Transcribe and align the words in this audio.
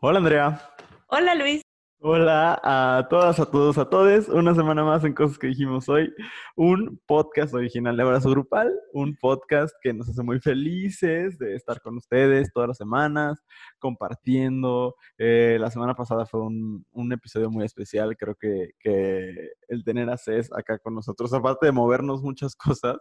Hola 0.00 0.18
Andrea. 0.18 0.60
Hola 1.08 1.34
Luis. 1.34 1.60
Hola 2.00 2.60
a 2.62 3.08
todas, 3.10 3.40
a 3.40 3.50
todos, 3.50 3.78
a 3.78 3.90
todos. 3.90 4.28
Una 4.28 4.54
semana 4.54 4.84
más 4.84 5.02
en 5.02 5.12
Cosas 5.12 5.36
que 5.38 5.48
dijimos 5.48 5.88
hoy. 5.88 6.14
Un 6.54 7.00
podcast 7.04 7.52
original 7.52 7.96
de 7.96 8.04
Abrazo 8.04 8.30
Grupal. 8.30 8.72
Un 8.92 9.16
podcast 9.16 9.74
que 9.82 9.92
nos 9.92 10.08
hace 10.08 10.22
muy 10.22 10.38
felices 10.38 11.36
de 11.40 11.56
estar 11.56 11.80
con 11.80 11.96
ustedes 11.96 12.52
todas 12.52 12.68
las 12.68 12.76
semanas, 12.76 13.42
compartiendo. 13.80 14.94
Eh, 15.18 15.56
la 15.58 15.68
semana 15.68 15.94
pasada 15.94 16.26
fue 16.26 16.42
un, 16.42 16.86
un 16.92 17.12
episodio 17.12 17.50
muy 17.50 17.64
especial. 17.64 18.16
Creo 18.16 18.36
que, 18.36 18.70
que, 18.78 19.50
el 19.66 19.82
tener 19.82 20.08
a 20.10 20.16
Cés 20.16 20.48
acá 20.52 20.78
con 20.78 20.94
nosotros, 20.94 21.32
aparte 21.32 21.66
de 21.66 21.72
movernos 21.72 22.22
muchas 22.22 22.54
cosas, 22.54 22.98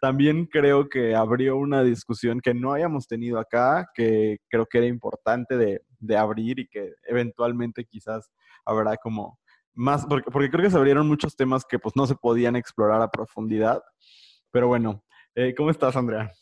también 0.00 0.46
creo 0.46 0.88
que 0.88 1.14
abrió 1.14 1.58
una 1.58 1.82
discusión 1.82 2.40
que 2.40 2.54
no 2.54 2.72
habíamos 2.72 3.06
tenido 3.06 3.38
acá, 3.38 3.90
que 3.94 4.38
creo 4.48 4.64
que 4.64 4.78
era 4.78 4.86
importante 4.86 5.58
de, 5.58 5.82
de 6.00 6.16
abrir 6.16 6.58
y 6.58 6.68
que 6.68 6.94
eventualmente 7.04 7.84
quizás 7.84 8.30
habrá 8.64 8.96
como 8.96 9.38
más, 9.74 10.04
porque, 10.06 10.30
porque, 10.30 10.50
creo 10.50 10.64
que 10.64 10.70
se 10.70 10.76
abrieron 10.76 11.06
muchos 11.06 11.36
temas 11.36 11.64
que 11.64 11.78
pues 11.78 11.94
no 11.94 12.06
se 12.06 12.16
podían 12.16 12.56
explorar 12.56 13.00
a 13.00 13.10
profundidad. 13.10 13.82
Pero 14.50 14.66
bueno, 14.66 15.04
eh, 15.34 15.54
¿cómo 15.56 15.70
estás, 15.70 15.96
Andrea? 15.96 16.32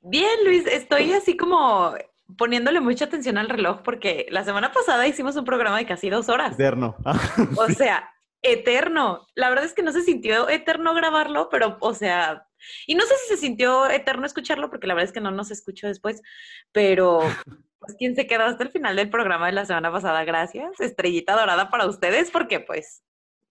Bien, 0.00 0.44
Luis, 0.44 0.66
estoy 0.66 1.12
así 1.12 1.36
como 1.36 1.94
poniéndole 2.36 2.80
mucha 2.80 3.04
atención 3.04 3.38
al 3.38 3.48
reloj 3.48 3.82
porque 3.82 4.26
la 4.30 4.44
semana 4.44 4.72
pasada 4.72 5.06
hicimos 5.06 5.36
un 5.36 5.44
programa 5.44 5.78
de 5.78 5.86
casi 5.86 6.10
dos 6.10 6.28
horas. 6.28 6.54
Eterno. 6.54 6.96
o 7.56 7.68
sea, 7.68 8.10
eterno. 8.42 9.26
La 9.34 9.48
verdad 9.48 9.64
es 9.64 9.74
que 9.74 9.82
no 9.82 9.92
se 9.92 10.02
sintió 10.02 10.48
eterno 10.48 10.94
grabarlo, 10.94 11.48
pero, 11.50 11.76
o 11.80 11.94
sea, 11.94 12.46
y 12.86 12.94
no 12.94 13.04
sé 13.04 13.14
si 13.18 13.34
se 13.34 13.40
sintió 13.40 13.88
eterno 13.88 14.26
escucharlo 14.26 14.70
porque 14.70 14.86
la 14.86 14.94
verdad 14.94 15.08
es 15.08 15.12
que 15.12 15.20
no 15.20 15.30
nos 15.30 15.50
escucho 15.50 15.86
después, 15.86 16.22
pero 16.72 17.20
pues 17.78 17.94
quien 17.98 18.14
se 18.14 18.26
quedó 18.26 18.44
hasta 18.44 18.64
el 18.64 18.70
final 18.70 18.96
del 18.96 19.10
programa 19.10 19.46
de 19.46 19.52
la 19.52 19.64
semana 19.64 19.92
pasada, 19.92 20.24
gracias. 20.24 20.80
Estrellita 20.80 21.38
dorada 21.38 21.70
para 21.70 21.86
ustedes 21.86 22.30
porque 22.30 22.60
pues 22.60 23.02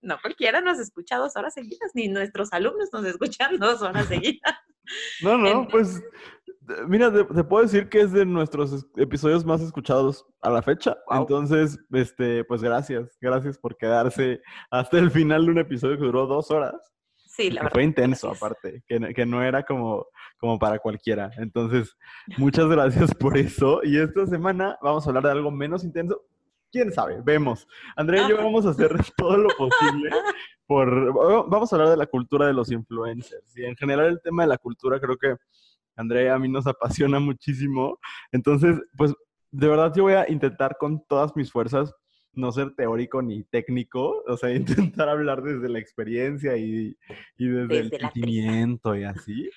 no 0.02 0.18
cualquiera 0.22 0.62
nos 0.62 0.80
escucha 0.80 1.18
dos 1.18 1.36
horas 1.36 1.54
seguidas, 1.54 1.92
ni 1.94 2.08
nuestros 2.08 2.54
alumnos 2.54 2.90
nos 2.94 3.06
escuchan 3.06 3.58
dos 3.60 3.82
horas 3.82 4.08
seguidas. 4.08 4.56
No, 5.24 5.38
no, 5.38 5.64
Entonces, 5.64 6.04
pues 6.68 6.88
mira, 6.88 7.12
te, 7.12 7.24
te, 7.26 7.44
puedo 7.44 7.64
decir 7.64 7.90
que 7.90 8.02
es 8.02 8.12
de 8.12 8.26
nuestros 8.26 8.86
episodios 8.98 9.44
más 9.44 9.62
escuchados 9.62 10.26
a 10.42 10.50
la 10.52 10.62
fecha. 10.62 10.96
Wow. 11.08 11.22
Entonces, 11.22 11.80
este, 11.92 12.44
pues 12.44 12.62
gracias, 12.62 13.18
gracias 13.20 13.58
por 13.58 13.78
quedarse 13.78 14.42
hasta 14.70 15.00
el 15.00 15.10
final 15.10 15.46
de 15.46 15.52
un 15.52 15.58
episodio 15.58 15.98
que 15.98 16.06
duró 16.06 16.28
dos 16.28 16.52
horas. 16.52 16.76
Sí, 17.26 17.50
la 17.50 17.62
que 17.62 17.70
Fue 17.70 17.84
intenso, 17.84 18.28
gracias. 18.28 18.44
aparte, 18.44 18.84
que, 18.88 19.14
que, 19.14 19.26
no 19.26 19.44
era 19.44 19.64
como, 19.64 20.06
como 20.46 20.60
para 20.60 20.78
cualquiera. 20.78 21.32
Entonces, 21.38 21.98
muchas 22.38 22.68
gracias 22.68 23.16
por 23.16 23.36
eso. 23.36 23.82
Y 23.84 23.98
esta 23.98 24.28
semana 24.28 24.78
vamos 24.80 25.04
a 25.04 25.10
hablar 25.10 25.24
de 25.24 25.32
algo 25.32 25.50
menos 25.50 25.84
intenso. 25.84 26.22
¿Quién 26.72 26.92
sabe? 26.92 27.20
Vemos. 27.24 27.68
Andrea 27.96 28.28
y 28.28 28.30
yo 28.30 28.38
vamos 28.38 28.64
a 28.68 28.70
hacer 28.70 28.92
todo 29.18 29.38
lo 29.38 29.50
posible 29.58 30.12
por... 30.68 31.50
Vamos 31.50 31.74
a 31.74 31.76
hablar 31.76 31.90
de 31.90 31.98
la 31.98 32.06
cultura 32.06 32.46
de 32.46 32.54
los 32.54 32.72
influencers. 32.72 33.58
Y 33.58 33.66
en 33.66 33.76
general 33.76 34.06
el 34.06 34.22
tema 34.22 34.44
de 34.44 34.50
la 34.50 34.60
cultura 34.60 35.00
creo 35.00 35.18
que 35.18 35.36
Andrea 35.96 36.36
a 36.36 36.40
mí 36.40 36.48
nos 36.48 36.68
apasiona 36.68 37.20
muchísimo. 37.20 37.98
Entonces, 38.32 38.80
pues, 38.96 39.16
de 39.50 39.68
verdad 39.68 39.94
yo 39.96 40.04
voy 40.04 40.14
a 40.14 40.30
intentar 40.30 40.78
con 40.80 41.04
todas 41.08 41.36
mis 41.36 41.52
fuerzas 41.52 41.92
no 42.34 42.52
ser 42.52 42.76
teórico 42.76 43.24
ni 43.24 43.44
técnico, 43.46 44.22
o 44.28 44.38
sea, 44.38 44.54
intentar 45.00 45.10
hablar 45.10 45.42
desde 45.42 45.70
la 45.70 45.80
experiencia 45.80 46.56
y, 46.56 46.96
y 47.38 47.48
desde, 47.48 47.68
desde, 47.68 47.96
el 47.96 48.02
sentimiento 48.02 48.96
y 48.96 49.06
así, 49.06 49.50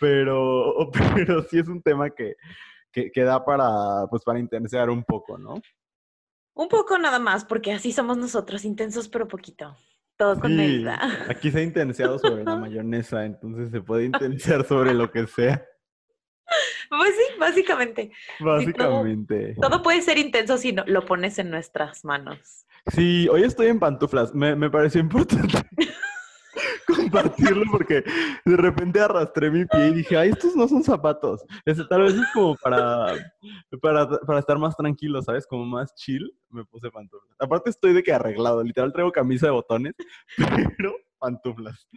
pero, 0.00 0.90
pero 1.14 1.42
sí 1.42 1.58
es 1.58 1.68
un 1.68 1.82
tema 1.82 2.10
que, 2.10 2.36
que, 2.92 3.10
que, 3.10 3.22
da 3.22 3.44
para, 3.44 4.06
pues, 4.10 4.22
para 4.24 4.38
intensear 4.38 4.90
un 4.90 5.04
poco, 5.04 5.38
¿no? 5.38 5.60
Un 6.54 6.68
poco 6.68 6.98
nada 6.98 7.18
más, 7.18 7.44
porque 7.44 7.72
así 7.72 7.92
somos 7.92 8.16
nosotros, 8.16 8.64
intensos 8.64 9.08
pero 9.08 9.28
poquito. 9.28 9.76
Todo 10.16 10.40
con 10.40 10.50
sí, 10.50 10.56
medida. 10.56 10.98
Aquí 11.28 11.50
se 11.50 11.58
ha 11.58 11.62
intenseado 11.62 12.18
sobre 12.18 12.42
la 12.42 12.56
mayonesa, 12.56 13.26
entonces 13.26 13.70
se 13.70 13.82
puede 13.82 14.06
intensear 14.06 14.64
sobre 14.64 14.94
lo 14.94 15.10
que 15.10 15.26
sea. 15.26 15.62
Pues 16.88 17.14
sí, 17.14 17.38
básicamente. 17.38 18.12
Básicamente. 18.40 19.54
Todo, 19.60 19.82
puede 19.82 20.00
ser 20.00 20.18
intenso 20.18 20.56
si 20.56 20.72
no, 20.72 20.84
lo 20.86 21.04
pones 21.04 21.38
en 21.38 21.50
nuestras 21.50 22.04
manos. 22.04 22.66
Sí, 22.94 23.28
hoy 23.28 23.42
estoy 23.42 23.66
en 23.66 23.80
pantuflas. 23.80 24.34
Me, 24.34 24.54
me 24.54 24.70
pareció 24.70 25.00
importante 25.00 25.58
compartirlo 27.10 27.64
porque 27.70 28.04
de 28.44 28.56
repente 28.56 29.00
arrastré 29.00 29.50
mi 29.50 29.64
pie 29.66 29.88
y 29.88 29.94
dije, 29.94 30.16
ay, 30.16 30.30
estos 30.30 30.54
no 30.56 30.68
son 30.68 30.82
zapatos. 30.82 31.44
Este, 31.64 31.84
tal 31.84 32.02
vez 32.02 32.14
es 32.14 32.26
como 32.32 32.56
para, 32.56 33.14
para, 33.80 34.08
para 34.08 34.38
estar 34.38 34.58
más 34.58 34.76
tranquilo, 34.76 35.22
¿sabes? 35.22 35.46
Como 35.46 35.64
más 35.64 35.94
chill, 35.94 36.30
me 36.50 36.64
puse 36.64 36.90
pantuflas. 36.90 37.36
Aparte 37.38 37.70
estoy 37.70 37.92
de 37.92 38.02
que 38.02 38.12
arreglado, 38.12 38.62
literal 38.62 38.92
traigo 38.92 39.12
camisa 39.12 39.46
de 39.46 39.52
botones, 39.52 39.94
pero 40.78 40.96
pantuflas. 41.18 41.88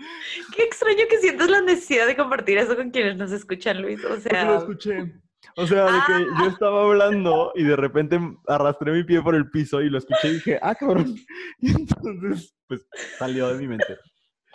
Qué 0.56 0.64
extraño 0.64 1.04
que 1.10 1.18
sientas 1.18 1.50
la 1.50 1.62
necesidad 1.62 2.08
de 2.08 2.16
compartir 2.16 2.58
eso 2.58 2.76
con 2.76 2.92
quienes 2.92 3.18
nos 3.18 3.32
escuchan, 3.32 3.82
Luis. 3.82 4.04
O 4.06 4.20
sea. 4.20 4.32
Porque 4.32 4.46
lo 4.46 4.58
escuché. 4.58 5.14
O 5.56 5.66
sea, 5.66 5.86
de 5.86 6.00
que 6.06 6.14
ah. 6.14 6.38
yo 6.42 6.50
estaba 6.50 6.84
hablando 6.84 7.52
y 7.56 7.64
de 7.64 7.76
repente 7.76 8.20
arrastré 8.48 8.92
mi 8.92 9.04
pie 9.04 9.22
por 9.22 9.36
el 9.36 9.50
piso 9.50 9.82
y 9.82 9.90
lo 9.90 9.98
escuché 9.98 10.30
y 10.30 10.34
dije, 10.34 10.60
ah, 10.62 10.76
cabrón. 10.76 11.16
Y 11.60 11.72
entonces, 11.72 12.56
pues 12.68 12.86
salió 13.18 13.48
de 13.50 13.60
mi 13.60 13.68
mente. 13.68 13.98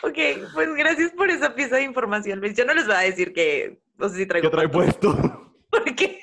Ok, 0.04 0.18
pues 0.52 0.74
gracias 0.74 1.12
por 1.12 1.30
esa 1.30 1.54
pieza 1.54 1.76
de 1.76 1.84
información, 1.84 2.38
Luis. 2.38 2.54
Yo 2.54 2.66
no 2.66 2.74
les 2.74 2.86
voy 2.86 2.94
a 2.94 3.00
decir 3.00 3.32
que, 3.32 3.80
no 3.96 4.10
sé 4.10 4.16
si 4.16 4.26
traigo. 4.26 4.46
¿Qué 4.50 4.54
trae 4.54 4.68
puesto? 4.68 5.54
Porque 5.70 6.20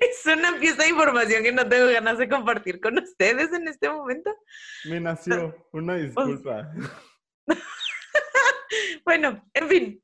es 0.00 0.26
una 0.26 0.58
pieza 0.58 0.82
de 0.82 0.88
información 0.88 1.42
que 1.42 1.52
no 1.52 1.68
tengo 1.68 1.88
ganas 1.88 2.16
de 2.16 2.26
compartir 2.26 2.80
con 2.80 2.98
ustedes 2.98 3.52
en 3.52 3.68
este 3.68 3.90
momento. 3.90 4.34
Me 4.86 4.98
nació, 4.98 5.68
una 5.72 5.96
disculpa. 5.98 6.72
bueno, 9.04 9.44
en 9.52 9.68
fin, 9.68 10.02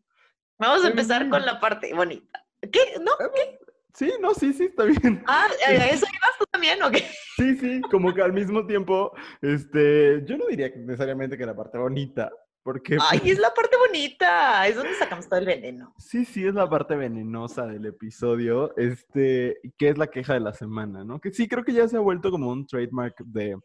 vamos 0.58 0.84
a 0.84 0.88
empezar 0.88 1.30
con 1.30 1.46
la 1.46 1.58
parte 1.60 1.94
bonita. 1.94 2.44
¿Qué? 2.60 2.96
¿No? 3.00 3.12
¿Qué? 3.34 3.58
Sí, 3.94 4.12
no, 4.20 4.34
sí, 4.34 4.52
sí, 4.52 4.64
está 4.64 4.84
bien. 4.84 5.22
Ah, 5.26 5.46
¿eso 5.68 6.06
ibas 6.06 6.38
tú 6.38 6.44
también 6.50 6.82
o 6.82 6.90
qué? 6.90 7.04
Sí, 7.36 7.56
sí, 7.56 7.80
como 7.90 8.12
que 8.14 8.22
al 8.22 8.32
mismo 8.32 8.66
tiempo, 8.66 9.12
este, 9.40 10.24
yo 10.26 10.36
no 10.36 10.46
diría 10.46 10.70
necesariamente 10.76 11.36
que 11.36 11.46
la 11.46 11.56
parte 11.56 11.78
bonita, 11.78 12.30
porque... 12.62 12.98
Ay, 13.10 13.20
es 13.24 13.38
la 13.38 13.52
parte 13.54 13.76
bonita, 13.76 14.66
es 14.66 14.76
donde 14.76 14.94
sacamos 14.94 15.28
todo 15.28 15.40
el 15.40 15.46
veneno. 15.46 15.94
Sí, 15.98 16.24
sí, 16.24 16.46
es 16.46 16.54
la 16.54 16.68
parte 16.68 16.94
venenosa 16.94 17.66
del 17.66 17.86
episodio, 17.86 18.76
este, 18.76 19.58
que 19.78 19.88
es 19.88 19.98
la 19.98 20.08
queja 20.08 20.34
de 20.34 20.40
la 20.40 20.52
semana, 20.52 21.04
¿no? 21.04 21.20
Que 21.20 21.32
sí, 21.32 21.48
creo 21.48 21.64
que 21.64 21.72
ya 21.72 21.88
se 21.88 21.96
ha 21.96 22.00
vuelto 22.00 22.30
como 22.30 22.50
un 22.50 22.66
trademark 22.66 23.18
de, 23.24 23.56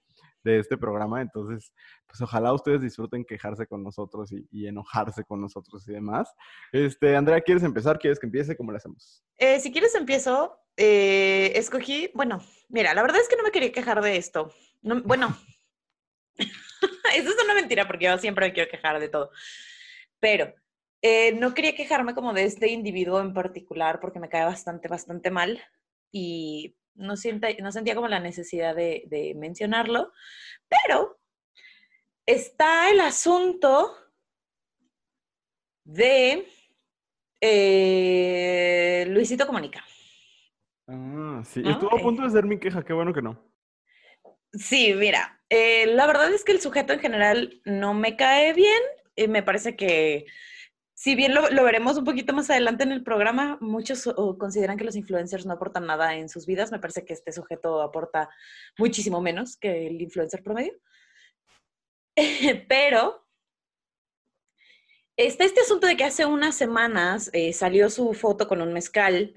de 0.45 0.59
este 0.59 0.77
programa. 0.77 1.21
Entonces, 1.21 1.73
pues 2.07 2.21
ojalá 2.21 2.53
ustedes 2.53 2.81
disfruten 2.81 3.25
quejarse 3.25 3.67
con 3.67 3.83
nosotros 3.83 4.31
y, 4.31 4.47
y, 4.51 4.67
enojarse 4.67 5.23
con 5.25 5.41
nosotros 5.41 5.85
y 5.87 5.93
demás. 5.93 6.33
Este, 6.71 7.15
Andrea, 7.15 7.41
¿quieres 7.41 7.63
empezar? 7.63 7.99
¿Quieres 7.99 8.19
que 8.19 8.27
empiece? 8.27 8.55
¿Cómo 8.55 8.71
lo 8.71 8.77
hacemos? 8.77 9.23
Eh, 9.37 9.59
si 9.59 9.71
quieres 9.71 9.93
empiezo. 9.95 10.57
Eh, 10.77 11.53
escogí, 11.55 12.11
bueno, 12.13 12.41
mira, 12.67 12.93
la 12.93 13.01
verdad 13.01 13.21
es 13.21 13.29
que 13.29 13.37
no 13.37 13.43
me 13.43 13.51
quería 13.51 13.71
quejar 13.71 14.01
de 14.01 14.17
esto. 14.17 14.51
No, 14.81 15.01
bueno, 15.03 15.35
eso 17.15 17.29
es 17.29 17.43
una 17.43 17.55
mentira 17.55 17.87
porque 17.87 18.05
yo 18.05 18.17
siempre 18.17 18.47
me 18.47 18.53
quiero 18.53 18.69
quejar 18.69 18.99
de 18.99 19.09
todo. 19.09 19.31
Pero 20.19 20.53
eh, 21.01 21.33
no 21.33 21.53
quería 21.53 21.75
quejarme 21.75 22.13
como 22.13 22.33
de 22.33 22.43
este 22.43 22.69
individuo 22.69 23.19
en 23.19 23.33
particular 23.33 23.99
porque 23.99 24.19
me 24.19 24.29
cae 24.29 24.45
bastante, 24.45 24.87
bastante 24.87 25.31
mal. 25.31 25.61
Y 26.11 26.75
no, 26.95 27.15
sienta, 27.17 27.47
no 27.61 27.71
sentía 27.71 27.95
como 27.95 28.07
la 28.07 28.19
necesidad 28.19 28.75
de, 28.75 29.03
de, 29.07 29.33
mencionarlo, 29.35 30.11
pero 30.67 31.19
está 32.25 32.89
el 32.89 32.99
asunto 33.01 33.95
de 35.83 36.47
eh, 37.41 39.05
Luisito 39.09 39.45
Comunica. 39.45 39.83
Ah, 40.87 41.41
sí. 41.45 41.61
¿No? 41.61 41.71
Estuvo 41.71 41.95
a 41.95 42.01
punto 42.01 42.23
de 42.23 42.29
ser 42.29 42.45
mi 42.45 42.59
queja, 42.59 42.83
qué 42.83 42.93
bueno 42.93 43.13
que 43.13 43.21
no. 43.21 43.39
Sí, 44.53 44.93
mira, 44.93 45.41
eh, 45.49 45.85
la 45.87 46.07
verdad 46.07 46.33
es 46.33 46.43
que 46.43 46.51
el 46.51 46.61
sujeto 46.61 46.93
en 46.93 46.99
general 46.99 47.61
no 47.65 47.93
me 47.93 48.15
cae 48.15 48.53
bien. 48.53 48.81
y 49.15 49.27
me 49.27 49.43
parece 49.43 49.75
que 49.75 50.25
si 51.05 51.13
bien 51.13 51.35
lo, 51.35 51.63
veremos 51.63 51.97
un 51.99 52.03
poquito 52.03 52.33
más 52.33 52.49
adelante 52.49 52.83
en 52.83 52.91
el 52.91 53.03
programa, 53.03 53.59
muchos 53.61 54.11
consideran 54.39 54.75
que 54.75 54.85
los 54.85 54.95
influencers 54.95 55.45
no 55.45 55.53
aportan 55.53 55.85
nada 55.85 56.15
en 56.15 56.29
sus 56.29 56.47
vidas. 56.47 56.71
Me 56.71 56.79
parece 56.79 57.05
que 57.05 57.13
este 57.13 57.31
sujeto 57.31 57.83
aporta 57.83 58.27
muchísimo 58.79 59.21
menos 59.21 59.55
que 59.55 59.85
el 59.85 60.01
influencer 60.01 60.41
promedio. 60.41 60.73
Pero 62.67 63.23
está 65.15 65.43
este 65.43 65.61
asunto 65.61 65.85
de 65.85 65.95
que 65.95 66.05
hace 66.05 66.25
unas 66.25 66.55
semanas 66.55 67.29
eh, 67.33 67.53
salió 67.53 67.91
su 67.91 68.11
foto 68.15 68.47
con 68.47 68.63
un 68.63 68.73
mezcal 68.73 69.35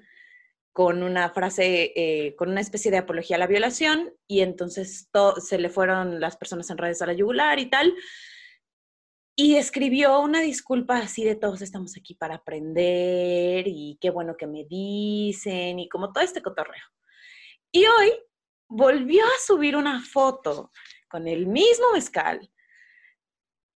con 0.72 1.02
una 1.02 1.28
frase, 1.28 1.92
eh, 1.96 2.34
con 2.36 2.48
una 2.48 2.62
especie 2.62 2.90
de 2.90 2.96
apología 2.96 3.36
a 3.36 3.40
la 3.40 3.46
violación, 3.46 4.14
y 4.26 4.40
entonces 4.40 5.10
se 5.40 5.58
le 5.58 5.68
fueron 5.68 6.18
las 6.18 6.38
personas 6.38 6.70
en 6.70 6.78
redes 6.78 7.02
a 7.02 7.06
la 7.06 7.12
yugular 7.12 7.58
y 7.58 7.66
tal. 7.66 7.92
Y 9.40 9.54
escribió 9.54 10.18
una 10.18 10.40
disculpa 10.40 10.98
así 10.98 11.22
de 11.22 11.36
todos 11.36 11.62
estamos 11.62 11.96
aquí 11.96 12.12
para 12.12 12.34
aprender 12.34 13.68
y 13.68 13.96
qué 14.00 14.10
bueno 14.10 14.36
que 14.36 14.48
me 14.48 14.64
dicen 14.64 15.78
y 15.78 15.88
como 15.88 16.12
todo 16.12 16.24
este 16.24 16.42
cotorreo. 16.42 16.82
Y 17.70 17.86
hoy 17.86 18.12
volvió 18.66 19.24
a 19.24 19.46
subir 19.46 19.76
una 19.76 20.02
foto 20.02 20.72
con 21.08 21.28
el 21.28 21.46
mismo 21.46 21.92
mezcal, 21.92 22.50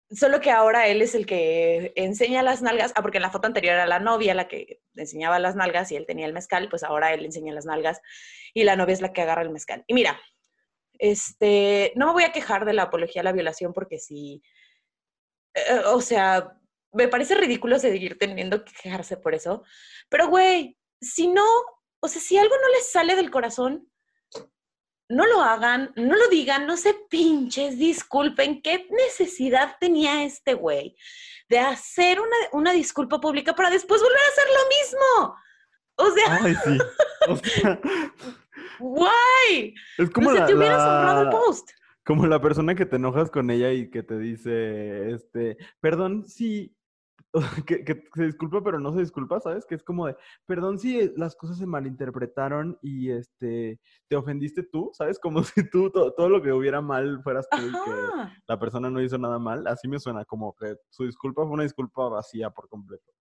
solo 0.08 0.38
que 0.40 0.52
ahora 0.52 0.86
él 0.86 1.02
es 1.02 1.16
el 1.16 1.26
que 1.26 1.92
enseña 1.96 2.44
las 2.44 2.62
nalgas, 2.62 2.92
ah, 2.94 3.02
porque 3.02 3.18
en 3.18 3.22
la 3.22 3.32
foto 3.32 3.48
anterior 3.48 3.74
era 3.74 3.86
la 3.88 3.98
novia 3.98 4.34
la 4.34 4.46
que 4.46 4.80
enseñaba 4.94 5.40
las 5.40 5.56
nalgas 5.56 5.90
y 5.90 5.96
él 5.96 6.06
tenía 6.06 6.26
el 6.26 6.34
mezcal, 6.34 6.68
pues 6.68 6.84
ahora 6.84 7.12
él 7.12 7.24
enseña 7.24 7.52
las 7.52 7.66
nalgas 7.66 8.00
y 8.54 8.62
la 8.62 8.76
novia 8.76 8.92
es 8.92 9.00
la 9.00 9.12
que 9.12 9.22
agarra 9.22 9.42
el 9.42 9.50
mezcal. 9.50 9.82
Y 9.88 9.94
mira, 9.94 10.20
este, 11.00 11.92
no 11.96 12.06
me 12.06 12.12
voy 12.12 12.22
a 12.22 12.32
quejar 12.32 12.64
de 12.64 12.74
la 12.74 12.84
apología 12.84 13.22
a 13.22 13.24
la 13.24 13.32
violación 13.32 13.72
porque 13.72 13.98
sí, 13.98 14.40
eh, 15.68 15.82
o 15.86 16.00
sea, 16.00 16.58
me 16.92 17.08
parece 17.08 17.34
ridículo 17.34 17.78
seguir 17.78 18.18
teniendo 18.18 18.64
que 18.64 18.72
quejarse 18.72 19.16
por 19.16 19.34
eso, 19.34 19.62
pero 20.08 20.28
güey, 20.28 20.78
si 21.00 21.28
no, 21.28 21.44
o 22.00 22.08
sea, 22.08 22.20
si 22.20 22.38
algo 22.38 22.54
no 22.56 22.68
les 22.74 22.90
sale 22.90 23.16
del 23.16 23.30
corazón, 23.30 23.88
no 25.10 25.26
lo 25.26 25.40
hagan, 25.40 25.92
no 25.96 26.16
lo 26.16 26.28
digan, 26.28 26.66
no 26.66 26.76
se 26.76 26.94
pinches, 27.08 27.78
disculpen, 27.78 28.60
¿qué 28.60 28.86
necesidad 28.90 29.76
tenía 29.80 30.24
este 30.24 30.54
güey 30.54 30.96
de 31.48 31.58
hacer 31.58 32.20
una, 32.20 32.36
una, 32.52 32.72
disculpa 32.72 33.18
pública 33.20 33.54
para 33.54 33.70
después 33.70 34.02
volver 34.02 34.18
a 34.18 34.28
hacer 34.28 34.44
lo 34.54 34.68
mismo? 34.68 35.36
O 35.96 36.10
sea, 36.12 36.38
Ay, 36.42 36.54
sí. 36.62 36.78
O 37.28 37.36
sea, 37.36 37.80
guay. 38.78 39.74
es 39.96 40.10
como 40.10 40.28
no 40.30 40.34
se 40.34 40.40
la, 40.40 40.46
te 40.46 40.54
hubieras 40.54 40.78
la- 40.78 41.22
el 41.22 41.30
post. 41.30 41.70
Como 42.08 42.26
la 42.26 42.40
persona 42.40 42.74
que 42.74 42.86
te 42.86 42.96
enojas 42.96 43.30
con 43.30 43.50
ella 43.50 43.70
y 43.70 43.90
que 43.90 44.02
te 44.02 44.18
dice, 44.18 45.10
este, 45.12 45.58
perdón 45.78 46.24
si, 46.26 46.74
que, 47.66 47.84
que 47.84 48.02
se 48.14 48.24
disculpa 48.24 48.62
pero 48.64 48.80
no 48.80 48.94
se 48.94 49.00
disculpa, 49.00 49.38
¿sabes? 49.40 49.66
Que 49.66 49.74
es 49.74 49.82
como 49.84 50.06
de, 50.06 50.16
perdón 50.46 50.78
si 50.78 51.12
las 51.16 51.36
cosas 51.36 51.58
se 51.58 51.66
malinterpretaron 51.66 52.78
y 52.80 53.10
este, 53.10 53.78
te 54.08 54.16
ofendiste 54.16 54.62
tú, 54.62 54.90
¿sabes? 54.94 55.18
Como 55.18 55.42
si 55.44 55.68
tú, 55.68 55.90
to- 55.90 56.14
todo 56.14 56.30
lo 56.30 56.42
que 56.42 56.52
hubiera 56.52 56.80
mal 56.80 57.22
fueras 57.22 57.46
tú 57.50 57.58
y 57.58 57.70
que 57.72 58.36
la 58.46 58.58
persona 58.58 58.88
no 58.88 59.02
hizo 59.02 59.18
nada 59.18 59.38
mal, 59.38 59.66
así 59.66 59.86
me 59.86 59.98
suena, 59.98 60.24
como 60.24 60.54
que 60.54 60.76
su 60.88 61.04
disculpa 61.04 61.42
fue 61.42 61.52
una 61.52 61.64
disculpa 61.64 62.08
vacía 62.08 62.48
por 62.48 62.68
completo. 62.70 63.12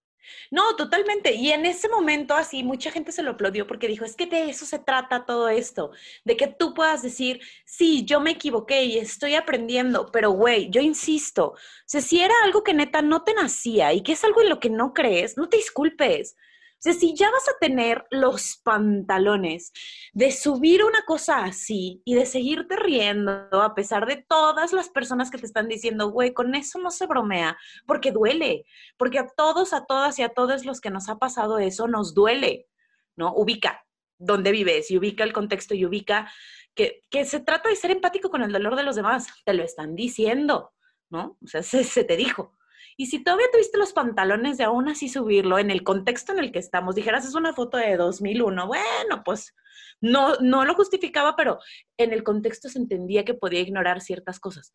No, 0.52 0.76
totalmente. 0.76 1.34
Y 1.34 1.52
en 1.52 1.66
ese 1.66 1.90
momento 1.90 2.34
así, 2.34 2.64
mucha 2.64 2.92
gente 2.92 3.12
se 3.12 3.24
lo 3.24 3.32
aplaudió 3.32 3.68
porque 3.68 3.88
dijo, 3.88 4.06
es 4.06 4.16
que 4.16 4.26
de 4.26 4.50
eso 4.50 4.66
se 4.66 4.80
trata 4.80 5.26
todo 5.26 5.50
esto, 5.50 5.92
de 6.24 6.38
que 6.38 6.48
tú 6.48 6.74
puedas 6.74 7.02
decir, 7.02 7.42
sí, 7.66 8.06
yo 8.06 8.20
me 8.20 8.32
equivoqué 8.32 8.84
y 8.86 8.98
estoy 8.98 9.36
aprendiendo, 9.36 10.12
pero 10.12 10.32
güey, 10.32 10.70
yo 10.70 10.82
insisto, 10.82 11.54
o 11.54 12.02
si 12.02 12.22
era 12.22 12.34
algo 12.44 12.64
que 12.64 12.74
neta 12.74 13.02
no 13.02 13.24
te 13.24 13.34
nacía 13.34 13.94
y 13.94 14.02
que 14.02 14.14
es 14.14 14.24
algo 14.24 14.42
en 14.42 14.50
lo 14.50 14.60
que 14.60 14.70
no 14.70 14.94
crees, 14.94 15.38
no 15.38 15.50
te 15.50 15.58
disculpes. 15.58 16.36
O 16.78 16.80
sea, 16.80 16.94
si 16.94 17.16
ya 17.16 17.32
vas 17.32 17.50
a 17.50 17.58
tener 17.60 18.06
los 18.12 18.62
pantalones 18.64 19.72
de 20.14 20.32
subir 20.32 20.84
una 20.84 21.02
cosa 21.06 21.44
así 21.44 22.04
y 22.06 22.14
de 22.14 22.28
seguirte 22.28 22.76
riendo 22.76 23.64
a 23.64 23.74
pesar 23.74 24.06
de 24.06 24.24
todas 24.30 24.74
las 24.74 24.90
personas 24.90 25.32
que 25.32 25.40
te 25.40 25.48
están 25.48 25.68
diciendo, 25.68 26.12
güey, 26.12 26.34
con 26.34 26.54
eso 26.54 26.78
no 26.78 26.92
se 26.92 27.08
bromea, 27.08 27.58
porque 27.88 28.12
duele, 28.12 28.66
porque 28.96 29.18
a 29.18 29.28
todos, 29.28 29.74
a 29.74 29.86
todas 29.86 30.20
y 30.20 30.22
a 30.22 30.30
todos 30.30 30.66
los 30.66 30.80
que 30.80 30.92
nos 30.92 31.10
ha 31.10 31.18
pasado 31.18 31.58
eso 31.58 31.88
nos 31.88 32.14
duele, 32.14 32.68
¿no? 33.16 33.34
Ubica 33.34 33.84
dónde 34.20 34.52
vives 34.52 34.92
y 34.92 34.98
ubica 34.98 35.24
el 35.24 35.34
contexto 35.34 35.74
y 35.74 35.86
ubica 35.86 36.32
que, 36.76 37.04
que 37.10 37.26
se 37.26 37.40
trata 37.40 37.70
de 37.70 37.76
ser 37.76 37.90
empático 37.90 38.30
con 38.30 38.44
el 38.44 38.52
dolor 38.52 38.76
de 38.76 38.84
los 38.84 38.96
demás, 38.96 39.28
te 39.46 39.54
lo 39.56 39.64
están 39.64 39.96
diciendo, 39.96 40.74
¿no? 41.10 41.40
O 41.44 41.48
sea, 41.48 41.64
se, 41.64 41.84
se 41.84 42.04
te 42.04 42.18
dijo. 42.18 42.56
Y 42.98 43.06
si 43.06 43.24
todavía 43.24 43.46
tuviste 43.52 43.78
los 43.78 43.94
pantalones 43.94 44.58
de 44.58 44.64
aún 44.64 44.90
así 44.90 45.08
subirlo 45.08 45.60
en 45.60 45.70
el 45.70 45.84
contexto 45.84 46.32
en 46.34 46.40
el 46.40 46.52
que 46.52 46.60
estamos, 46.60 46.96
dijeras, 46.96 47.26
es 47.26 47.36
una 47.36 47.54
foto 47.54 47.78
de 47.78 47.96
2001, 47.96 48.66
bueno, 48.68 49.24
pues 49.24 49.56
no, 50.02 50.36
no 50.38 50.66
lo 50.66 50.74
justificaba, 50.74 51.36
pero 51.36 51.60
en 51.98 52.12
el 52.12 52.24
contexto 52.24 52.70
se 52.70 52.80
entendía 52.80 53.24
que 53.24 53.36
podía 53.36 53.62
ignorar 53.62 54.02
ciertas 54.02 54.40
cosas. 54.40 54.74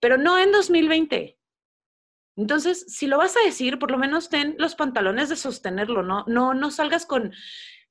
Pero 0.00 0.18
no 0.18 0.38
en 0.38 0.52
2020. 0.52 1.36
Entonces, 2.36 2.86
si 2.88 3.06
lo 3.08 3.18
vas 3.18 3.36
a 3.36 3.44
decir, 3.44 3.78
por 3.78 3.90
lo 3.90 3.98
menos 3.98 4.28
ten 4.30 4.54
los 4.58 4.74
pantalones 4.74 5.28
de 5.28 5.36
sostenerlo, 5.36 6.02
¿no? 6.02 6.24
No, 6.28 6.54
no 6.54 6.70
salgas 6.70 7.06
con, 7.06 7.32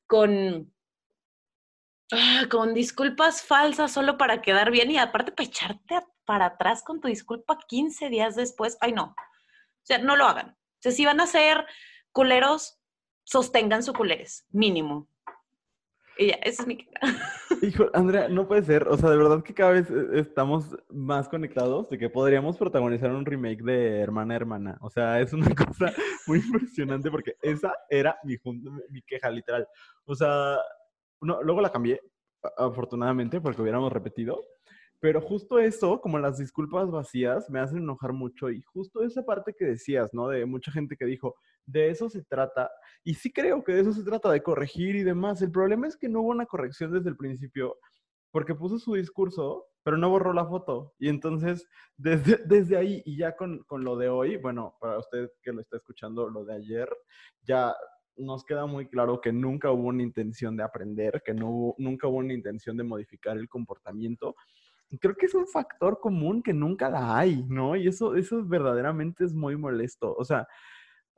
con, 0.07 0.73
ah, 2.11 2.45
con 2.49 2.73
disculpas 2.73 3.43
falsas 3.43 3.91
solo 3.91 4.17
para 4.17 4.41
quedar 4.41 4.71
bien 4.71 4.91
y 4.91 4.97
aparte 4.97 5.31
para 5.31 5.47
echarte 5.47 5.95
a- 5.95 6.07
para 6.25 6.45
atrás 6.47 6.83
con 6.83 7.01
tu 7.01 7.07
disculpa 7.07 7.57
15 7.67 8.09
días 8.09 8.35
después. 8.35 8.77
Ay, 8.81 8.93
no. 8.93 9.13
O 9.81 9.85
sea, 9.85 9.97
no 9.99 10.15
lo 10.15 10.25
hagan. 10.25 10.49
O 10.49 10.81
sea, 10.81 10.91
si 10.91 11.05
van 11.05 11.19
a 11.19 11.27
ser 11.27 11.65
culeros, 12.11 12.79
sostengan 13.23 13.83
su 13.83 13.93
culeres, 13.93 14.45
mínimo. 14.51 15.09
Y 16.17 16.27
ya, 16.27 16.35
esa 16.43 16.63
es 16.63 16.67
mi 16.67 16.77
queja. 16.77 16.99
Hijo, 17.61 17.89
Andrea, 17.93 18.27
no 18.27 18.47
puede 18.47 18.63
ser. 18.63 18.87
O 18.87 18.97
sea, 18.97 19.09
de 19.09 19.17
verdad 19.17 19.43
que 19.43 19.53
cada 19.53 19.71
vez 19.71 19.89
eh, 19.89 20.19
estamos 20.19 20.75
más 20.89 21.29
conectados 21.29 21.89
de 21.89 21.97
que 21.97 22.09
podríamos 22.09 22.57
protagonizar 22.57 23.11
un 23.11 23.25
remake 23.25 23.63
de 23.63 23.99
Hermana 23.99 24.35
Hermana. 24.35 24.77
O 24.81 24.89
sea, 24.89 25.19
es 25.19 25.33
una 25.33 25.45
cosa 25.55 25.93
muy 26.27 26.39
impresionante 26.39 27.09
porque 27.09 27.35
esa 27.41 27.73
era 27.89 28.17
mi, 28.23 28.35
mi 28.89 29.01
queja 29.03 29.29
literal. 29.29 29.67
O 30.05 30.13
sea, 30.13 30.57
no, 31.21 31.41
luego 31.43 31.61
la 31.61 31.71
cambié, 31.71 32.01
afortunadamente, 32.57 33.39
porque 33.39 33.61
hubiéramos 33.61 33.91
repetido. 33.91 34.43
Pero 35.01 35.19
justo 35.19 35.57
eso, 35.57 35.99
como 35.99 36.19
las 36.19 36.37
disculpas 36.37 36.91
vacías, 36.91 37.49
me 37.49 37.59
hacen 37.59 37.79
enojar 37.79 38.13
mucho. 38.13 38.51
Y 38.51 38.61
justo 38.61 39.01
esa 39.01 39.25
parte 39.25 39.55
que 39.57 39.65
decías, 39.65 40.13
¿no? 40.13 40.27
De 40.27 40.45
mucha 40.45 40.71
gente 40.71 40.95
que 40.95 41.05
dijo, 41.05 41.35
de 41.65 41.89
eso 41.89 42.07
se 42.07 42.23
trata. 42.23 42.69
Y 43.03 43.15
sí 43.15 43.33
creo 43.33 43.63
que 43.63 43.73
de 43.73 43.81
eso 43.81 43.93
se 43.93 44.03
trata, 44.03 44.31
de 44.31 44.43
corregir 44.43 44.95
y 44.95 45.03
demás. 45.03 45.41
El 45.41 45.51
problema 45.51 45.87
es 45.87 45.97
que 45.97 46.07
no 46.07 46.21
hubo 46.21 46.29
una 46.29 46.45
corrección 46.45 46.93
desde 46.93 47.09
el 47.09 47.17
principio, 47.17 47.77
porque 48.29 48.53
puso 48.53 48.77
su 48.77 48.93
discurso, 48.93 49.65
pero 49.83 49.97
no 49.97 50.07
borró 50.07 50.33
la 50.33 50.45
foto. 50.45 50.93
Y 50.99 51.09
entonces, 51.09 51.67
desde, 51.97 52.37
desde 52.45 52.77
ahí 52.77 53.01
y 53.03 53.17
ya 53.17 53.35
con, 53.35 53.63
con 53.63 53.83
lo 53.83 53.97
de 53.97 54.07
hoy, 54.07 54.37
bueno, 54.37 54.75
para 54.79 54.99
usted 54.99 55.31
que 55.41 55.51
lo 55.51 55.61
está 55.61 55.77
escuchando, 55.77 56.29
lo 56.29 56.45
de 56.45 56.55
ayer, 56.55 56.87
ya 57.41 57.75
nos 58.17 58.45
queda 58.45 58.67
muy 58.67 58.87
claro 58.87 59.19
que 59.19 59.31
nunca 59.31 59.71
hubo 59.71 59.87
una 59.87 60.03
intención 60.03 60.55
de 60.55 60.63
aprender, 60.63 61.23
que 61.25 61.33
no 61.33 61.73
nunca 61.79 62.07
hubo 62.07 62.17
una 62.17 62.33
intención 62.33 62.77
de 62.77 62.83
modificar 62.83 63.37
el 63.37 63.49
comportamiento. 63.49 64.35
Creo 64.99 65.15
que 65.15 65.25
es 65.25 65.33
un 65.33 65.47
factor 65.47 65.99
común 65.99 66.43
que 66.43 66.53
nunca 66.53 66.89
la 66.89 67.17
hay, 67.17 67.43
¿no? 67.47 67.75
Y 67.75 67.87
eso, 67.87 68.15
eso 68.15 68.43
verdaderamente 68.45 69.23
es 69.23 69.33
muy 69.33 69.55
molesto. 69.55 70.13
O 70.15 70.25
sea, 70.25 70.47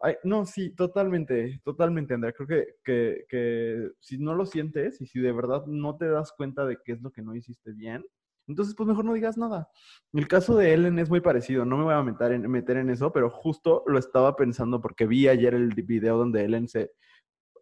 Ay, 0.05 0.15
no, 0.25 0.45
sí, 0.45 0.69
totalmente, 0.75 1.61
totalmente, 1.63 2.13
Andrea. 2.13 2.33
Creo 2.33 2.45
que, 2.45 2.75
que, 2.83 3.23
que 3.29 3.89
si 4.01 4.17
no 4.17 4.35
lo 4.35 4.45
sientes 4.45 4.99
y 4.99 5.05
si 5.05 5.21
de 5.21 5.31
verdad 5.31 5.65
no 5.65 5.95
te 5.95 6.09
das 6.09 6.33
cuenta 6.35 6.65
de 6.65 6.77
qué 6.83 6.91
es 6.91 7.01
lo 7.01 7.11
que 7.11 7.21
no 7.21 7.33
hiciste 7.33 7.71
bien, 7.71 8.03
entonces 8.47 8.75
pues 8.75 8.87
mejor 8.87 9.05
no 9.05 9.13
digas 9.13 9.37
nada. 9.37 9.69
El 10.11 10.27
caso 10.27 10.57
de 10.57 10.73
Ellen 10.73 10.99
es 10.99 11.09
muy 11.09 11.21
parecido, 11.21 11.63
no 11.63 11.77
me 11.77 11.85
voy 11.85 11.93
a 11.93 12.03
meter 12.03 12.33
en, 12.33 12.51
meter 12.51 12.77
en 12.77 12.89
eso, 12.89 13.13
pero 13.13 13.29
justo 13.29 13.83
lo 13.87 13.97
estaba 13.97 14.35
pensando 14.35 14.81
porque 14.81 15.07
vi 15.07 15.29
ayer 15.29 15.53
el 15.53 15.69
video 15.69 16.17
donde 16.17 16.43
Ellen 16.43 16.67
se, 16.67 16.91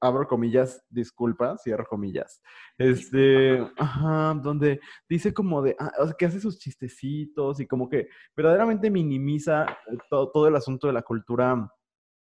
abro 0.01 0.27
comillas, 0.27 0.83
disculpa, 0.89 1.57
cierro 1.57 1.85
comillas, 1.85 2.41
este, 2.77 3.59
ajá, 3.77 4.33
donde 4.41 4.81
dice 5.07 5.33
como 5.33 5.61
de, 5.61 5.75
ah, 5.79 5.91
o 5.99 6.07
sea, 6.07 6.15
que 6.17 6.25
hace 6.25 6.39
sus 6.39 6.57
chistecitos 6.57 7.59
y 7.59 7.67
como 7.67 7.87
que 7.87 8.09
verdaderamente 8.35 8.89
minimiza 8.89 9.65
eh, 9.65 9.97
todo, 10.09 10.31
todo 10.31 10.47
el 10.47 10.55
asunto 10.55 10.87
de 10.87 10.93
la 10.93 11.03
cultura 11.03 11.71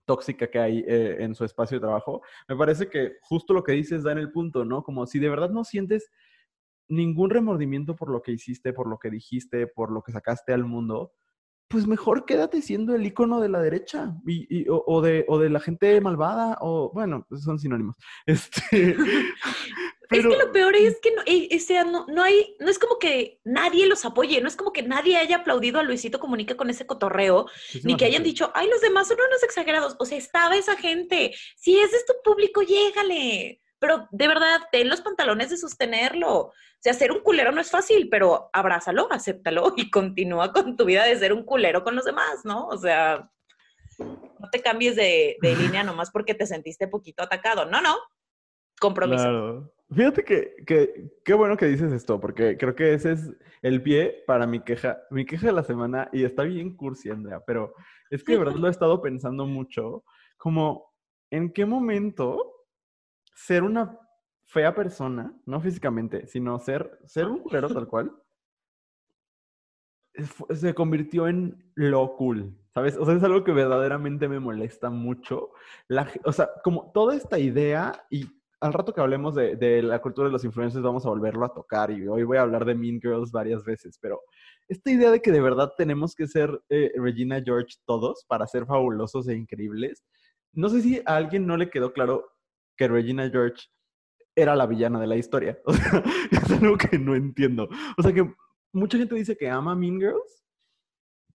tóxica 0.05 0.47
que 0.47 0.59
hay 0.59 0.79
eh, 0.85 1.23
en 1.23 1.33
su 1.33 1.45
espacio 1.45 1.77
de 1.77 1.81
trabajo, 1.81 2.21
me 2.49 2.57
parece 2.57 2.89
que 2.89 3.13
justo 3.21 3.53
lo 3.53 3.63
que 3.63 3.71
dices 3.71 4.03
da 4.03 4.11
en 4.11 4.17
el 4.17 4.31
punto, 4.31 4.65
¿no? 4.65 4.83
Como 4.83 5.07
si 5.07 5.19
de 5.19 5.29
verdad 5.29 5.49
no 5.49 5.63
sientes 5.63 6.11
ningún 6.89 7.29
remordimiento 7.29 7.95
por 7.95 8.09
lo 8.09 8.21
que 8.21 8.33
hiciste, 8.33 8.73
por 8.73 8.87
lo 8.87 8.99
que 8.99 9.09
dijiste, 9.09 9.67
por 9.67 9.91
lo 9.91 10.01
que 10.01 10.11
sacaste 10.11 10.53
al 10.53 10.65
mundo, 10.65 11.13
pues 11.73 11.87
mejor 11.87 12.25
quédate 12.25 12.61
siendo 12.61 12.95
el 12.95 13.05
icono 13.05 13.41
de 13.41 13.49
la 13.49 13.59
derecha 13.59 14.13
y, 14.25 14.45
y- 14.61 14.69
o, 14.69 14.81
o 14.87 15.01
de, 15.01 15.25
o 15.27 15.39
de 15.39 15.49
la 15.49 15.59
gente 15.59 15.99
malvada, 15.99 16.57
o 16.61 16.91
bueno, 16.93 17.27
son 17.43 17.59
sinónimos. 17.59 17.95
Este, 18.27 18.95
Es 20.11 20.21
que 20.27 20.37
lo 20.37 20.51
peor 20.51 20.75
es 20.75 20.99
que 21.01 21.09
no, 21.15 21.23
eh, 21.25 21.49
o 21.55 21.59
sea, 21.59 21.83
no, 21.85 22.05
no 22.07 22.21
hay, 22.21 22.55
no 22.59 22.69
es 22.69 22.77
como 22.77 22.99
que 22.99 23.39
nadie 23.45 23.87
los 23.87 24.05
apoye, 24.05 24.41
no 24.41 24.47
es 24.47 24.55
como 24.55 24.71
que 24.71 24.83
nadie 24.83 25.17
haya 25.17 25.37
aplaudido 25.37 25.79
a 25.79 25.83
Luisito 25.83 26.19
Comunica 26.19 26.55
con 26.55 26.69
ese 26.69 26.85
cotorreo, 26.85 27.47
ni 27.83 27.97
que 27.97 28.05
hayan 28.05 28.17
gente. 28.21 28.29
dicho, 28.29 28.51
ay, 28.53 28.69
los 28.69 28.81
demás 28.81 29.07
son 29.07 29.17
unos 29.27 29.41
exagerados. 29.41 29.95
O 29.99 30.05
sea, 30.05 30.19
estaba 30.19 30.55
esa 30.55 30.75
gente. 30.77 31.33
Si 31.55 31.79
ese 31.79 31.95
es 31.95 32.05
tu 32.05 32.13
público, 32.23 32.61
llégale. 32.61 33.62
Pero 33.83 34.07
de 34.11 34.29
verdad, 34.29 34.61
ten 34.71 34.87
los 34.87 35.01
pantalones 35.01 35.49
de 35.49 35.57
sostenerlo. 35.57 36.33
O 36.37 36.53
sea, 36.79 36.93
ser 36.93 37.11
un 37.11 37.19
culero 37.19 37.51
no 37.51 37.59
es 37.59 37.69
fácil, 37.69 38.07
pero 38.09 38.49
abrázalo, 38.53 39.11
acéptalo 39.11 39.73
y 39.75 39.91
continúa 39.91 40.53
con 40.53 40.77
tu 40.77 40.85
vida 40.85 41.03
de 41.03 41.17
ser 41.17 41.33
un 41.33 41.43
culero 41.43 41.83
con 41.83 41.93
los 41.93 42.05
demás, 42.05 42.45
¿no? 42.45 42.65
O 42.67 42.77
sea, 42.77 43.29
no 43.99 44.49
te 44.53 44.61
cambies 44.61 44.95
de, 44.95 45.35
de 45.41 45.55
línea 45.57 45.83
nomás 45.83 46.11
porque 46.11 46.33
te 46.33 46.45
sentiste 46.45 46.87
poquito 46.87 47.23
atacado. 47.23 47.65
No, 47.65 47.81
no. 47.81 47.97
Compromiso. 48.79 49.21
Claro. 49.21 49.73
Fíjate 49.93 50.23
que, 50.23 50.55
que 50.65 51.11
qué 51.25 51.33
bueno 51.33 51.57
que 51.57 51.65
dices 51.65 51.91
esto, 51.91 52.21
porque 52.21 52.57
creo 52.57 52.75
que 52.75 52.93
ese 52.93 53.11
es 53.11 53.33
el 53.63 53.83
pie 53.83 54.23
para 54.25 54.47
mi 54.47 54.61
queja, 54.61 54.97
mi 55.11 55.25
queja 55.25 55.47
de 55.47 55.53
la 55.53 55.63
semana, 55.65 56.07
y 56.13 56.23
está 56.23 56.43
bien 56.43 56.77
cursi, 56.77 57.09
Andrea, 57.09 57.41
pero 57.45 57.73
es 58.09 58.23
que 58.23 58.31
de 58.31 58.37
verdad 58.37 58.55
lo 58.55 58.69
he 58.69 58.71
estado 58.71 59.01
pensando 59.01 59.45
mucho, 59.45 60.05
como 60.37 60.93
en 61.31 61.51
qué 61.51 61.65
momento 61.65 62.52
ser 63.33 63.63
una 63.63 63.99
fea 64.45 64.73
persona, 64.75 65.33
no 65.45 65.59
físicamente, 65.59 66.27
sino 66.27 66.59
ser, 66.59 66.99
ser 67.05 67.27
un 67.27 67.39
culero 67.39 67.69
tal 67.69 67.87
cual, 67.87 68.11
se 70.53 70.73
convirtió 70.73 71.27
en 71.27 71.71
lo 71.75 72.15
cool, 72.15 72.55
¿sabes? 72.73 72.97
O 72.97 73.05
sea, 73.05 73.15
es 73.15 73.23
algo 73.23 73.43
que 73.43 73.51
verdaderamente 73.51 74.27
me 74.27 74.39
molesta 74.39 74.89
mucho. 74.89 75.51
La, 75.87 76.07
o 76.23 76.31
sea, 76.31 76.49
como 76.63 76.91
toda 76.91 77.15
esta 77.15 77.39
idea, 77.39 78.05
y 78.11 78.27
al 78.61 78.73
rato 78.73 78.93
que 78.93 79.01
hablemos 79.01 79.33
de, 79.35 79.81
la 79.81 79.99
cultura 79.99 80.27
de 80.27 80.31
los 80.31 80.45
influencers 80.45 80.83
vamos 80.83 81.05
a 81.05 81.09
volverlo 81.09 81.45
a 81.45 81.53
tocar, 81.53 81.89
y 81.91 82.07
hoy 82.07 82.23
voy 82.23 82.37
a 82.37 82.41
hablar 82.41 82.63
de 82.65 82.75
Mean 82.75 82.99
Girls 83.01 83.31
varias 83.31 83.63
veces, 83.63 83.97
pero 83.99 84.21
esta 84.67 84.91
idea 84.91 85.11
de 85.11 85.21
que 85.21 85.31
de 85.31 85.41
verdad 85.41 85.71
tenemos 85.77 86.15
que 86.15 86.27
ser 86.27 86.61
eh, 86.69 86.91
Regina 86.95 87.41
George 87.43 87.75
todos 87.85 88.23
para 88.27 88.47
ser 88.47 88.65
fabulosos 88.65 89.27
e 89.27 89.35
increíbles, 89.35 90.03
no 90.53 90.69
sé 90.69 90.81
si 90.81 91.01
a 91.05 91.15
alguien 91.15 91.47
no 91.47 91.57
le 91.57 91.71
quedó 91.71 91.91
claro 91.91 92.29
que 92.77 92.87
Regina 92.87 93.29
George 93.29 93.67
era 94.35 94.55
la 94.55 94.65
villana 94.65 94.99
de 94.99 95.07
la 95.07 95.15
historia. 95.15 95.59
O 95.65 95.73
sea, 95.73 96.03
es 96.31 96.51
algo 96.51 96.77
que 96.77 96.97
no 96.97 97.15
entiendo. 97.15 97.69
O 97.97 98.01
sea, 98.01 98.13
que 98.13 98.33
mucha 98.73 98.97
gente 98.97 99.15
dice 99.15 99.37
que 99.37 99.49
ama 99.49 99.75
Mean 99.75 99.99
Girls, 99.99 100.43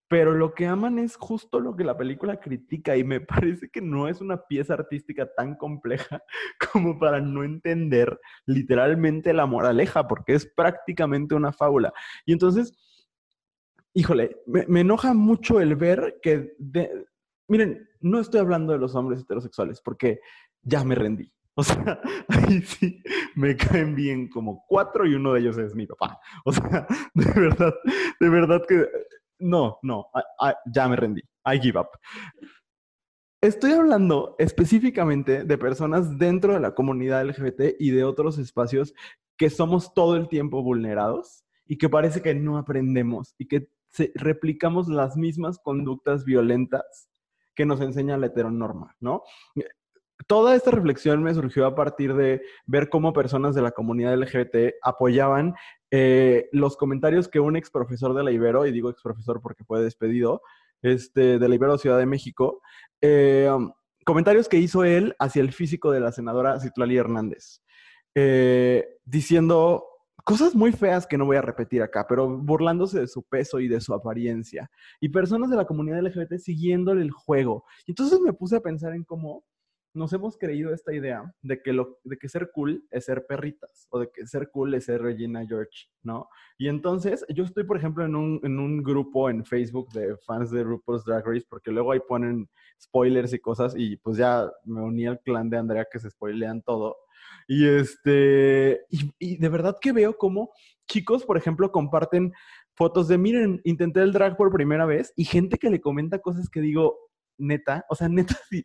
pero 0.10 0.34
lo 0.34 0.54
que 0.54 0.66
aman 0.66 1.00
es 1.00 1.18
justo 1.18 1.60
lo 1.60 1.76
que 1.76 1.84
la 1.84 1.98
película 1.98 2.40
critica 2.40 2.96
y 2.96 3.04
me 3.04 3.20
parece 3.22 3.70
que 3.70 3.82
no 3.82 4.08
es 4.08 4.22
una 4.22 4.38
pieza 4.48 4.74
artística 4.74 5.30
tan 5.34 5.56
compleja 5.56 6.24
como 6.72 6.98
para 6.98 7.20
no 7.20 7.44
entender 7.44 8.20
literalmente 8.46 9.34
la 9.34 9.46
moraleja, 9.46 10.08
porque 10.08 10.34
es 10.34 10.46
prácticamente 10.46 11.36
una 11.36 11.52
fábula. 11.52 11.94
Y 12.26 12.34
entonces, 12.34 12.74
híjole, 13.94 14.38
me, 14.46 14.82
enoja 14.82 15.14
mucho 15.14 15.60
el 15.60 15.76
ver 15.76 16.20
que, 16.22 16.56
miren, 17.48 17.90
no 18.00 18.20
estoy 18.20 18.40
hablando 18.40 18.74
de 18.74 18.80
los 18.80 18.96
hombres 18.96 19.22
heterosexuales, 19.22 19.82
porque 19.82 20.20
ya 20.68 20.84
me 20.84 20.96
rendí. 20.96 21.32
O 21.56 21.64
sea, 21.64 22.00
ahí 22.28 22.62
sí 22.62 23.02
me 23.36 23.56
caen 23.56 23.96
bien 23.96 24.30
como 24.30 24.64
cuatro 24.68 25.08
y 25.08 25.16
uno 25.16 25.34
de 25.34 25.40
ellos 25.40 25.58
es 25.58 25.74
mi 25.74 25.88
papá. 25.88 26.20
O 26.46 26.52
sea, 26.52 26.86
de 27.14 27.32
verdad, 27.40 27.74
de 28.20 28.30
verdad 28.30 28.64
que 28.68 28.88
no, 29.40 29.80
no, 29.82 30.08
ya 30.72 30.88
me 30.88 30.96
rendí. 30.96 31.22
I 31.46 31.60
give 31.60 31.80
up. 31.80 31.90
Estoy 33.42 33.72
hablando 33.72 34.36
específicamente 34.40 35.44
de 35.44 35.58
personas 35.58 36.18
dentro 36.18 36.54
de 36.54 36.60
la 36.60 36.74
comunidad 36.74 37.26
LGBT 37.26 37.76
y 37.80 37.92
de 37.92 38.04
otros 38.04 38.40
espacios 38.40 38.94
que 39.38 39.50
somos 39.50 39.94
todo 39.94 40.16
el 40.16 40.28
tiempo 40.28 40.64
vulnerados 40.64 41.46
y 41.66 41.78
que 41.78 41.88
parece 41.88 42.22
que 42.22 42.34
no 42.34 42.58
aprendemos 42.58 43.36
y 43.38 43.48
que 43.48 43.70
replicamos 44.16 44.88
las 44.88 45.18
mismas 45.18 45.60
conductas 45.60 46.26
violentas 46.26 47.10
que 47.56 47.66
nos 47.66 47.82
enseña 47.82 48.18
la 48.18 48.28
heteronorma, 48.28 48.96
¿no? 49.00 49.24
Toda 50.26 50.56
esta 50.56 50.72
reflexión 50.72 51.22
me 51.22 51.34
surgió 51.34 51.66
a 51.66 51.76
partir 51.76 52.16
de 52.16 52.42
ver 52.66 52.90
cómo 52.90 53.14
personas 53.14 53.54
de 53.54 53.62
la 53.62 53.72
comunidad 53.72 54.18
LGBT 54.18 54.76
apoyaban 54.82 55.54
eh, 55.92 56.50
los 56.52 56.76
comentarios 56.76 57.28
que 57.28 57.40
un 57.40 57.56
ex 57.56 57.70
profesor 57.70 58.14
de 58.16 58.24
la 58.24 58.32
Ibero, 58.32 58.66
y 58.66 58.72
digo 58.72 58.90
ex 58.90 59.02
profesor 59.02 59.42
porque 59.42 59.64
fue 59.64 59.82
despedido, 59.82 60.42
este, 60.82 61.40
de 61.40 61.50
la 61.50 61.56
Ibero 61.56 61.78
Ciudad 61.78 61.98
de 61.98 62.06
México, 62.06 62.62
eh, 63.02 63.50
um, 63.54 63.72
comentarios 64.06 64.50
que 64.50 64.58
hizo 64.58 64.84
él 64.84 65.16
hacia 65.20 65.42
el 65.42 65.52
físico 65.52 65.92
de 65.92 66.00
la 66.00 66.12
senadora 66.12 66.60
Citlali 66.60 66.98
Hernández, 66.98 67.62
eh, 68.16 68.88
diciendo 69.06 69.86
cosas 70.24 70.56
muy 70.56 70.72
feas 70.72 71.08
que 71.08 71.18
no 71.18 71.26
voy 71.26 71.38
a 71.38 71.42
repetir 71.42 71.82
acá, 71.82 72.06
pero 72.08 72.28
burlándose 72.28 73.00
de 73.00 73.08
su 73.08 73.24
peso 73.24 73.60
y 73.60 73.68
de 73.68 73.80
su 73.80 73.94
apariencia. 73.94 74.70
Y 75.00 75.10
personas 75.10 75.50
de 75.50 75.56
la 75.56 75.66
comunidad 75.66 76.02
LGBT 76.02 76.38
siguiéndole 76.38 77.02
el 77.02 77.12
juego. 77.12 77.64
Y 77.86 77.92
entonces 77.92 78.20
me 78.20 78.34
puse 78.34 78.58
a 78.58 78.62
pensar 78.62 78.94
en 78.94 79.06
cómo 79.06 79.46
nos 79.98 80.14
hemos 80.14 80.38
creído 80.38 80.74
esta 80.74 80.94
idea 80.94 81.34
de 81.42 81.62
que, 81.62 81.74
lo, 81.74 82.00
de 82.04 82.18
que 82.18 82.30
ser 82.30 82.52
cool 82.54 82.86
es 82.92 83.06
ser 83.06 83.26
perritas 83.26 83.88
o 83.90 84.00
de 84.00 84.10
que 84.14 84.26
ser 84.28 84.50
cool 84.52 84.74
es 84.76 84.86
ser 84.86 85.02
Regina 85.02 85.46
George, 85.46 85.88
¿no? 86.04 86.30
Y 86.58 86.68
entonces 86.70 87.26
yo 87.30 87.44
estoy, 87.44 87.64
por 87.64 87.78
ejemplo, 87.78 88.06
en 88.06 88.16
un, 88.16 88.40
en 88.44 88.60
un 88.60 88.84
grupo 88.84 89.30
en 89.30 89.44
Facebook 89.44 89.92
de 89.92 90.16
fans 90.26 90.52
de 90.52 90.64
RuPaul's 90.64 91.04
Drag 91.04 91.26
Race 91.26 91.46
porque 91.50 91.72
luego 91.72 91.92
ahí 91.92 92.00
ponen 92.08 92.48
spoilers 92.82 93.34
y 93.34 93.40
cosas 93.40 93.74
y 93.76 93.98
pues 93.98 94.18
ya 94.18 94.50
me 94.64 94.82
uní 94.82 95.08
al 95.08 95.20
clan 95.22 95.50
de 95.50 95.58
Andrea 95.58 95.88
que 95.92 96.00
se 96.00 96.10
spoilean 96.10 96.62
todo. 96.62 96.96
Y 97.48 97.68
este, 97.68 98.86
y, 99.20 99.38
de 99.38 99.50
verdad 99.50 99.78
que 99.82 99.92
veo 99.92 100.18
como 100.18 100.52
chicos, 100.88 101.26
por 101.26 101.38
ejemplo, 101.38 101.72
comparten 101.72 102.34
fotos 102.76 103.08
de, 103.08 103.18
miren, 103.18 103.62
intenté 103.64 104.02
el 104.02 104.14
drag 104.14 104.38
por 104.38 104.52
primera 104.52 104.86
vez 104.86 105.12
y 105.16 105.26
gente 105.26 105.58
que 105.58 105.70
le 105.70 105.82
comenta 105.82 106.20
cosas 106.20 106.50
que 106.50 106.62
digo, 106.62 106.98
neta, 107.38 107.86
o 107.90 107.96
sea, 107.96 108.10
neta, 108.10 108.36
si, 108.50 108.64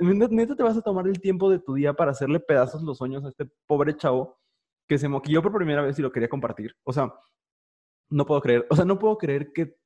neta 0.00 0.56
te 0.56 0.62
vas 0.62 0.76
a 0.76 0.82
tomar 0.82 1.06
el 1.06 1.20
tiempo 1.20 1.50
de 1.50 1.58
tu 1.58 1.74
día 1.74 1.92
para 1.92 2.12
hacerle 2.12 2.40
pedazos 2.40 2.82
los 2.82 2.98
sueños 2.98 3.24
a 3.24 3.28
este 3.28 3.50
pobre 3.66 3.96
chavo 3.96 4.38
que 4.88 4.98
se 4.98 5.08
moquilló 5.08 5.42
por 5.42 5.52
primera 5.52 5.82
vez 5.82 5.98
y 5.98 6.02
lo 6.02 6.10
quería 6.10 6.28
compartir. 6.28 6.74
O 6.84 6.92
sea, 6.92 7.14
no 8.08 8.26
puedo 8.26 8.40
creer, 8.40 8.66
o 8.70 8.76
sea, 8.76 8.84
no 8.84 8.98
puedo 8.98 9.16
creer 9.18 9.52
que 9.52 9.76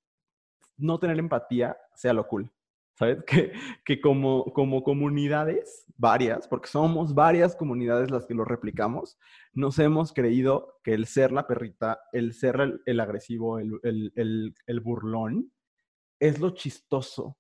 no 0.77 0.99
tener 0.99 1.19
empatía 1.19 1.77
sea 1.95 2.13
lo 2.13 2.27
cool. 2.27 2.51
¿Sabes? 2.97 3.19
Que, 3.27 3.53
que 3.85 4.01
como, 4.01 4.45
como 4.53 4.85
comunidades, 4.85 5.85
varias, 5.97 6.47
porque 6.47 6.69
somos 6.69 7.13
varias 7.13 7.57
comunidades 7.57 8.11
las 8.11 8.25
que 8.25 8.35
lo 8.35 8.45
replicamos, 8.45 9.19
nos 9.53 9.79
hemos 9.81 10.13
creído 10.13 10.79
que 10.85 10.95
el 10.95 11.07
ser 11.07 11.33
la 11.33 11.47
perrita, 11.49 12.01
el 12.13 12.33
ser 12.33 12.81
el, 12.87 13.01
agresivo, 13.01 13.59
el, 13.59 13.81
el, 13.83 14.55
el 14.67 14.81
burlón, 14.81 15.53
es 16.21 16.39
lo 16.39 16.51
chistoso, 16.51 17.37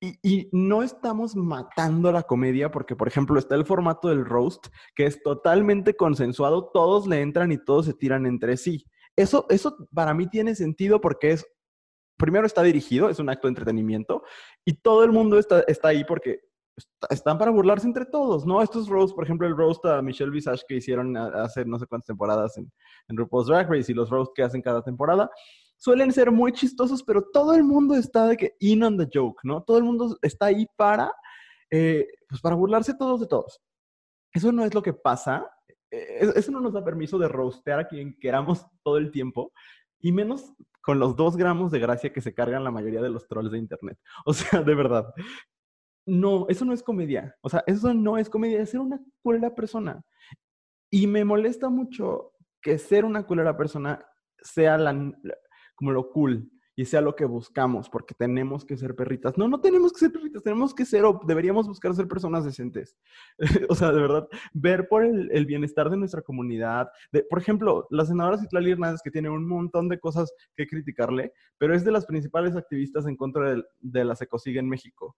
y, 0.00 0.48
no 0.52 0.82
estamos 0.82 1.36
matando 1.36 2.12
la 2.12 2.22
comedia 2.22 2.70
porque, 2.70 2.96
por 2.96 3.08
ejemplo, 3.08 3.38
está 3.38 3.54
el 3.54 3.64
formato 3.64 4.08
del 4.08 4.24
roast, 4.24 4.66
que 4.94 5.06
es 5.06 5.22
totalmente 5.22 5.94
consensuado, 5.94 6.70
todos 6.72 7.06
le 7.06 7.20
entran 7.20 7.52
y 7.52 7.58
todos 7.58 7.86
se 7.86 7.94
tiran 7.94 8.26
entre 8.26 8.56
sí. 8.56 8.84
Eso, 9.16 9.46
eso 9.50 9.76
para 9.94 10.14
mí 10.14 10.28
tiene 10.28 10.54
sentido 10.54 11.00
porque 11.00 11.32
es, 11.32 11.46
primero 12.16 12.46
está 12.46 12.62
dirigido, 12.62 13.08
es 13.08 13.18
un 13.18 13.28
acto 13.28 13.46
de 13.46 13.52
entretenimiento, 13.52 14.22
y 14.64 14.74
todo 14.74 15.04
el 15.04 15.12
mundo 15.12 15.38
está, 15.38 15.60
está 15.66 15.88
ahí 15.88 16.04
porque 16.04 16.40
están 17.10 17.38
para 17.38 17.50
burlarse 17.50 17.86
entre 17.86 18.06
todos, 18.06 18.46
¿no? 18.46 18.62
Estos 18.62 18.88
roasts, 18.88 19.14
por 19.14 19.24
ejemplo, 19.24 19.46
el 19.46 19.56
roast 19.56 19.84
a 19.84 20.00
Michelle 20.02 20.30
Visage 20.30 20.62
que 20.66 20.76
hicieron 20.76 21.16
hace 21.16 21.64
no 21.64 21.78
sé 21.78 21.86
cuántas 21.86 22.06
temporadas 22.06 22.56
en, 22.56 22.72
en 23.08 23.16
RuPaul's 23.16 23.48
Drag 23.48 23.70
Race 23.70 23.90
y 23.92 23.94
los 23.94 24.10
roasts 24.10 24.32
que 24.34 24.42
hacen 24.42 24.62
cada 24.62 24.82
temporada, 24.82 25.30
suelen 25.80 26.12
ser 26.12 26.30
muy 26.30 26.52
chistosos, 26.52 27.02
pero 27.02 27.22
todo 27.32 27.54
el 27.54 27.64
mundo 27.64 27.94
está 27.94 28.26
de 28.26 28.36
que 28.36 28.54
in 28.60 28.82
on 28.82 28.98
the 28.98 29.08
joke, 29.12 29.40
¿no? 29.42 29.62
Todo 29.62 29.78
el 29.78 29.84
mundo 29.84 30.16
está 30.20 30.46
ahí 30.46 30.66
para, 30.76 31.10
eh, 31.70 32.06
pues 32.28 32.40
para 32.40 32.54
burlarse 32.54 32.94
todos 32.94 33.20
de 33.20 33.26
todos. 33.26 33.60
Eso 34.32 34.52
no 34.52 34.64
es 34.64 34.74
lo 34.74 34.82
que 34.82 34.92
pasa. 34.92 35.50
Eh, 35.90 36.30
eso 36.36 36.52
no 36.52 36.60
nos 36.60 36.74
da 36.74 36.84
permiso 36.84 37.18
de 37.18 37.28
roastear 37.28 37.80
a 37.80 37.88
quien 37.88 38.14
queramos 38.20 38.66
todo 38.84 38.98
el 38.98 39.10
tiempo, 39.10 39.52
y 39.98 40.12
menos 40.12 40.52
con 40.82 40.98
los 40.98 41.16
dos 41.16 41.36
gramos 41.36 41.70
de 41.70 41.78
gracia 41.78 42.12
que 42.12 42.20
se 42.20 42.34
cargan 42.34 42.64
la 42.64 42.70
mayoría 42.70 43.00
de 43.00 43.10
los 43.10 43.26
trolls 43.26 43.50
de 43.50 43.58
Internet. 43.58 43.98
O 44.26 44.34
sea, 44.34 44.62
de 44.62 44.74
verdad. 44.74 45.12
No, 46.06 46.46
eso 46.48 46.64
no 46.64 46.74
es 46.74 46.82
comedia. 46.82 47.36
O 47.40 47.48
sea, 47.48 47.64
eso 47.66 47.94
no 47.94 48.18
es 48.18 48.28
comedia, 48.28 48.60
es 48.60 48.70
ser 48.70 48.80
una 48.80 49.00
culera 49.22 49.54
persona. 49.54 50.02
Y 50.90 51.06
me 51.06 51.24
molesta 51.24 51.70
mucho 51.70 52.32
que 52.60 52.78
ser 52.78 53.04
una 53.04 53.26
culera 53.26 53.56
persona 53.56 54.04
sea 54.42 54.76
la, 54.76 54.92
como 55.80 55.92
lo 55.92 56.10
cool 56.10 56.50
y 56.76 56.84
sea 56.84 57.00
lo 57.00 57.16
que 57.16 57.24
buscamos, 57.24 57.90
porque 57.90 58.14
tenemos 58.14 58.64
que 58.64 58.76
ser 58.76 58.94
perritas. 58.94 59.36
No, 59.36 59.48
no 59.48 59.60
tenemos 59.60 59.92
que 59.92 59.98
ser 59.98 60.12
perritas, 60.12 60.42
tenemos 60.42 60.74
que 60.74 60.84
ser, 60.84 61.04
o 61.04 61.20
deberíamos 61.26 61.66
buscar 61.66 61.94
ser 61.94 62.06
personas 62.06 62.44
decentes. 62.44 62.96
o 63.68 63.74
sea, 63.74 63.92
de 63.92 64.00
verdad, 64.00 64.28
ver 64.52 64.88
por 64.88 65.04
el, 65.04 65.46
bienestar 65.46 65.90
de 65.90 65.96
nuestra 65.96 66.22
comunidad. 66.22 66.88
De, 67.12 67.22
por 67.24 67.38
ejemplo, 67.38 67.86
la 67.90 68.04
senadora 68.04 68.38
Citlali 68.38 68.70
Hernández, 68.70 69.00
que 69.02 69.10
tiene 69.10 69.28
un 69.28 69.46
montón 69.46 69.88
de 69.88 69.98
cosas 69.98 70.32
que 70.56 70.66
criticarle, 70.66 71.32
pero 71.58 71.74
es 71.74 71.84
de 71.84 71.92
las 71.92 72.06
principales 72.06 72.56
activistas 72.56 73.06
en 73.06 73.16
contra 73.16 73.54
de, 73.54 73.64
de 73.80 74.04
la 74.04 74.14
secosiga 74.14 74.60
en 74.60 74.68
México. 74.68 75.16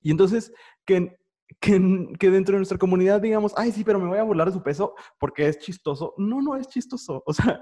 Y 0.00 0.10
entonces, 0.10 0.52
que 0.84 1.16
que, 1.60 2.08
que, 2.18 2.30
dentro 2.30 2.54
de 2.54 2.60
nuestra 2.60 2.78
comunidad 2.78 3.20
digamos, 3.20 3.52
ay, 3.56 3.70
sí, 3.70 3.84
pero 3.84 3.98
me 3.98 4.08
voy 4.08 4.18
a 4.18 4.22
burlar 4.22 4.48
de 4.48 4.54
su 4.54 4.62
peso 4.62 4.94
porque 5.18 5.46
es 5.46 5.58
chistoso. 5.58 6.14
No, 6.16 6.40
no 6.40 6.56
es 6.56 6.68
chistoso. 6.68 7.22
O 7.26 7.32
sea, 7.32 7.60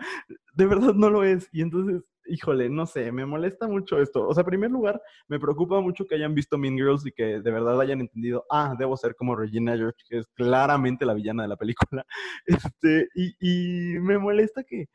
de 0.55 0.67
verdad 0.67 0.95
no 0.95 1.11
lo 1.11 1.25
es. 1.25 1.49
Y 1.53 1.63
entonces, 1.63 2.03
híjole, 2.27 2.69
no 2.69 2.87
sé, 2.87 3.13
me 3.13 3.27
molesta 3.27 3.69
mucho 3.69 4.01
esto. 4.01 4.27
O 4.27 4.35
sea, 4.35 4.43
en 4.43 4.47
primer 4.47 4.71
lugar, 4.71 5.01
me 5.29 5.41
preocupa 5.41 5.81
mucho 5.81 6.07
que 6.07 6.15
hayan 6.15 6.35
visto 6.35 6.59
Mean 6.59 6.77
Girls 6.77 7.07
y 7.07 7.13
que 7.13 7.41
de 7.41 7.51
verdad 7.51 7.81
hayan 7.81 8.01
entendido, 8.01 8.45
ah, 8.51 8.75
debo 8.79 8.97
ser 8.97 9.15
como 9.15 9.37
Regina 9.37 9.77
George, 9.77 9.99
que 10.09 10.19
es 10.19 10.27
claramente 10.35 11.05
la 11.05 11.15
villana 11.15 11.43
de 11.43 11.49
la 11.49 11.57
película. 11.57 12.05
Este, 12.75 13.09
y, 13.15 13.35
y 13.41 13.99
me 14.01 14.19
molesta 14.19 14.65
que, 14.65 14.89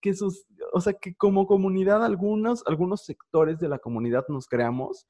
que 0.00 0.14
sus, 0.14 0.46
o 0.72 0.80
sea, 0.80 0.94
que 0.94 1.14
como 1.14 1.46
comunidad 1.46 2.04
algunos, 2.04 2.62
algunos 2.66 3.04
sectores 3.04 3.58
de 3.58 3.68
la 3.68 3.78
comunidad 3.78 4.24
nos 4.28 4.46
creamos 4.46 5.06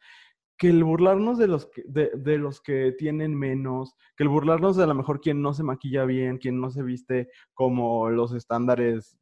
que 0.57 0.69
el 0.69 0.85
burlarnos 0.85 1.39
de 1.39 1.49
los 1.49 1.67
que, 1.67 1.83
de, 1.87 2.39
los 2.39 2.61
que 2.61 2.93
tienen 2.97 3.37
menos, 3.37 3.95
que 4.17 4.23
el 4.23 4.29
burlarnos 4.29 4.77
de 4.77 4.85
a 4.85 4.87
lo 4.87 4.95
mejor 4.95 5.21
quien 5.21 5.43
no 5.43 5.53
se 5.53 5.65
maquilla 5.65 6.05
bien, 6.05 6.39
quien 6.39 6.61
no 6.61 6.71
se 6.71 6.83
viste 6.83 7.29
como 7.55 8.09
los 8.11 8.33
estándares 8.35 9.19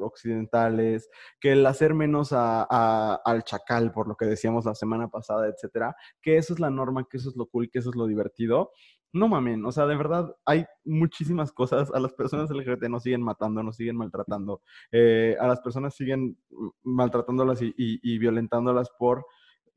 occidentales, 0.00 1.08
que 1.40 1.52
el 1.52 1.66
hacer 1.66 1.94
menos 1.94 2.32
al 2.32 3.44
chacal, 3.44 3.92
por 3.92 4.08
lo 4.08 4.16
que 4.16 4.26
decíamos 4.26 4.64
la 4.64 4.74
semana 4.74 5.08
pasada, 5.08 5.48
etcétera, 5.48 5.94
que 6.22 6.36
eso 6.36 6.54
es 6.54 6.60
la 6.60 6.70
norma, 6.70 7.06
que 7.08 7.16
eso 7.16 7.28
es 7.28 7.36
lo 7.36 7.46
cool, 7.46 7.70
que 7.70 7.78
eso 7.78 7.90
es 7.90 7.96
lo 7.96 8.06
divertido. 8.06 8.70
No 9.12 9.28
mamen, 9.28 9.64
o 9.64 9.72
sea, 9.72 9.86
de 9.86 9.96
verdad 9.96 10.34
hay 10.44 10.66
muchísimas 10.84 11.52
cosas. 11.52 11.90
A 11.94 12.00
las 12.00 12.12
personas 12.12 12.50
LGBT 12.50 12.88
nos 12.88 13.04
siguen 13.04 13.22
matando, 13.22 13.62
nos 13.62 13.76
siguen 13.76 13.96
maltratando. 13.96 14.62
Eh, 14.92 15.36
a 15.40 15.46
las 15.46 15.60
personas 15.60 15.94
siguen 15.94 16.38
maltratándolas 16.82 17.62
y, 17.62 17.72
y 17.76 18.18
violentándolas 18.18 18.90
por 18.98 19.24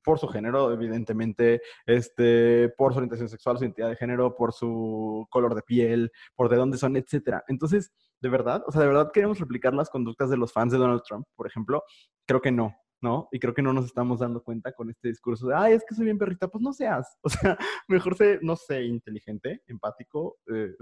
por 0.03 0.19
su 0.19 0.27
género, 0.27 0.71
evidentemente, 0.71 1.61
este, 1.85 2.69
por 2.77 2.93
su 2.93 2.99
orientación 2.99 3.29
sexual, 3.29 3.57
su 3.57 3.65
identidad 3.65 3.89
de 3.89 3.95
género, 3.95 4.35
por 4.35 4.53
su 4.53 5.27
color 5.29 5.55
de 5.55 5.61
piel, 5.61 6.11
por 6.35 6.49
de 6.49 6.55
dónde 6.55 6.77
son, 6.77 6.95
etcétera. 6.95 7.43
Entonces, 7.47 7.91
de 8.21 8.29
verdad, 8.29 8.63
o 8.67 8.71
sea, 8.71 8.81
de 8.81 8.87
verdad 8.87 9.11
queremos 9.13 9.39
replicar 9.39 9.73
las 9.73 9.89
conductas 9.89 10.29
de 10.29 10.37
los 10.37 10.51
fans 10.51 10.71
de 10.71 10.77
Donald 10.77 11.01
Trump, 11.07 11.25
por 11.35 11.47
ejemplo. 11.47 11.83
Creo 12.25 12.41
que 12.41 12.51
no, 12.51 12.75
¿no? 13.01 13.29
Y 13.31 13.39
creo 13.39 13.53
que 13.53 13.61
no 13.61 13.73
nos 13.73 13.85
estamos 13.85 14.19
dando 14.19 14.43
cuenta 14.43 14.73
con 14.73 14.89
este 14.89 15.07
discurso 15.07 15.47
de, 15.47 15.55
ay, 15.55 15.73
es 15.73 15.85
que 15.87 15.95
soy 15.95 16.05
bien 16.05 16.17
perrita, 16.17 16.47
pues 16.47 16.61
no 16.61 16.73
seas. 16.73 17.17
O 17.23 17.29
sea, 17.29 17.57
mejor 17.87 18.15
sé, 18.15 18.39
no 18.41 18.55
sé, 18.55 18.83
inteligente, 18.83 19.61
empático, 19.67 20.37
eh, 20.53 20.75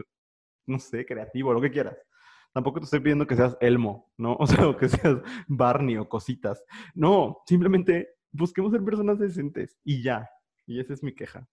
no 0.66 0.80
sé, 0.80 1.06
creativo, 1.06 1.54
lo 1.54 1.62
que 1.62 1.72
quieras. 1.72 1.98
Tampoco 2.54 2.80
te 2.80 2.86
estoy 2.86 3.02
pidiendo 3.02 3.28
que 3.28 3.36
seas 3.36 3.58
Elmo, 3.62 4.12
¿no? 4.18 4.36
O 4.40 4.48
sea, 4.48 4.68
o 4.68 4.78
que 4.78 4.90
seas 4.90 5.18
Barney 5.48 5.98
o 5.98 6.10
cositas. 6.10 6.64
No, 6.96 7.42
simplemente 7.46 8.16
busquemos 8.32 8.72
ser 8.72 8.84
personas 8.84 9.20
decentes 9.20 9.78
y 9.84 10.02
ya. 10.02 10.30
Y 10.66 10.80
esa 10.80 10.94
es 10.94 11.04
mi 11.04 11.14
queja. 11.14 11.48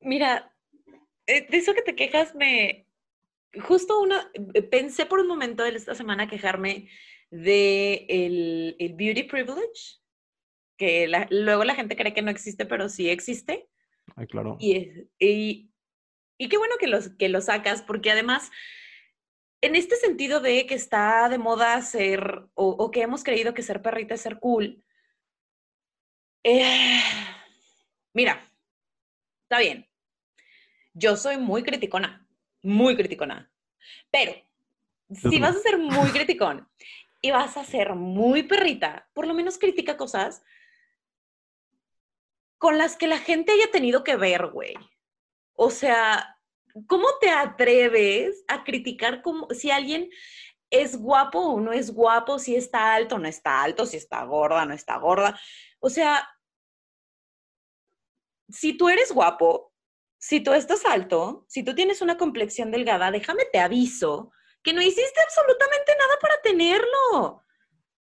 Mira, 0.00 0.54
eh, 1.26 1.46
de 1.50 1.56
eso 1.58 1.74
que 1.74 1.82
te 1.82 1.94
quejas, 1.94 2.34
me. 2.34 2.86
Justo 3.62 4.00
una. 4.00 4.30
Eh, 4.54 4.62
pensé 4.62 5.06
por 5.06 5.20
un 5.20 5.26
momento 5.26 5.62
de 5.62 5.70
esta 5.70 5.94
semana 5.94 6.28
quejarme 6.28 6.88
de 7.30 8.06
el, 8.08 8.76
el 8.78 8.94
beauty 8.94 9.24
privilege, 9.24 9.98
que 10.76 11.10
luego 11.30 11.64
la 11.64 11.74
gente 11.74 11.96
cree 11.96 12.14
que 12.14 12.22
no 12.22 12.30
existe, 12.30 12.66
pero 12.66 12.88
sí 12.88 13.08
existe. 13.08 13.68
Ay, 14.16 14.26
claro. 14.26 14.56
Y, 14.60 15.08
y, 15.18 15.70
y 16.38 16.48
qué 16.48 16.58
bueno 16.58 16.76
que, 16.78 16.86
los, 16.86 17.10
que 17.10 17.28
lo 17.28 17.40
sacas, 17.40 17.82
porque 17.82 18.10
además 18.10 18.50
en 19.62 19.76
este 19.76 19.96
sentido 19.96 20.40
de 20.40 20.66
que 20.66 20.74
está 20.74 21.28
de 21.28 21.38
moda 21.38 21.80
ser, 21.82 22.46
o, 22.54 22.90
que 22.90 23.02
hemos 23.02 23.22
creído 23.22 23.54
que 23.54 23.62
ser 23.62 23.82
perrita 23.82 24.14
es 24.14 24.22
ser 24.22 24.38
cool, 24.38 24.82
eh, 26.42 27.02
mira, 28.14 28.42
está 29.42 29.58
bien. 29.58 29.86
Yo 30.94 31.16
soy 31.16 31.36
muy 31.36 31.62
criticona, 31.62 32.26
muy 32.62 32.96
criticona. 32.96 33.50
Pero 34.10 34.32
si 35.10 35.38
vas 35.38 35.56
a 35.56 35.60
ser 35.60 35.78
muy 35.78 36.10
criticón 36.12 36.68
y 37.20 37.30
vas 37.30 37.56
a 37.56 37.64
ser 37.64 37.94
muy 37.94 38.42
perrita, 38.42 39.08
por 39.12 39.26
lo 39.26 39.34
menos 39.34 39.58
critica 39.58 39.96
cosas 39.96 40.42
con 42.58 42.78
las 42.78 42.96
que 42.96 43.06
la 43.06 43.18
gente 43.18 43.52
haya 43.52 43.70
tenido 43.70 44.04
que 44.04 44.16
ver, 44.16 44.48
güey. 44.48 44.74
O 45.54 45.70
sea, 45.70 46.38
¿cómo 46.86 47.06
te 47.20 47.30
atreves 47.30 48.44
a 48.48 48.64
criticar 48.64 49.22
como, 49.22 49.48
si 49.50 49.70
alguien 49.70 50.10
es 50.68 50.96
guapo 50.96 51.40
o 51.40 51.60
no 51.60 51.72
es 51.72 51.90
guapo, 51.90 52.38
si 52.38 52.54
está 52.54 52.94
alto 52.94 53.16
o 53.16 53.18
no 53.18 53.28
está 53.28 53.62
alto, 53.62 53.86
si 53.86 53.96
está 53.96 54.22
gorda 54.24 54.62
o 54.62 54.66
no 54.66 54.74
está 54.74 54.98
gorda? 54.98 55.40
O 55.80 55.88
sea, 55.88 56.28
si 58.48 58.74
tú 58.76 58.88
eres 58.88 59.12
guapo, 59.12 59.69
si 60.20 60.40
tú 60.40 60.52
estás 60.52 60.84
alto, 60.84 61.46
si 61.48 61.62
tú 61.64 61.74
tienes 61.74 62.02
una 62.02 62.18
complexión 62.18 62.70
delgada, 62.70 63.10
déjame 63.10 63.46
te 63.50 63.58
aviso 63.58 64.30
que 64.62 64.74
no 64.74 64.82
hiciste 64.82 65.20
absolutamente 65.24 65.92
nada 65.98 66.14
para 66.20 66.34
tenerlo. 66.42 67.42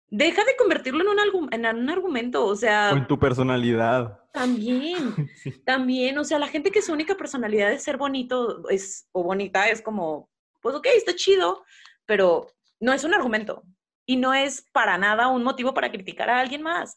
Deja 0.08 0.46
de 0.46 0.56
convertirlo 0.56 1.02
en 1.02 1.10
un, 1.10 1.54
en 1.54 1.66
un 1.78 1.90
argumento, 1.90 2.46
o 2.46 2.56
sea... 2.56 2.92
O 2.94 2.96
en 2.96 3.06
tu 3.06 3.20
personalidad. 3.20 4.22
También, 4.32 5.14
también, 5.66 6.18
o 6.18 6.24
sea, 6.24 6.40
la 6.40 6.48
gente 6.48 6.72
que 6.72 6.82
su 6.82 6.94
única 6.94 7.16
personalidad 7.16 7.74
es 7.74 7.84
ser 7.84 7.98
bonito 7.98 8.70
es, 8.70 9.10
o 9.12 9.24
bonita 9.24 9.68
es 9.68 9.82
como, 9.82 10.30
pues 10.62 10.74
ok, 10.74 10.88
está 10.96 11.16
chido, 11.16 11.66
pero 12.06 12.48
no 12.80 12.94
es 12.94 13.04
un 13.04 13.14
argumento 13.14 13.64
y 14.06 14.16
no 14.16 14.34
es 14.34 14.62
para 14.72 14.98
nada 14.98 15.28
un 15.28 15.44
motivo 15.44 15.74
para 15.74 15.92
criticar 15.92 16.30
a 16.30 16.40
alguien 16.40 16.62
más. 16.62 16.96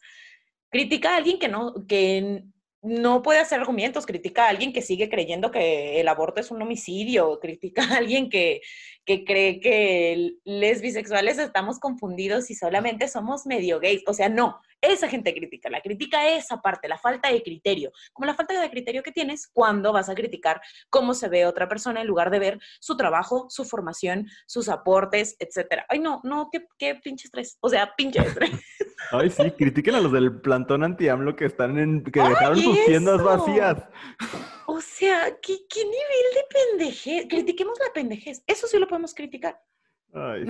Critica 0.69 1.13
a 1.13 1.17
alguien 1.17 1.39
que 1.39 1.49
no, 1.49 1.73
que 1.87 2.45
no 2.81 3.21
puede 3.21 3.39
hacer 3.39 3.59
argumentos, 3.59 4.05
critica 4.05 4.45
a 4.45 4.49
alguien 4.49 4.71
que 4.71 4.81
sigue 4.81 5.09
creyendo 5.09 5.51
que 5.51 5.99
el 5.99 6.07
aborto 6.07 6.39
es 6.39 6.49
un 6.51 6.61
homicidio, 6.61 7.39
critica 7.39 7.83
a 7.83 7.97
alguien 7.97 8.29
que, 8.29 8.61
que 9.05 9.25
cree 9.25 9.59
que 9.59 10.33
les 10.45 10.81
bisexuales 10.81 11.37
estamos 11.39 11.79
confundidos 11.79 12.49
y 12.49 12.55
solamente 12.55 13.07
somos 13.07 13.45
medio 13.45 13.79
gays. 13.79 14.03
O 14.07 14.13
sea, 14.13 14.29
no, 14.29 14.59
esa 14.81 15.09
gente 15.09 15.33
critica, 15.33 15.69
la 15.69 15.81
critica 15.81 16.29
esa 16.29 16.61
parte, 16.61 16.87
la 16.87 16.97
falta 16.97 17.31
de 17.31 17.43
criterio, 17.43 17.91
como 18.13 18.27
la 18.27 18.35
falta 18.35 18.59
de 18.59 18.69
criterio 18.69 19.03
que 19.03 19.11
tienes 19.11 19.47
cuando 19.47 19.91
vas 19.91 20.09
a 20.09 20.15
criticar 20.15 20.61
cómo 20.89 21.13
se 21.13 21.27
ve 21.27 21.45
otra 21.45 21.67
persona 21.67 22.01
en 22.01 22.07
lugar 22.07 22.29
de 22.29 22.39
ver 22.39 22.59
su 22.79 22.95
trabajo, 22.95 23.47
su 23.49 23.65
formación, 23.65 24.27
sus 24.47 24.69
aportes, 24.69 25.35
etcétera. 25.39 25.85
Ay, 25.89 25.99
no, 25.99 26.21
no, 26.23 26.49
qué, 26.51 26.65
qué 26.77 26.95
pinche 26.95 27.27
estrés. 27.27 27.57
O 27.59 27.69
sea, 27.69 27.93
pinche 27.97 28.19
estrés. 28.19 28.51
Ay, 29.11 29.29
sí, 29.29 29.51
critiquen 29.51 29.95
a 29.95 30.01
los 30.01 30.11
del 30.11 30.39
plantón 30.41 30.83
anti-AMLO 30.83 31.35
que 31.35 31.45
están 31.45 31.79
en, 31.79 32.03
que 32.03 32.21
dejaron 32.21 32.57
sus 32.57 32.85
tiendas 32.85 33.23
vacías. 33.23 33.77
O 34.67 34.81
sea, 34.81 35.37
¿qué, 35.41 35.57
¿qué, 35.69 35.83
nivel 35.83 35.95
de 36.35 36.77
pendejez? 36.77 37.27
Critiquemos 37.27 37.77
la 37.79 37.91
pendejez. 37.93 38.43
Eso 38.45 38.67
sí 38.67 38.77
lo 38.77 38.87
podemos 38.87 39.13
criticar. 39.13 39.59
Ay, 40.13 40.43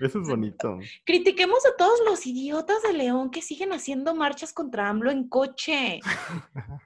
eso 0.00 0.20
es 0.20 0.28
bonito. 0.28 0.78
Critiquemos 1.04 1.64
a 1.66 1.76
todos 1.76 2.00
los 2.04 2.26
idiotas 2.26 2.82
de 2.82 2.94
León 2.94 3.30
que 3.30 3.42
siguen 3.42 3.72
haciendo 3.72 4.14
marchas 4.14 4.52
contra 4.52 4.88
AMLO 4.88 5.10
en 5.10 5.28
coche. 5.28 6.00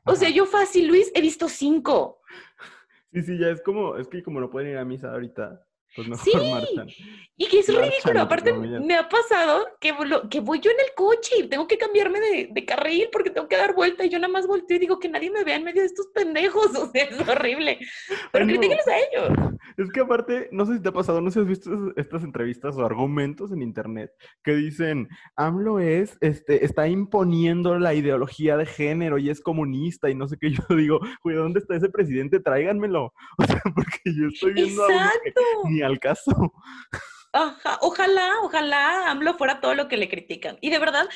O 0.05 0.15
sea, 0.15 0.31
yo 0.31 0.47
fácil, 0.47 0.89
Luis, 0.89 1.11
he 1.15 1.21
visto 1.21 1.49
cinco. 1.49 2.21
Sí, 3.13 3.23
sí, 3.23 3.39
ya 3.39 3.49
es 3.49 3.63
como, 3.63 3.97
es 3.97 4.09
que 4.09 4.23
como 4.23 4.41
no 4.41 4.51
pueden 4.51 4.71
ir 4.71 4.79
a 4.79 4.85
misa 4.85 5.13
ahorita, 5.13 5.66
pues 5.97 6.09
sí, 6.21 6.33
y 7.39 7.47
que 7.49 7.59
es 7.61 7.69
ridículo. 7.69 8.21
Aparte, 8.21 8.53
me 8.53 8.95
ha 8.95 9.09
pasado 9.09 9.67
que, 9.81 9.95
que 10.31 10.41
voy 10.41 10.61
yo 10.61 10.71
en 10.71 10.81
el 10.81 10.95
coche 10.95 11.37
y 11.39 11.49
tengo 11.49 11.67
que 11.67 11.77
cambiarme 11.77 12.21
de, 12.21 12.49
de, 12.51 12.65
carril 12.65 13.09
porque 13.13 13.31
tengo 13.31 13.49
que 13.49 13.57
dar 13.57 13.75
vuelta 13.75 14.05
y 14.05 14.09
yo 14.09 14.19
nada 14.19 14.33
más 14.33 14.47
volteo 14.47 14.77
y 14.77 14.81
digo 14.81 14.99
que 14.99 15.09
nadie 15.09 15.31
me 15.31 15.45
vea 15.45 15.57
en 15.57 15.65
medio 15.65 15.83
de 15.83 15.87
estos 15.87 16.07
pendejos. 16.15 16.67
O 16.77 16.91
sea, 16.91 17.05
es 17.05 17.29
horrible. 17.29 17.79
Pero 18.33 18.45
no. 18.45 18.53
a 18.53 18.57
ellos. 18.57 19.57
Es 19.77 19.91
que 19.91 20.01
aparte, 20.01 20.49
no 20.53 20.67
sé 20.67 20.75
si 20.75 20.83
te 20.83 20.89
ha 20.89 20.93
pasado, 20.93 21.21
no 21.21 21.31
sé 21.31 21.35
si 21.35 21.41
has 21.41 21.47
visto 21.47 21.93
estas 21.97 22.23
entrevistas 22.23 22.77
o 22.77 22.85
argumentos 22.85 23.51
en 23.53 23.63
internet 23.63 24.11
que 24.43 24.55
dicen, 24.55 25.09
AMLO 25.37 25.81
es, 25.81 26.17
este, 26.21 26.65
está 26.65 26.89
imponiendo 26.89 27.79
la 27.79 27.95
ideología 27.95 28.57
de 28.57 28.67
género 28.67 29.19
y 29.19 29.31
es 29.31 29.41
comunista 29.41 30.11
y 30.11 30.15
no 30.15 30.29
sé 30.29 30.37
qué. 30.39 30.51
Yo 30.71 30.77
digo, 30.77 31.01
güey, 31.23 31.37
¿dónde 31.37 31.61
está 31.61 31.77
ese 31.77 31.89
presidente? 31.89 32.41
Tráiganmelo. 32.41 33.13
O 33.39 33.45
sea, 33.45 33.61
porque 33.75 34.01
yo 34.15 34.29
estoy 34.29 34.55
viendo 34.55 34.83
Exacto. 34.89 35.41
a 35.85 35.86
al 35.87 35.99
caso. 35.99 36.33
ojalá, 37.81 38.33
ojalá 38.43 39.11
AMLO 39.11 39.35
fuera 39.35 39.61
todo 39.61 39.75
lo 39.75 39.89
que 39.89 39.97
le 39.97 40.09
critican. 40.09 40.59
Y 40.61 40.71
de 40.71 40.79
verdad, 40.79 41.09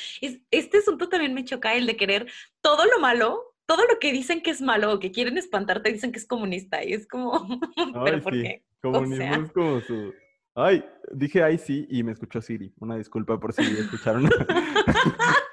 este 0.51 0.79
asunto 0.79 1.09
también 1.09 1.33
me 1.33 1.45
choca, 1.45 1.73
el 1.73 1.85
de 1.85 1.97
querer 1.97 2.27
todo 2.61 2.85
lo 2.85 2.99
malo, 2.99 3.55
todo 3.65 3.83
lo 3.85 3.99
que 3.99 4.11
dicen 4.11 4.41
que 4.41 4.51
es 4.51 4.61
malo 4.61 4.93
o 4.93 4.99
que 4.99 5.11
quieren 5.11 5.37
espantarte, 5.37 5.91
dicen 5.91 6.11
que 6.11 6.19
es 6.19 6.27
comunista. 6.27 6.83
Y 6.83 6.93
es 6.93 7.07
como, 7.07 7.31
¿pero 8.05 8.21
por 8.21 8.33
qué? 8.33 8.63
Comunismo 8.81 9.45
es 9.45 9.51
como 9.51 9.81
su... 9.81 10.13
Ay, 10.53 10.83
dije 11.13 11.41
ay 11.41 11.57
sí 11.57 11.87
y 11.89 12.03
me 12.03 12.11
escuchó 12.11 12.41
Siri. 12.41 12.73
Una 12.79 12.97
disculpa 12.97 13.39
por 13.39 13.53
si 13.53 13.61
escucharon. 13.61 14.29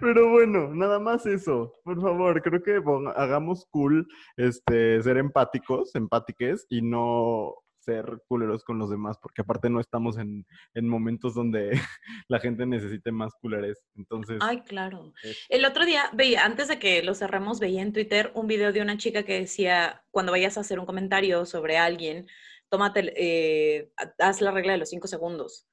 Pero 0.00 0.30
bueno, 0.30 0.74
nada 0.74 0.98
más 0.98 1.26
eso. 1.26 1.74
Por 1.84 2.00
favor, 2.00 2.40
creo 2.42 2.62
que 2.62 2.80
hagamos 3.16 3.66
cool 3.70 4.08
este, 4.36 5.02
ser 5.02 5.18
empáticos, 5.18 5.94
empátiques 5.94 6.66
y 6.68 6.82
no 6.82 7.54
ser 7.80 8.22
culeros 8.26 8.64
con 8.64 8.78
los 8.78 8.90
demás, 8.90 9.16
porque 9.20 9.42
aparte 9.42 9.70
no 9.70 9.80
estamos 9.80 10.18
en, 10.18 10.44
momentos 10.74 11.34
donde 11.34 11.70
la 12.28 12.40
gente 12.40 12.66
necesite 12.66 13.12
más 13.12 13.32
culeres. 13.40 13.78
Entonces. 13.96 14.38
Ay, 14.40 14.60
claro. 14.62 15.12
El 15.48 15.64
otro 15.64 15.84
día 15.84 16.10
veía, 16.12 16.44
antes 16.44 16.68
de 16.68 16.78
que 16.78 17.02
lo 17.02 17.14
cerremos, 17.14 17.60
veía 17.60 17.82
en 17.82 17.92
Twitter 17.92 18.30
un 18.34 18.46
video 18.46 18.72
de 18.72 18.82
una 18.82 18.98
chica 18.98 19.22
que 19.22 19.40
decía: 19.40 20.04
cuando 20.10 20.32
vayas 20.32 20.58
a 20.58 20.60
hacer 20.60 20.78
un 20.78 20.86
comentario 20.86 21.46
sobre 21.46 21.78
alguien, 21.78 22.26
tómate, 22.68 23.12
eh, 23.16 23.92
haz 24.18 24.40
la 24.40 24.50
regla 24.50 24.72
de 24.72 24.78
los 24.78 24.90
cinco 24.90 25.08
segundos. 25.08 25.66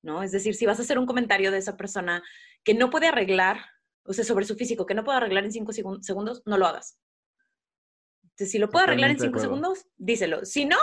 ¿No? 0.00 0.22
Es 0.22 0.30
decir, 0.30 0.54
si 0.54 0.64
vas 0.64 0.78
a 0.78 0.82
hacer 0.82 0.96
un 0.96 1.06
comentario 1.06 1.50
de 1.50 1.58
esa 1.58 1.76
persona 1.76 2.22
que 2.62 2.72
no 2.72 2.88
puede 2.88 3.08
arreglar, 3.08 3.58
o 4.04 4.12
sea, 4.12 4.24
sobre 4.24 4.44
su 4.44 4.54
físico, 4.54 4.86
que 4.86 4.94
no 4.94 5.04
puede 5.04 5.18
arreglar 5.18 5.44
en 5.44 5.52
cinco 5.52 5.72
segundos, 5.72 6.42
no 6.46 6.56
lo 6.56 6.66
hagas. 6.66 6.98
si 8.36 8.58
lo 8.58 8.70
puede 8.70 8.84
arreglar 8.84 9.10
en 9.10 9.18
cinco 9.18 9.40
segundos, 9.40 9.86
díselo. 9.96 10.44
Si 10.44 10.64
no, 10.64 10.78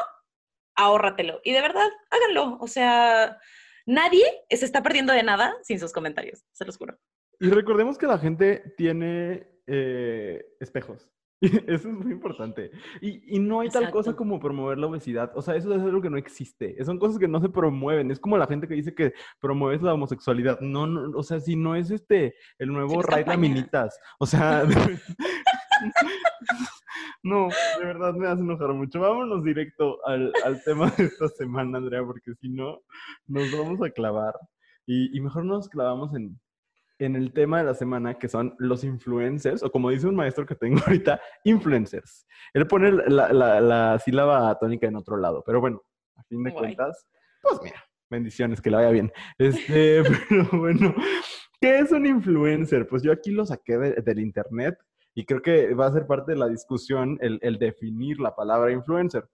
ahórratelo. 0.75 1.39
Y 1.43 1.53
de 1.53 1.61
verdad, 1.61 1.88
háganlo. 2.09 2.57
O 2.59 2.67
sea, 2.67 3.38
nadie 3.85 4.23
se 4.49 4.65
está 4.65 4.83
perdiendo 4.83 5.13
de 5.13 5.23
nada 5.23 5.55
sin 5.63 5.79
sus 5.79 5.93
comentarios, 5.93 6.45
se 6.51 6.65
los 6.65 6.77
juro. 6.77 6.97
Y 7.39 7.49
recordemos 7.49 7.97
que 7.97 8.07
la 8.07 8.17
gente 8.17 8.73
tiene 8.77 9.47
eh, 9.67 10.45
espejos. 10.59 11.09
Eso 11.41 11.89
es 11.89 11.93
muy 11.93 12.11
importante. 12.11 12.71
Y, 13.01 13.35
y 13.35 13.39
no 13.39 13.59
hay 13.59 13.69
tal 13.69 13.91
cosa 13.91 14.15
como 14.15 14.39
promover 14.39 14.77
la 14.77 14.88
obesidad. 14.88 15.31
O 15.35 15.41
sea, 15.41 15.55
eso 15.55 15.73
es 15.75 15.81
algo 15.81 16.01
que 16.01 16.09
no 16.09 16.17
existe. 16.17 16.83
Son 16.83 16.97
cosas 16.97 17.19
que 17.19 17.27
no 17.27 17.41
se 17.41 17.49
promueven. 17.49 18.09
Es 18.09 18.19
como 18.19 18.38
la 18.38 18.47
gente 18.47 18.67
que 18.67 18.73
dice 18.73 18.95
que 18.95 19.13
promueves 19.39 19.81
la 19.81 19.93
homosexualidad. 19.93 20.59
No, 20.61 20.88
no, 20.88 21.17
o 21.17 21.23
sea, 21.23 21.39
si 21.41 21.55
no 21.55 21.75
es 21.75 21.91
este, 21.91 22.35
el 22.57 22.69
nuevo 22.69 23.01
Ray 23.01 23.25
Laminitas. 23.25 23.99
O 24.17 24.25
sea, 24.25 24.63
no, 27.23 27.49
de 27.79 27.86
verdad 27.86 28.13
me 28.13 28.27
hace 28.27 28.41
enojar 28.41 28.73
mucho. 28.73 28.99
Vámonos 28.99 29.43
directo 29.43 30.05
al, 30.05 30.31
al 30.43 30.63
tema 30.63 30.91
de 30.91 31.05
esta 31.05 31.27
semana, 31.29 31.77
Andrea, 31.77 32.03
porque 32.03 32.34
si 32.36 32.49
no, 32.49 32.81
nos 33.27 33.51
vamos 33.51 33.81
a 33.81 33.89
clavar. 33.89 34.34
Y, 34.86 35.15
y 35.17 35.21
mejor 35.21 35.45
nos 35.45 35.67
clavamos 35.67 36.13
en, 36.15 36.39
en 36.99 37.15
el 37.15 37.34
tema 37.34 37.60
de 37.60 37.65
la 37.65 37.73
semana, 37.73 38.17
que 38.17 38.27
son 38.27 38.55
los 38.58 38.84
influencers, 38.84 39.63
o 39.63 39.71
como 39.71 39.89
dice 39.89 40.08
un 40.08 40.15
maestro 40.15 40.45
que 40.45 40.55
tengo 40.55 40.79
ahorita, 40.86 41.19
influencers. 41.43 42.25
Él 42.53 42.67
pone 42.67 42.91
la, 42.91 43.31
la, 43.34 43.99
sílaba 43.99 44.58
tónica 44.60 44.88
en 44.88 44.95
otro 44.95 45.17
lado, 45.17 45.43
pero 45.45 45.60
bueno, 45.60 45.81
a 46.15 46.23
fin 46.23 46.43
de 46.43 46.53
cuentas, 46.53 47.08
pues 47.41 47.60
mira, 47.63 47.84
bendiciones, 48.10 48.62
que 48.62 48.69
le 48.69 48.77
vaya 48.77 48.91
bien. 48.91 49.12
Este, 49.38 50.03
pero 50.29 50.47
bueno, 50.53 50.95
¿qué 51.60 51.79
es 51.79 51.91
un 51.91 52.05
influencer? 52.05 52.88
Pues 52.88 53.03
yo 53.03 53.12
aquí 53.12 53.31
lo 53.31 53.45
saqué 53.45 53.77
del 53.77 54.19
internet 54.19 54.77
y 55.15 55.25
creo 55.25 55.41
que 55.41 55.73
va 55.73 55.88
a 55.88 55.93
ser 55.93 56.06
parte 56.06 56.34
de 56.34 56.38
la 56.38 56.49
discusión 56.49 57.17
el, 57.21 57.39
el 57.41 57.58
definir 57.58 58.19
la 58.19 58.36
palabra 58.36 58.71
influencer. 58.71 59.28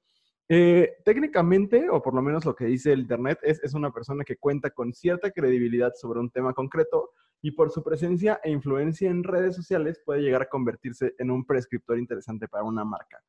Eh, 0.48 0.98
técnicamente, 1.04 1.90
o 1.90 2.02
por 2.02 2.14
lo 2.14 2.22
menos 2.22 2.46
lo 2.46 2.56
que 2.56 2.66
dice 2.66 2.94
el 2.94 3.00
Internet, 3.02 3.40
es, 3.42 3.64
es, 3.64 3.74
una 3.74 3.92
persona 3.92 4.24
que 4.24 4.38
cuenta 4.38 4.70
con 4.70 4.94
cierta 4.94 5.32
credibilidad 5.32 5.94
sobre 5.96 6.20
un 6.20 6.30
tema 6.30 6.54
concreto 6.54 7.12
y 7.42 7.52
por 7.52 7.72
su 7.72 7.82
presencia 7.84 8.40
e 8.44 8.52
influencia 8.52 9.10
en 9.10 9.24
redes 9.24 9.56
sociales 9.56 10.00
puede 10.06 10.22
llegar 10.22 10.44
a 10.44 10.50
convertirse 10.50 11.16
en 11.18 11.32
un 11.32 11.46
prescriptor 11.46 11.98
interesante 11.98 12.48
para 12.48 12.64
una 12.64 12.86
marca. 12.86 13.24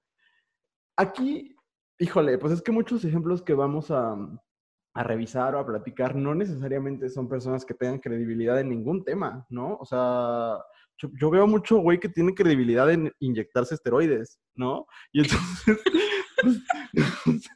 Aquí, 0.97 1.57
híjole, 1.99 2.37
pues 2.39 2.53
es 2.53 2.61
que 2.61 2.73
muchos 2.73 3.05
ejemplos 3.05 3.41
que 3.41 3.55
vamos 3.55 3.91
a, 3.91 4.15
a 4.95 5.03
revisar 5.03 5.55
o 5.55 5.61
a 5.61 5.67
platicar 5.67 6.17
no 6.17 6.35
necesariamente 6.35 7.09
son 7.09 7.29
personas 7.29 7.65
que 7.65 7.75
tengan 7.75 8.01
credibilidad 8.01 8.61
en 8.61 8.69
ningún 8.69 9.05
tema, 9.05 9.47
¿no? 9.49 9.77
O 9.77 9.87
sea, 9.87 10.59
yo, 10.99 11.31
veo 11.31 11.47
mucho 11.47 11.79
güey 11.79 11.99
que 11.99 12.09
tiene 12.09 12.35
credibilidad 12.35 12.91
en 12.91 13.13
inyectarse 13.19 13.75
esteroides, 13.75 14.39
¿no? 14.55 14.87
Y 15.13 15.21
entonces, 15.21 15.79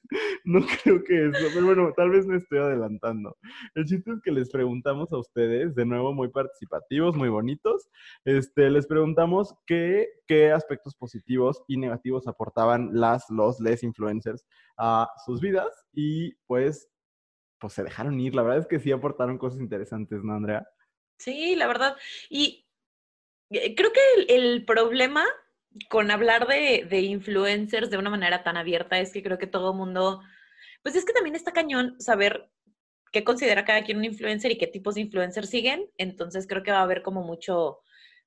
no 0.44 0.60
creo 0.82 1.02
que 1.04 1.28
eso, 1.28 1.46
pero 1.54 1.66
bueno, 1.66 1.92
tal 1.96 2.10
vez 2.10 2.26
me 2.26 2.36
estoy 2.36 2.58
adelantando. 2.58 3.36
El 3.74 3.84
chiste 3.84 4.12
es 4.12 4.20
que 4.22 4.30
les 4.30 4.50
preguntamos 4.50 5.12
a 5.12 5.18
ustedes, 5.18 5.74
de 5.74 5.84
nuevo 5.84 6.12
muy 6.12 6.28
participativos, 6.28 7.16
muy 7.16 7.28
bonitos, 7.28 7.88
este, 8.24 8.70
les 8.70 8.86
preguntamos 8.86 9.54
qué, 9.66 10.08
qué 10.26 10.52
aspectos 10.52 10.94
positivos 10.94 11.62
y 11.66 11.78
negativos 11.78 12.26
aportaban 12.28 12.90
las, 12.92 13.28
los, 13.30 13.60
les 13.60 13.82
influencers 13.82 14.46
a 14.76 15.08
sus 15.24 15.40
vidas 15.40 15.84
y 15.92 16.34
pues, 16.46 16.88
pues 17.58 17.72
se 17.72 17.84
dejaron 17.84 18.20
ir. 18.20 18.34
La 18.34 18.42
verdad 18.42 18.58
es 18.58 18.66
que 18.66 18.80
sí 18.80 18.92
aportaron 18.92 19.38
cosas 19.38 19.60
interesantes, 19.60 20.22
¿no, 20.22 20.34
Andrea? 20.34 20.66
Sí, 21.18 21.56
la 21.56 21.66
verdad. 21.66 21.96
Y 22.28 22.65
creo 23.50 23.92
que 23.92 24.34
el, 24.34 24.64
problema 24.64 25.24
con 25.88 26.10
hablar 26.10 26.46
de, 26.46 26.86
de, 26.88 27.00
influencers 27.00 27.90
de 27.90 27.98
una 27.98 28.10
manera 28.10 28.42
tan 28.42 28.56
abierta 28.56 28.98
es 28.98 29.12
que 29.12 29.22
creo 29.22 29.38
que 29.38 29.46
todo 29.46 29.74
mundo, 29.74 30.22
pues 30.82 30.96
es 30.96 31.04
que 31.04 31.12
también 31.12 31.36
está 31.36 31.52
cañón 31.52 32.00
saber 32.00 32.50
qué 33.12 33.24
considera 33.24 33.64
cada 33.64 33.82
quien 33.82 33.98
un 33.98 34.04
influencer 34.04 34.50
y 34.52 34.58
qué 34.58 34.66
tipos 34.66 34.94
de 34.94 35.02
influencers 35.02 35.48
siguen. 35.48 35.86
Entonces 35.96 36.46
creo 36.46 36.62
que 36.62 36.70
va 36.70 36.80
a 36.80 36.82
haber 36.82 37.02
como 37.02 37.22
mucho, 37.22 37.78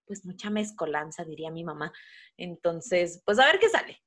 pues 0.06 0.26
mucha 0.26 0.50
mezcolanza, 0.50 1.24
diría 1.24 1.52
mi 1.52 1.64
mamá. 1.64 1.92
Entonces, 2.38 3.22
pues 3.26 3.38
a 3.40 3.46
ver 3.46 3.60
qué 3.60 3.70
sale. 3.70 4.02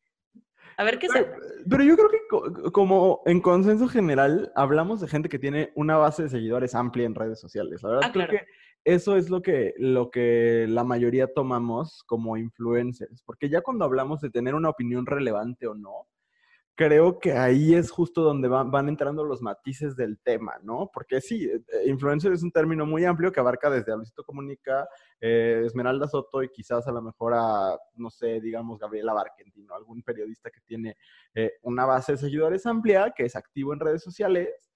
A 0.77 0.85
ver 0.85 0.99
qué 0.99 1.09
sale. 1.09 1.29
Pero 1.69 1.85
yo 1.85 1.97
creo 1.97 2.11
que 2.11 2.73
como 2.73 3.23
en 3.27 3.41
consenso 3.41 3.89
general 3.89 4.51
hablamos 4.57 5.01
de 5.01 5.09
gente 5.09 5.29
que 5.29 5.39
tiene 5.39 5.71
una 5.77 5.97
base 5.99 6.25
de 6.25 6.31
seguidores 6.31 6.75
amplia 6.75 7.07
en 7.07 7.15
redes 7.15 7.39
sociales. 7.39 7.83
La 7.83 7.91
verdad 7.91 8.09
ah, 8.09 8.13
creo 8.13 8.29
que 8.29 8.47
eso 8.85 9.17
es 9.17 9.31
lo 9.31 9.43
que, 9.43 9.75
lo 9.79 10.11
que 10.11 10.67
la 10.69 10.85
mayoría 10.85 11.33
tomamos 11.33 12.03
como 12.07 12.37
influencers, 12.37 13.23
porque 13.23 13.49
ya 13.49 13.61
cuando 13.61 13.85
hablamos 13.85 14.21
de 14.21 14.31
tener 14.31 14.55
una 14.55 14.71
opinión 14.71 15.07
relevante 15.07 15.67
o 15.67 15.75
no, 15.75 16.09
creo 16.75 17.19
que 17.19 17.33
ahí 17.33 17.75
es 17.75 17.91
justo 17.91 18.23
donde 18.23 18.49
van, 18.49 18.89
entrando 18.89 19.25
los 19.25 19.43
matices 19.43 19.95
del 19.95 20.19
tema, 20.19 20.59
¿no? 20.63 20.91
Porque 20.93 21.21
sí, 21.21 21.45
eh, 21.45 21.63
eh, 21.73 21.89
influencer 21.89 22.33
es 22.33 22.43
un 22.43 22.51
término 22.51 22.87
muy 22.87 23.05
amplio 23.05 23.31
que 23.31 23.41
abarca 23.41 23.71
desde 23.71 23.95
Luisito 23.95 24.25
Comunica, 24.25 24.89
eh, 25.21 25.63
Esmeralda 25.65 26.09
Soto 26.09 26.43
y 26.43 26.49
quizás 26.49 26.87
a 26.89 26.93
lo 26.93 27.03
mejor 27.03 27.35
a, 27.35 27.79
no 27.95 28.11
sé, 28.11 28.41
digamos, 28.41 28.79
Gabriela 28.79 29.13
Barquentino, 29.13 29.75
algún 29.75 30.03
periodista 30.03 30.51
que 30.51 30.61
tiene 30.63 30.97
una 31.63 31.85
base 31.87 32.13
de 32.13 32.19
seguidores 32.19 32.67
amplia, 32.67 33.13
que 33.15 33.25
es 33.25 33.37
activo 33.37 33.73
en 33.73 33.81
redes 33.81 34.03
sociales 34.03 34.72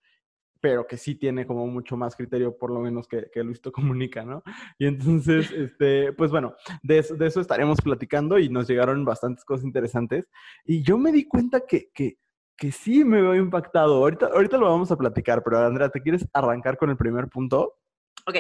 pero 0.60 0.86
que 0.86 0.96
sí 0.96 1.14
tiene 1.14 1.46
como 1.46 1.66
mucho 1.66 1.96
más 1.96 2.16
criterio, 2.16 2.56
por 2.56 2.70
lo 2.70 2.80
menos 2.80 3.06
que, 3.06 3.28
que 3.32 3.42
Luisito 3.42 3.72
comunica, 3.72 4.24
¿no? 4.24 4.42
Y 4.78 4.86
entonces, 4.86 5.50
este, 5.50 6.12
pues 6.12 6.30
bueno, 6.30 6.54
de 6.82 6.98
eso, 6.98 7.14
de 7.14 7.26
eso, 7.26 7.40
estaremos 7.40 7.80
platicando 7.80 8.38
y 8.38 8.48
nos 8.48 8.68
llegaron 8.68 9.04
bastantes 9.04 9.44
cosas 9.44 9.64
interesantes. 9.64 10.28
Y 10.64 10.82
yo 10.82 10.98
me 10.98 11.12
di 11.12 11.26
cuenta 11.26 11.60
que, 11.66 11.90
que, 11.92 12.18
que 12.56 12.72
sí 12.72 13.04
me 13.04 13.20
veo 13.20 13.34
impactado. 13.34 13.96
Ahorita, 13.96 14.26
ahorita 14.26 14.58
lo 14.58 14.70
vamos 14.70 14.90
a 14.90 14.96
platicar, 14.96 15.42
pero 15.42 15.58
Andrea, 15.58 15.88
¿te 15.88 16.02
quieres 16.02 16.26
arrancar 16.32 16.76
con 16.76 16.90
el 16.90 16.96
primer 16.96 17.28
punto? 17.28 17.78
Ok. 18.26 18.36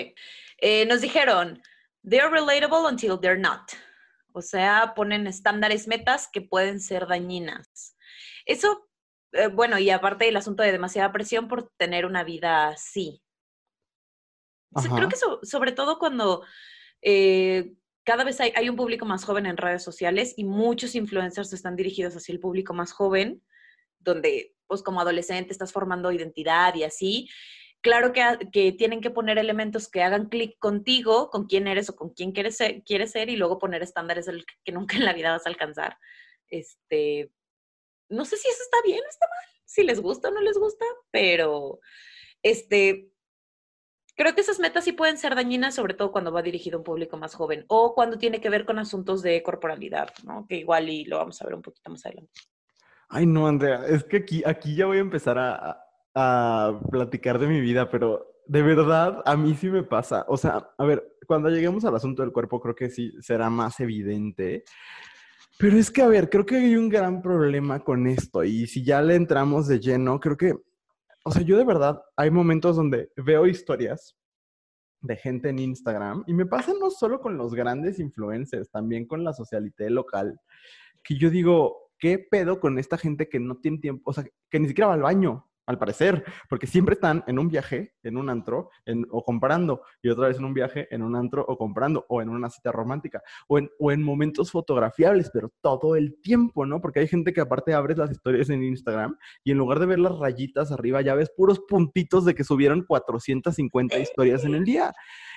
Eh, 0.58 0.86
nos 0.86 1.00
dijeron, 1.00 1.60
they're 2.08 2.30
relatable 2.30 2.88
until 2.88 3.18
they're 3.20 3.40
not. 3.40 3.72
O 4.32 4.42
sea, 4.42 4.92
ponen 4.94 5.26
estándares 5.26 5.88
metas 5.88 6.28
que 6.30 6.42
pueden 6.42 6.80
ser 6.80 7.06
dañinas. 7.06 7.96
Eso 8.44 8.86
eh, 9.32 9.48
bueno, 9.48 9.78
y 9.78 9.90
aparte 9.90 10.28
el 10.28 10.36
asunto 10.36 10.62
de 10.62 10.72
demasiada 10.72 11.12
presión 11.12 11.48
por 11.48 11.70
tener 11.76 12.06
una 12.06 12.24
vida 12.24 12.68
así. 12.68 13.22
creo 14.94 15.08
que 15.08 15.16
sobre 15.42 15.72
todo 15.72 15.98
cuando 15.98 16.44
eh, 17.02 17.74
cada 18.04 18.24
vez 18.24 18.40
hay, 18.40 18.52
hay, 18.54 18.68
un 18.68 18.76
público 18.76 19.04
más 19.04 19.24
joven 19.24 19.46
en 19.46 19.56
redes 19.56 19.82
sociales 19.82 20.34
y 20.36 20.44
muchos 20.44 20.94
influencers 20.94 21.52
están 21.52 21.76
dirigidos 21.76 22.16
hacia 22.16 22.32
el 22.32 22.40
público 22.40 22.72
más 22.72 22.92
joven, 22.92 23.42
donde 23.98 24.54
pues 24.66 24.82
como 24.82 25.00
adolescente 25.00 25.52
estás 25.52 25.72
formando 25.72 26.12
identidad 26.12 26.74
y 26.74 26.84
así. 26.84 27.28
Claro 27.82 28.12
que, 28.12 28.22
que 28.52 28.72
tienen 28.72 29.00
que 29.00 29.10
poner 29.10 29.38
elementos 29.38 29.88
que 29.88 30.02
hagan 30.02 30.28
clic 30.28 30.58
contigo, 30.58 31.30
con 31.30 31.46
quién 31.46 31.68
eres 31.68 31.88
o 31.90 31.96
con 31.96 32.10
quién 32.10 32.32
quieres 32.32 32.56
ser, 32.56 32.82
quieres 32.82 33.12
ser 33.12 33.28
y 33.28 33.36
luego 33.36 33.58
poner 33.58 33.82
estándares 33.82 34.28
que 34.64 34.72
nunca 34.72 34.96
en 34.96 35.04
la 35.04 35.12
vida 35.12 35.30
vas 35.30 35.46
a 35.46 35.50
alcanzar. 35.50 35.96
Este, 36.48 37.30
no 38.08 38.24
sé 38.24 38.36
si 38.36 38.48
eso 38.48 38.62
está 38.62 38.78
bien 38.84 39.00
está 39.08 39.26
mal, 39.26 39.62
si 39.64 39.82
les 39.82 40.00
gusta 40.00 40.28
o 40.28 40.32
no 40.32 40.40
les 40.40 40.58
gusta, 40.58 40.84
pero 41.10 41.80
este, 42.42 43.10
creo 44.16 44.34
que 44.34 44.40
esas 44.40 44.58
metas 44.58 44.84
sí 44.84 44.92
pueden 44.92 45.18
ser 45.18 45.34
dañinas, 45.34 45.74
sobre 45.74 45.94
todo 45.94 46.12
cuando 46.12 46.32
va 46.32 46.42
dirigido 46.42 46.76
a 46.76 46.78
un 46.78 46.84
público 46.84 47.16
más 47.16 47.34
joven 47.34 47.64
o 47.68 47.94
cuando 47.94 48.18
tiene 48.18 48.40
que 48.40 48.50
ver 48.50 48.64
con 48.64 48.78
asuntos 48.78 49.22
de 49.22 49.42
corporalidad, 49.42 50.08
¿no? 50.24 50.46
Que 50.48 50.56
igual 50.56 50.88
y 50.88 51.04
lo 51.04 51.18
vamos 51.18 51.40
a 51.40 51.44
ver 51.44 51.54
un 51.54 51.62
poquito 51.62 51.90
más 51.90 52.04
adelante. 52.06 52.32
Ay, 53.08 53.26
no, 53.26 53.46
Andrea, 53.46 53.86
es 53.86 54.04
que 54.04 54.18
aquí, 54.18 54.42
aquí 54.44 54.74
ya 54.74 54.86
voy 54.86 54.98
a 54.98 55.00
empezar 55.00 55.38
a, 55.38 55.84
a 56.14 56.80
platicar 56.90 57.38
de 57.38 57.46
mi 57.46 57.60
vida, 57.60 57.88
pero 57.90 58.42
de 58.46 58.62
verdad 58.62 59.22
a 59.24 59.36
mí 59.36 59.54
sí 59.54 59.68
me 59.68 59.82
pasa. 59.82 60.24
O 60.28 60.36
sea, 60.36 60.70
a 60.76 60.84
ver, 60.84 61.16
cuando 61.26 61.50
lleguemos 61.50 61.84
al 61.84 61.94
asunto 61.94 62.22
del 62.22 62.32
cuerpo, 62.32 62.60
creo 62.60 62.74
que 62.74 62.88
sí 62.88 63.12
será 63.20 63.50
más 63.50 63.78
evidente. 63.80 64.64
Pero 65.58 65.78
es 65.78 65.90
que, 65.90 66.02
a 66.02 66.08
ver, 66.08 66.28
creo 66.28 66.44
que 66.44 66.56
hay 66.56 66.76
un 66.76 66.88
gran 66.88 67.22
problema 67.22 67.80
con 67.80 68.06
esto 68.06 68.44
y 68.44 68.66
si 68.66 68.84
ya 68.84 69.00
le 69.00 69.14
entramos 69.14 69.66
de 69.66 69.80
lleno, 69.80 70.20
creo 70.20 70.36
que, 70.36 70.54
o 71.24 71.30
sea, 71.30 71.42
yo 71.42 71.56
de 71.56 71.64
verdad, 71.64 72.02
hay 72.14 72.30
momentos 72.30 72.76
donde 72.76 73.10
veo 73.16 73.46
historias 73.46 74.14
de 75.00 75.16
gente 75.16 75.48
en 75.48 75.58
Instagram 75.58 76.24
y 76.26 76.34
me 76.34 76.44
pasa 76.44 76.72
no 76.78 76.90
solo 76.90 77.20
con 77.20 77.38
los 77.38 77.54
grandes 77.54 77.98
influencers, 77.98 78.70
también 78.70 79.06
con 79.06 79.24
la 79.24 79.32
socialité 79.32 79.88
local, 79.88 80.38
que 81.02 81.16
yo 81.16 81.30
digo, 81.30 81.90
¿qué 81.98 82.18
pedo 82.18 82.60
con 82.60 82.78
esta 82.78 82.98
gente 82.98 83.28
que 83.28 83.40
no 83.40 83.56
tiene 83.56 83.78
tiempo, 83.78 84.10
o 84.10 84.12
sea, 84.12 84.24
que 84.50 84.60
ni 84.60 84.68
siquiera 84.68 84.88
va 84.88 84.94
al 84.94 85.02
baño? 85.02 85.48
Al 85.66 85.78
parecer, 85.78 86.24
porque 86.48 86.66
siempre 86.66 86.94
están 86.94 87.24
en 87.26 87.38
un 87.38 87.48
viaje, 87.48 87.94
en 88.02 88.16
un 88.16 88.30
antro, 88.30 88.70
o 89.10 89.24
comprando, 89.24 89.82
y 90.02 90.08
otra 90.08 90.28
vez 90.28 90.38
en 90.38 90.44
un 90.44 90.54
viaje, 90.54 90.86
en 90.94 91.02
un 91.02 91.16
antro, 91.16 91.44
o 91.46 91.58
comprando, 91.58 92.06
o 92.08 92.22
en 92.22 92.28
una 92.28 92.48
cita 92.48 92.72
romántica, 92.72 93.22
o 93.48 93.58
en, 93.58 93.68
o 93.78 93.92
en 93.92 94.02
momentos 94.02 94.50
fotografiables, 94.50 95.30
pero 95.32 95.52
todo 95.60 95.96
el 95.96 96.20
tiempo, 96.20 96.66
¿no? 96.66 96.80
Porque 96.80 97.00
hay 97.00 97.08
gente 97.08 97.32
que 97.32 97.40
aparte 97.40 97.74
abres 97.74 97.98
las 97.98 98.10
historias 98.10 98.48
en 98.50 98.62
Instagram 98.62 99.16
y 99.44 99.52
en 99.52 99.58
lugar 99.58 99.80
de 99.80 99.86
ver 99.86 99.98
las 99.98 100.18
rayitas 100.18 100.72
arriba, 100.72 101.02
ya 101.02 101.14
ves 101.14 101.30
puros 101.36 101.60
puntitos 101.68 102.24
de 102.24 102.34
que 102.34 102.44
subieron 102.44 102.84
450 102.84 103.98
historias 103.98 104.44
en 104.44 104.54
el 104.54 104.64
día. 104.64 104.92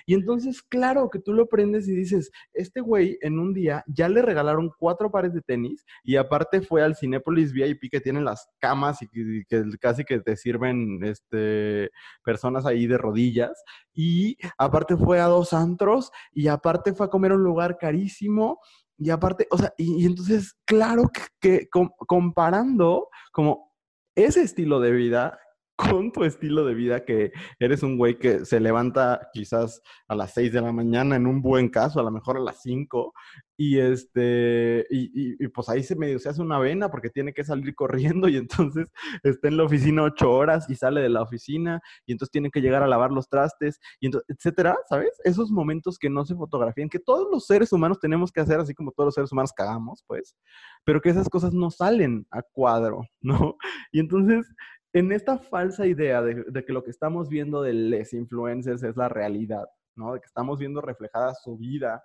Y 0.05 0.13
entonces, 0.13 0.61
claro 0.61 1.09
que 1.09 1.19
tú 1.19 1.33
lo 1.33 1.47
prendes 1.47 1.87
y 1.87 1.95
dices, 1.95 2.31
este 2.53 2.81
güey 2.81 3.17
en 3.21 3.39
un 3.39 3.53
día 3.53 3.83
ya 3.87 4.09
le 4.09 4.21
regalaron 4.21 4.71
cuatro 4.77 5.11
pares 5.11 5.33
de 5.33 5.41
tenis 5.41 5.85
y 6.03 6.15
aparte 6.15 6.61
fue 6.61 6.81
al 6.81 6.95
Cinépolis 6.95 7.53
VIP 7.53 7.91
que 7.91 8.01
tienen 8.01 8.25
las 8.25 8.49
camas 8.59 9.01
y 9.01 9.07
que, 9.45 9.63
casi 9.79 10.03
que 10.03 10.18
te 10.21 10.35
sirven 10.35 10.99
este, 11.03 11.91
personas 12.23 12.65
ahí 12.65 12.87
de 12.87 12.97
rodillas. 12.97 13.63
Y 13.93 14.37
aparte 14.57 14.95
fue 14.95 15.19
a 15.19 15.25
dos 15.25 15.53
antros 15.53 16.11
y 16.31 16.47
aparte 16.47 16.93
fue 16.93 17.07
a 17.07 17.09
comer 17.09 17.33
un 17.33 17.43
lugar 17.43 17.77
carísimo 17.77 18.59
Y 18.97 19.09
aparte, 19.11 19.47
o 19.51 19.57
sea, 19.57 19.73
y, 19.77 20.05
entonces, 20.05 20.55
claro 20.65 21.09
que, 21.39 21.69
comparando 21.69 23.09
como 23.31 23.73
ese 24.15 24.41
estilo 24.41 24.79
de 24.79 24.91
vida 24.91 25.39
con 25.79 26.11
tu 26.11 26.25
estilo 26.25 26.65
de 26.65 26.73
vida, 26.73 27.05
que 27.05 27.31
eres 27.57 27.83
un 27.83 27.97
güey 27.97 28.19
que 28.19 28.43
se 28.43 28.59
levanta 28.59 29.29
quizás 29.31 29.81
a 30.09 30.15
las 30.15 30.33
6 30.33 30.51
de 30.51 30.61
la 30.61 30.73
mañana, 30.73 31.15
en 31.15 31.25
un 31.25 31.41
buen 31.41 31.69
caso, 31.69 32.01
a 32.01 32.03
lo 32.03 32.11
mejor 32.11 32.35
a 32.35 32.41
las 32.41 32.61
5, 32.61 33.13
y 33.55 33.77
este, 33.79 34.85
y, 34.89 35.47
pues 35.49 35.67
ahí 35.67 35.83
se 35.83 35.97
medio 35.97 36.17
se 36.17 36.29
hace 36.29 36.41
una 36.41 36.59
vena 36.59 36.89
porque 36.89 37.09
tiene 37.09 37.33
que 37.33 37.43
salir 37.43 37.75
corriendo 37.75 38.29
y 38.29 38.37
entonces 38.37 38.87
está 39.21 39.49
en 39.49 39.57
la 39.57 39.63
oficina 39.63 40.03
ocho 40.03 40.31
horas 40.31 40.69
y 40.69 40.75
sale 40.75 41.01
de 41.01 41.09
la 41.09 41.21
oficina 41.21 41.81
y 42.05 42.13
entonces 42.13 42.31
tiene 42.31 42.51
que 42.51 42.61
llegar 42.61 42.83
a 42.83 42.87
lavar 42.87 43.11
los 43.11 43.27
trastes 43.27 43.79
y 43.99 44.05
entonces, 44.05 44.29
etcétera, 44.29 44.77
¿sabes? 44.87 45.11
Esos 45.25 45.51
momentos 45.51 45.97
que 45.97 46.09
no 46.09 46.25
se 46.25 46.35
fotografían, 46.35 46.87
que 46.87 46.99
todos 46.99 47.27
los 47.29 47.45
seres 47.47 47.73
humanos 47.73 47.99
tenemos 47.99 48.31
que 48.31 48.39
hacer, 48.39 48.61
así 48.61 48.73
como 48.73 48.91
todos 48.91 49.07
los 49.07 49.15
seres 49.15 49.31
humanos 49.31 49.51
cagamos, 49.53 50.03
pues, 50.07 50.37
pero 50.85 51.01
que 51.01 51.09
esas 51.09 51.27
cosas 51.27 51.53
no 51.53 51.69
salen 51.69 52.25
a 52.31 52.41
cuadro, 52.41 53.01
¿no? 53.21 53.57
Y 53.91 53.99
entonces 53.99 54.45
en 54.93 55.11
esta 55.11 55.37
falsa 55.37 55.85
idea 55.85 56.21
de, 56.21 56.65
que 56.65 56.73
lo 56.73 56.83
que 56.83 56.91
estamos 56.91 57.29
viendo 57.29 57.61
de 57.61 57.73
les 57.73 58.13
influencers 58.13 58.83
es 58.83 58.97
la 58.97 59.09
realidad, 59.09 59.67
¿no? 59.95 60.13
De 60.13 60.19
que 60.19 60.25
estamos 60.25 60.59
viendo 60.59 60.81
reflejada 60.81 61.35
su 61.35 61.57
vida. 61.57 62.03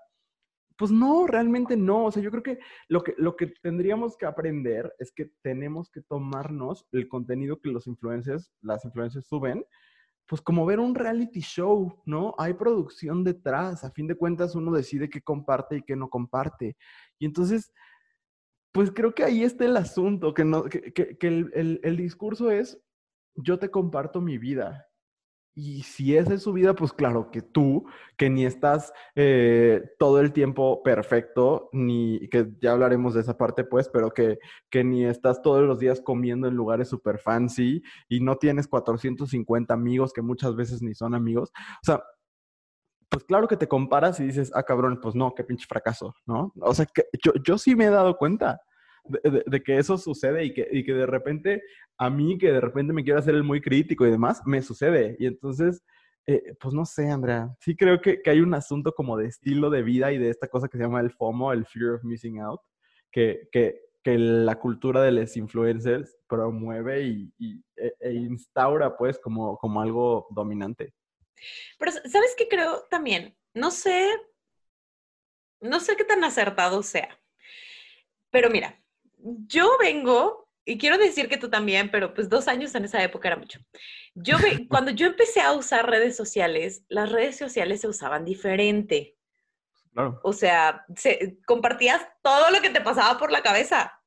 Pues 0.77 0.91
no, 0.91 1.27
realmente 1.27 1.77
no. 1.77 2.07
O 2.07 2.11
sea, 2.13 2.23
yo 2.23 2.31
creo 2.31 2.43
que 2.43 2.59
lo 2.89 3.03
que, 3.03 3.15
lo 3.17 3.37
que 3.37 3.47
tendríamos 3.63 4.17
que 4.17 4.27
aprender 4.27 4.93
es 4.99 5.13
que 5.13 5.31
tenemos 5.43 5.91
que 5.91 6.03
tomarnos 6.03 6.87
el 6.93 7.09
contenido 7.09 7.61
que 7.61 7.71
los 7.71 7.87
influencers, 7.87 8.53
las 8.61 8.85
influencers 8.85 9.27
suben, 9.27 9.65
pues 10.27 10.41
como 10.41 10.67
ver 10.67 10.81
un 10.81 10.95
reality 10.95 11.41
show, 11.41 12.03
¿no? 12.07 12.35
Hay 12.39 12.55
producción 12.55 13.25
detrás. 13.25 13.85
A 13.85 13.91
fin 13.91 14.07
de 14.07 14.17
cuentas, 14.17 14.55
uno 14.55 14.73
decide 14.73 15.09
qué 15.09 15.23
comparte 15.23 15.77
y 15.77 15.83
qué 15.83 15.97
no 15.97 16.09
comparte. 16.09 16.77
Y 17.19 17.27
entonces, 17.27 17.73
pues 18.75 18.91
creo 18.91 19.15
que 19.15 19.23
ahí 19.23 19.45
está 19.45 19.65
el 19.65 19.77
asunto, 19.77 20.35
que, 20.35 20.45
no, 20.45 20.65
que, 20.65 20.93
que, 20.93 21.17
el, 21.29 21.81
el, 21.85 21.97
discurso 21.97 22.51
es, 22.51 22.83
yo 23.37 23.61
te 23.61 23.71
comparto 23.71 24.21
mi 24.21 24.37
vida. 24.37 24.89
Y 25.55 25.85
si 25.85 26.17
esa 26.17 26.35
es 26.35 26.43
su 26.43 26.53
vida, 26.53 26.75
pues 26.75 26.93
claro 26.93 27.31
que 27.31 27.41
tú, 27.41 27.87
que 28.17 28.31
ni 28.31 28.45
estás 28.45 28.93
eh, 29.15 29.93
todo 30.01 30.19
el 30.19 30.33
tiempo 30.33 30.83
perfecto, 30.83 31.71
ni 31.73 32.29
que 32.31 32.51
ya 32.61 32.73
hablaremos 32.73 33.15
de 33.15 33.21
esa 33.21 33.39
parte, 33.39 33.63
pues, 33.63 33.89
pero 33.89 34.11
que, 34.11 34.41
que 34.71 34.83
ni 34.83 35.05
estás 35.05 35.41
todos 35.41 35.63
los 35.63 35.79
días 35.79 36.01
comiendo 36.01 36.49
en 36.49 36.57
lugares 36.57 36.89
super 36.89 37.21
fancy 37.21 37.81
y 38.09 38.19
no 38.23 38.39
tienes 38.39 38.67
450 38.67 39.73
amigos 39.73 40.13
que 40.13 40.23
muchas 40.23 40.57
veces 40.57 40.83
ni 40.83 40.95
son 40.97 41.15
amigos. 41.15 41.53
O 41.55 41.85
sea, 41.85 42.03
pues 43.15 43.25
claro 43.27 43.47
que 43.47 43.57
te 43.57 43.69
comparas 43.69 44.19
y 44.19 44.25
dices, 44.25 44.51
ah, 44.57 44.65
cabrón, 44.65 44.99
pues 45.01 45.15
no, 45.15 45.33
qué 45.37 45.45
pinche 45.45 45.67
fracaso, 45.69 46.17
¿no? 46.27 46.53
O 46.61 46.75
sea, 46.75 46.85
que 46.85 47.05
yo, 47.25 47.33
yo 47.45 47.59
sí 47.59 47.77
me 47.77 47.85
he 47.85 47.91
dado 47.91 48.17
cuenta 48.17 48.61
de, 49.05 49.63
que 49.63 49.79
eso 49.79 49.97
sucede 49.99 50.45
y 50.47 50.53
que, 50.53 50.67
y 50.69 50.83
que 50.83 50.95
de 50.95 51.07
repente 51.07 51.63
a 51.97 52.11
mí, 52.11 52.37
que 52.39 52.51
de 52.51 52.61
repente 52.61 52.93
me 52.93 53.05
quiero 53.05 53.21
hacer 53.21 53.37
el 53.37 53.45
muy 53.45 53.61
crítico 53.61 54.05
y 54.05 54.11
demás, 54.11 54.43
me 54.47 54.61
sucede. 54.63 55.15
Y 55.21 55.27
entonces, 55.27 55.85
eh, 56.27 56.57
pues 56.59 56.75
no 56.75 56.85
sé, 56.85 57.09
Andrea, 57.09 57.55
sí 57.61 57.77
creo 57.77 58.01
que, 58.01 58.21
que, 58.21 58.31
hay 58.31 58.41
un 58.41 58.53
asunto 58.53 58.91
como 58.91 59.17
de 59.17 59.27
estilo 59.27 59.71
de 59.71 59.85
vida 59.85 60.11
y 60.11 60.19
de 60.19 60.31
esta 60.31 60.49
cosa 60.49 60.67
que 60.67 60.77
se 60.77 60.83
llama 60.83 61.01
el 61.01 61.13
FOMO, 61.13 61.53
el 61.53 61.67
Fear 61.67 61.95
of 61.95 62.03
Missing 62.03 62.41
Out, 62.41 62.63
que, 63.13 63.49
que, 63.53 63.81
que 64.03 64.19
la 64.19 64.59
cultura 64.59 65.03
de 65.03 65.13
los 65.13 65.37
influencers 65.37 66.17
promueve 66.27 67.07
y, 67.07 67.33
e, 67.77 67.95
e 68.01 68.13
instaura 68.13 68.97
pues 68.97 69.21
como, 69.21 69.57
como 69.57 69.81
algo 69.81 70.27
dominante. 70.31 70.95
Pero, 71.79 71.93
¿sabes 71.93 72.35
qué 72.37 72.49
creo 72.49 72.87
también? 72.91 73.37
No 73.53 73.71
sé, 73.71 74.11
no 75.61 75.81
sé 75.81 75.97
qué 75.97 76.05
tan 76.05 76.25
acertado 76.25 76.83
sea. 76.83 77.21
Pero 78.31 78.51
mira, 78.51 78.83
yo 79.19 79.77
vengo, 79.79 80.49
y 80.65 80.79
quiero 80.79 80.99
decir 80.99 81.29
que 81.29 81.37
tú 81.37 81.51
también, 81.51 81.91
pero 81.91 82.15
pues 82.15 82.29
dos 82.29 82.49
años 82.49 82.75
en 82.75 82.85
esa 82.85 83.03
época 83.03 83.29
era 83.29 83.37
mucho. 83.37 83.61
Yo 84.15 84.37
cuando 84.69 84.91
yo 84.91 85.07
empecé 85.07 85.41
a 85.41 85.53
usar 85.53 85.89
redes 85.89 86.17
sociales, 86.17 86.85
las 86.89 87.11
redes 87.11 87.37
sociales 87.37 87.81
se 87.81 87.89
usaban 87.89 88.25
diferente. 88.25 89.17
Claro. 89.93 90.21
O 90.25 90.33
sea, 90.33 90.85
compartías 91.47 92.03
todo 92.23 92.51
lo 92.51 92.61
que 92.61 92.71
te 92.71 92.81
pasaba 92.81 93.19
por 93.19 93.31
la 93.31 93.43
cabeza. 93.43 94.01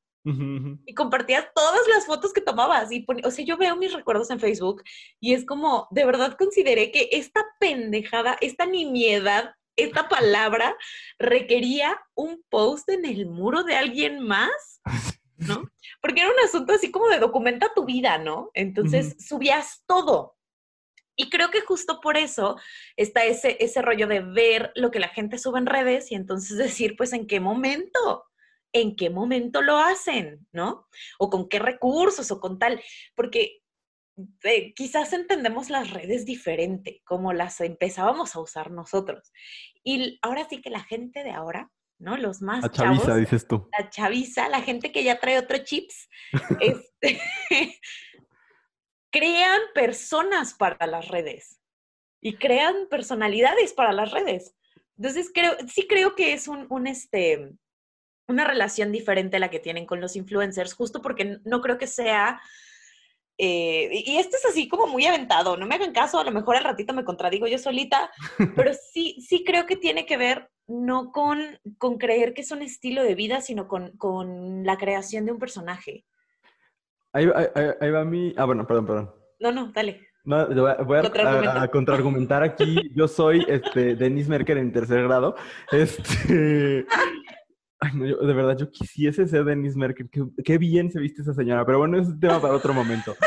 Y 0.86 0.94
compartías 0.94 1.46
todas 1.54 1.86
las 1.88 2.06
fotos 2.06 2.32
que 2.32 2.40
tomabas. 2.40 2.90
Y 2.92 3.06
o 3.24 3.30
sea, 3.30 3.44
yo 3.44 3.56
veo 3.56 3.76
mis 3.76 3.92
recuerdos 3.92 4.30
en 4.30 4.40
Facebook 4.40 4.82
y 5.20 5.34
es 5.34 5.44
como, 5.46 5.88
de 5.90 6.04
verdad 6.04 6.36
consideré 6.38 6.90
que 6.90 7.08
esta 7.12 7.44
pendejada, 7.58 8.36
esta 8.40 8.66
nimiedad, 8.66 9.54
esta 9.76 10.08
palabra 10.08 10.76
requería 11.18 11.98
un 12.14 12.44
post 12.50 12.88
en 12.90 13.04
el 13.04 13.26
muro 13.26 13.62
de 13.62 13.76
alguien 13.76 14.20
más, 14.20 14.80
¿no? 15.36 15.70
Porque 16.02 16.20
era 16.20 16.30
un 16.30 16.40
asunto 16.44 16.72
así 16.72 16.90
como 16.90 17.08
de 17.08 17.18
documenta 17.18 17.72
tu 17.74 17.84
vida, 17.84 18.18
¿no? 18.18 18.50
Entonces 18.54 19.16
subías 19.26 19.84
todo. 19.86 20.36
Y 21.20 21.30
creo 21.30 21.50
que 21.50 21.62
justo 21.62 22.00
por 22.00 22.16
eso 22.16 22.56
está 22.96 23.24
ese, 23.24 23.56
ese 23.58 23.82
rollo 23.82 24.06
de 24.06 24.20
ver 24.20 24.70
lo 24.76 24.92
que 24.92 25.00
la 25.00 25.08
gente 25.08 25.36
sube 25.38 25.58
en 25.58 25.66
redes 25.66 26.12
y 26.12 26.14
entonces 26.14 26.56
decir, 26.56 26.96
pues, 26.96 27.12
¿en 27.12 27.26
qué 27.26 27.40
momento? 27.40 28.27
En 28.72 28.96
qué 28.96 29.10
momento 29.10 29.62
lo 29.62 29.78
hacen, 29.78 30.46
¿no? 30.52 30.86
O 31.18 31.30
con 31.30 31.48
qué 31.48 31.58
recursos 31.58 32.30
o 32.30 32.40
con 32.40 32.58
tal, 32.58 32.80
porque 33.14 33.62
eh, 34.42 34.74
quizás 34.74 35.12
entendemos 35.12 35.70
las 35.70 35.90
redes 35.90 36.24
diferente, 36.24 37.02
como 37.04 37.32
las 37.32 37.60
empezábamos 37.60 38.34
a 38.34 38.40
usar 38.40 38.70
nosotros. 38.70 39.32
Y 39.84 40.18
ahora 40.22 40.46
sí 40.48 40.60
que 40.60 40.70
la 40.70 40.82
gente 40.82 41.22
de 41.22 41.30
ahora, 41.30 41.70
¿no? 41.98 42.16
Los 42.16 42.42
más 42.42 42.62
la 42.62 42.70
chaviza, 42.70 43.16
dices 43.16 43.46
tú. 43.46 43.68
La 43.78 43.90
chaviza, 43.90 44.48
la 44.48 44.60
gente 44.60 44.92
que 44.92 45.04
ya 45.04 45.20
trae 45.20 45.38
otro 45.38 45.58
chips, 45.58 46.08
este, 46.60 47.20
crean 49.10 49.60
personas 49.74 50.54
para 50.54 50.86
las 50.86 51.08
redes 51.08 51.60
y 52.20 52.34
crean 52.34 52.88
personalidades 52.90 53.72
para 53.72 53.92
las 53.92 54.10
redes. 54.10 54.54
Entonces, 54.96 55.30
creo, 55.32 55.56
sí 55.68 55.86
creo 55.86 56.16
que 56.16 56.32
es 56.32 56.48
un, 56.48 56.66
un 56.70 56.88
este, 56.88 57.52
una 58.28 58.44
relación 58.44 58.92
diferente 58.92 59.38
a 59.38 59.40
la 59.40 59.50
que 59.50 59.58
tienen 59.58 59.86
con 59.86 60.00
los 60.00 60.14
influencers, 60.14 60.74
justo 60.74 61.02
porque 61.02 61.38
no 61.44 61.60
creo 61.60 61.78
que 61.78 61.86
sea... 61.86 62.40
Eh, 63.40 64.02
y 64.04 64.16
esto 64.16 64.36
es 64.36 64.44
así 64.46 64.66
como 64.68 64.88
muy 64.88 65.06
aventado, 65.06 65.56
no 65.56 65.64
me 65.64 65.76
hagan 65.76 65.92
caso, 65.92 66.18
a 66.18 66.24
lo 66.24 66.32
mejor 66.32 66.56
al 66.56 66.64
ratito 66.64 66.92
me 66.92 67.04
contradigo 67.04 67.46
yo 67.46 67.56
solita, 67.56 68.10
pero 68.56 68.72
sí, 68.92 69.16
sí 69.20 69.44
creo 69.44 69.64
que 69.64 69.76
tiene 69.76 70.06
que 70.06 70.16
ver 70.16 70.50
no 70.66 71.12
con, 71.12 71.38
con 71.78 71.98
creer 71.98 72.34
que 72.34 72.40
es 72.42 72.50
un 72.50 72.62
estilo 72.62 73.02
de 73.04 73.14
vida, 73.14 73.40
sino 73.40 73.68
con, 73.68 73.96
con 73.96 74.64
la 74.64 74.76
creación 74.76 75.24
de 75.24 75.32
un 75.32 75.38
personaje. 75.38 76.04
Ahí, 77.12 77.26
va 77.26 78.04
mi... 78.04 78.34
Ah, 78.36 78.44
bueno, 78.44 78.66
perdón, 78.66 78.86
perdón. 78.86 79.14
No, 79.40 79.52
no, 79.52 79.72
dale. 79.72 80.00
voy 80.24 80.98
a, 80.98 81.62
a, 81.62 81.68
contraargumentar 81.68 82.42
aquí. 82.42 82.90
Yo 82.94 83.08
soy 83.08 83.46
este, 83.48 83.94
Denise 83.94 84.28
Merker 84.28 84.58
en 84.58 84.72
tercer 84.72 85.04
grado. 85.04 85.36
Este, 85.70 86.84
Ay, 87.80 87.92
no, 87.94 88.04
de 88.06 88.34
verdad, 88.34 88.56
yo 88.56 88.70
quisiese 88.70 89.26
ser 89.28 89.44
Denise 89.44 89.78
Merkel. 89.78 90.10
Qué, 90.44 90.58
bien 90.58 90.90
se 90.90 90.98
viste 90.98 91.22
esa 91.22 91.32
señora. 91.32 91.64
Pero 91.64 91.78
bueno, 91.78 91.98
es 91.98 92.08
un 92.08 92.18
tema 92.18 92.40
para 92.40 92.54
otro 92.54 92.74
momento. 92.74 93.14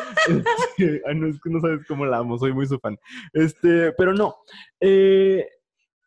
Este, 0.78 1.02
ay, 1.08 1.16
no, 1.16 1.26
es 1.26 1.42
que 1.42 1.50
no 1.50 1.60
sabes 1.60 1.84
cómo 1.88 2.06
la 2.06 2.20
amo, 2.20 2.38
soy 2.38 2.54
muy 2.54 2.68
su 2.68 2.78
fan. 2.78 2.96
Este, 3.34 3.92
pero 3.94 4.14
no. 4.14 4.36
Eh, 4.80 5.48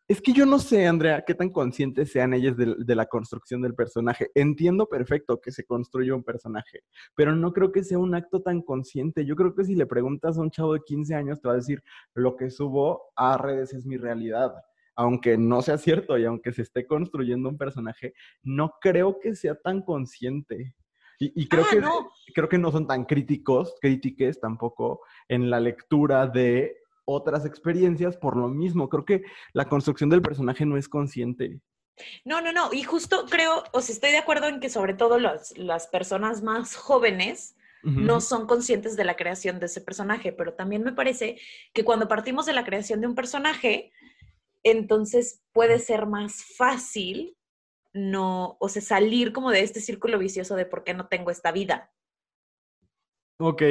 es 0.06 0.20
que 0.20 0.32
yo 0.32 0.46
no 0.46 0.60
sé, 0.60 0.86
Andrea, 0.86 1.24
qué 1.26 1.34
tan 1.34 1.50
conscientes 1.50 2.12
sean 2.12 2.32
ellas 2.32 2.56
de, 2.56 2.76
de, 2.78 2.94
la 2.94 3.06
construcción 3.06 3.60
del 3.60 3.74
personaje. 3.74 4.30
Entiendo 4.36 4.86
perfecto 4.88 5.40
que 5.40 5.50
se 5.50 5.64
construye 5.64 6.12
un 6.12 6.22
personaje, 6.22 6.84
pero 7.16 7.34
no 7.34 7.52
creo 7.52 7.72
que 7.72 7.82
sea 7.82 7.98
un 7.98 8.14
acto 8.14 8.40
tan 8.40 8.62
consciente. 8.62 9.26
Yo 9.26 9.34
creo 9.34 9.52
que 9.52 9.64
si 9.64 9.74
le 9.74 9.86
preguntas 9.86 10.38
a 10.38 10.42
un 10.42 10.52
chavo 10.52 10.74
de 10.74 10.82
15 10.86 11.14
años, 11.16 11.40
te 11.40 11.48
va 11.48 11.54
a 11.54 11.58
decir, 11.58 11.82
lo 12.14 12.36
que 12.36 12.50
subo 12.50 13.10
a 13.16 13.36
redes 13.36 13.72
es 13.72 13.84
mi 13.84 13.96
realidad 13.96 14.54
aunque 14.96 15.36
no 15.36 15.62
sea 15.62 15.78
cierto 15.78 16.18
y 16.18 16.24
aunque 16.24 16.52
se 16.52 16.62
esté 16.62 16.86
construyendo 16.86 17.48
un 17.48 17.58
personaje, 17.58 18.14
no 18.42 18.74
creo 18.80 19.18
que 19.20 19.34
sea 19.34 19.54
tan 19.54 19.82
consciente. 19.82 20.74
Y, 21.18 21.48
creo, 21.48 21.64
ah, 21.64 21.68
que, 21.70 21.80
no. 21.80 22.10
creo 22.34 22.48
que 22.48 22.58
no 22.58 22.72
son 22.72 22.86
tan 22.86 23.04
críticos, 23.04 23.76
crítiques 23.80 24.40
tampoco 24.40 25.00
en 25.28 25.48
la 25.48 25.60
lectura 25.60 26.26
de 26.26 26.76
otras 27.04 27.46
experiencias 27.46 28.16
por 28.16 28.36
lo 28.36 28.48
mismo. 28.48 28.88
Creo 28.88 29.04
que 29.04 29.22
la 29.52 29.68
construcción 29.68 30.10
del 30.10 30.22
personaje 30.22 30.66
no 30.66 30.76
es 30.76 30.88
consciente. 30.88 31.60
No, 32.24 32.40
no, 32.40 32.52
no. 32.52 32.72
Y 32.72 32.82
justo 32.82 33.26
creo, 33.30 33.62
o 33.72 33.80
sea, 33.80 33.94
estoy 33.94 34.10
de 34.10 34.18
acuerdo 34.18 34.48
en 34.48 34.58
que 34.58 34.68
sobre 34.68 34.94
todo 34.94 35.18
las 35.18 35.86
personas 35.86 36.42
más 36.42 36.74
jóvenes 36.74 37.56
no 37.84 38.22
son 38.22 38.46
conscientes 38.46 38.96
de 38.96 39.04
la 39.04 39.14
creación 39.14 39.60
de 39.60 39.66
ese 39.66 39.82
personaje, 39.82 40.32
pero 40.32 40.54
también 40.54 40.82
me 40.82 40.92
parece 40.92 41.38
que 41.74 41.84
cuando 41.84 42.08
partimos 42.08 42.46
de 42.46 42.54
la 42.54 42.64
creación 42.64 43.02
de 43.02 43.06
un 43.06 43.14
personaje, 43.14 43.92
entonces 44.64 45.42
puede 45.52 45.78
ser 45.78 46.06
más 46.06 46.44
fácil 46.56 47.36
no, 47.94 48.56
o 48.58 48.68
sea, 48.68 48.82
salir 48.82 49.32
como 49.32 49.52
de 49.52 49.60
este 49.60 49.80
círculo 49.80 50.18
vicioso 50.18 50.56
de 50.56 50.66
por 50.66 50.82
qué 50.82 50.94
no 50.94 51.06
tengo 51.06 51.30
esta 51.30 51.52
vida. 51.52 51.92
Ok. 53.38 53.62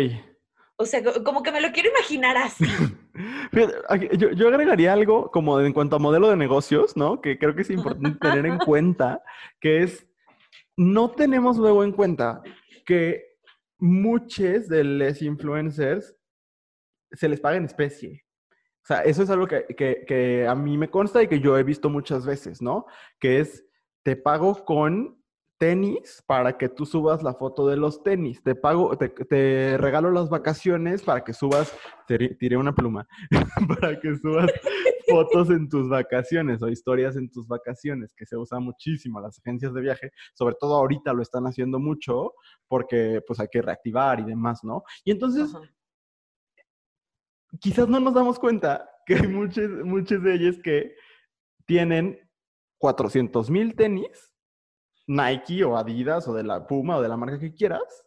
O 0.78 0.86
sea, 0.86 1.04
como 1.24 1.44
que 1.44 1.52
me 1.52 1.62
lo 1.62 1.72
quiero 1.72 1.90
imaginar 1.90 2.38
así. 2.38 2.66
yo, 4.18 4.32
yo, 4.32 4.48
agregaría 4.48 4.94
algo 4.94 5.30
como 5.30 5.60
en 5.60 5.74
cuanto 5.74 5.98
a 5.98 6.00
modelo 6.00 6.30
de 6.30 6.38
negocios, 6.38 6.96
¿no? 6.96 7.22
Que 7.22 7.38
creo 7.38 7.54
que 7.54 7.62
es 7.62 7.70
importante 7.70 8.18
tener 8.20 8.46
en 8.46 8.58
cuenta, 8.66 9.22
que 9.60 9.84
es, 9.84 10.08
no 10.78 11.12
tenemos 11.12 11.58
luego 11.58 11.84
en 11.84 11.92
cuenta 11.92 12.42
que 12.86 13.38
muchos 13.78 14.70
de 14.70 14.84
los 14.84 15.22
influencers 15.22 16.16
se 17.12 17.30
les 17.30 17.40
paga 17.40 17.58
en 17.58 17.66
especie. 17.66 18.24
O 18.84 18.86
sea, 18.86 19.02
eso 19.02 19.24
es 19.24 19.30
algo 19.30 19.48
que, 19.48 19.66
que, 19.78 20.04
que, 20.06 20.46
a 20.46 20.56
mí 20.56 20.78
me 20.78 20.90
consta 20.90 21.24
y 21.24 21.28
que 21.28 21.40
yo 21.40 21.58
he 21.58 21.64
visto 21.64 21.90
muchas 21.90 22.26
veces, 22.26 22.62
¿no? 22.62 22.86
Que 23.18 23.40
es, 23.40 23.66
te 24.04 24.18
pago 24.18 24.66
con 24.66 25.24
tenis 25.64 26.22
para 26.28 26.58
que 26.58 26.68
tú 26.68 26.86
subas 26.86 27.24
la 27.24 27.34
foto 27.36 27.66
de 27.66 27.78
los 27.78 28.04
tenis. 28.04 28.44
Te 28.44 28.54
pago, 28.54 28.98
te, 28.98 29.78
regalo 29.78 30.12
las 30.12 30.30
vacaciones 30.30 31.04
para 31.04 31.24
que 31.24 31.32
subas, 31.32 31.74
tiré 32.38 32.58
una 32.58 32.76
pluma, 32.76 33.08
para 33.80 33.98
que 33.98 34.14
subas 34.18 34.52
fotos 35.10 35.50
en 35.52 35.70
tus 35.70 35.88
vacaciones 35.88 36.62
o 36.62 36.68
historias 36.68 37.16
en 37.16 37.32
tus 37.32 37.48
vacaciones, 37.48 38.14
que 38.14 38.26
se 38.26 38.36
usa 38.36 38.60
muchísimo 38.60 39.22
las 39.22 39.40
agencias 39.40 39.74
de 39.74 39.80
viaje, 39.80 40.12
sobre 40.34 40.56
todo 40.60 40.76
ahorita 40.76 41.14
lo 41.14 41.22
están 41.22 41.46
haciendo 41.46 41.80
mucho 41.80 42.34
porque 42.68 43.22
pues 43.26 43.40
hay 43.40 43.48
que 43.50 43.62
reactivar 43.62 44.20
y 44.20 44.26
demás, 44.26 44.66
¿no? 44.66 44.84
Y 45.06 45.12
entonces, 45.12 45.54
quizás 47.60 47.88
no 47.88 48.00
nos 48.00 48.14
damos 48.14 48.40
cuenta 48.40 48.90
que 49.06 49.16
hay 49.16 49.28
muchos, 49.28 49.70
muchos 49.86 50.24
de 50.24 50.34
ellos 50.34 50.58
que 50.64 50.96
tienen 51.66 52.20
400 52.80 53.50
mil 53.50 53.76
tenis 53.76 54.34
Nike 55.08 55.64
o 55.64 55.78
Adidas 55.78 56.28
o 56.28 56.34
de 56.34 56.44
la 56.44 56.66
Puma 56.68 56.98
o 56.98 57.02
de 57.02 57.10
la 57.10 57.18
marca 57.18 57.40
que 57.40 57.54
quieras, 57.54 58.06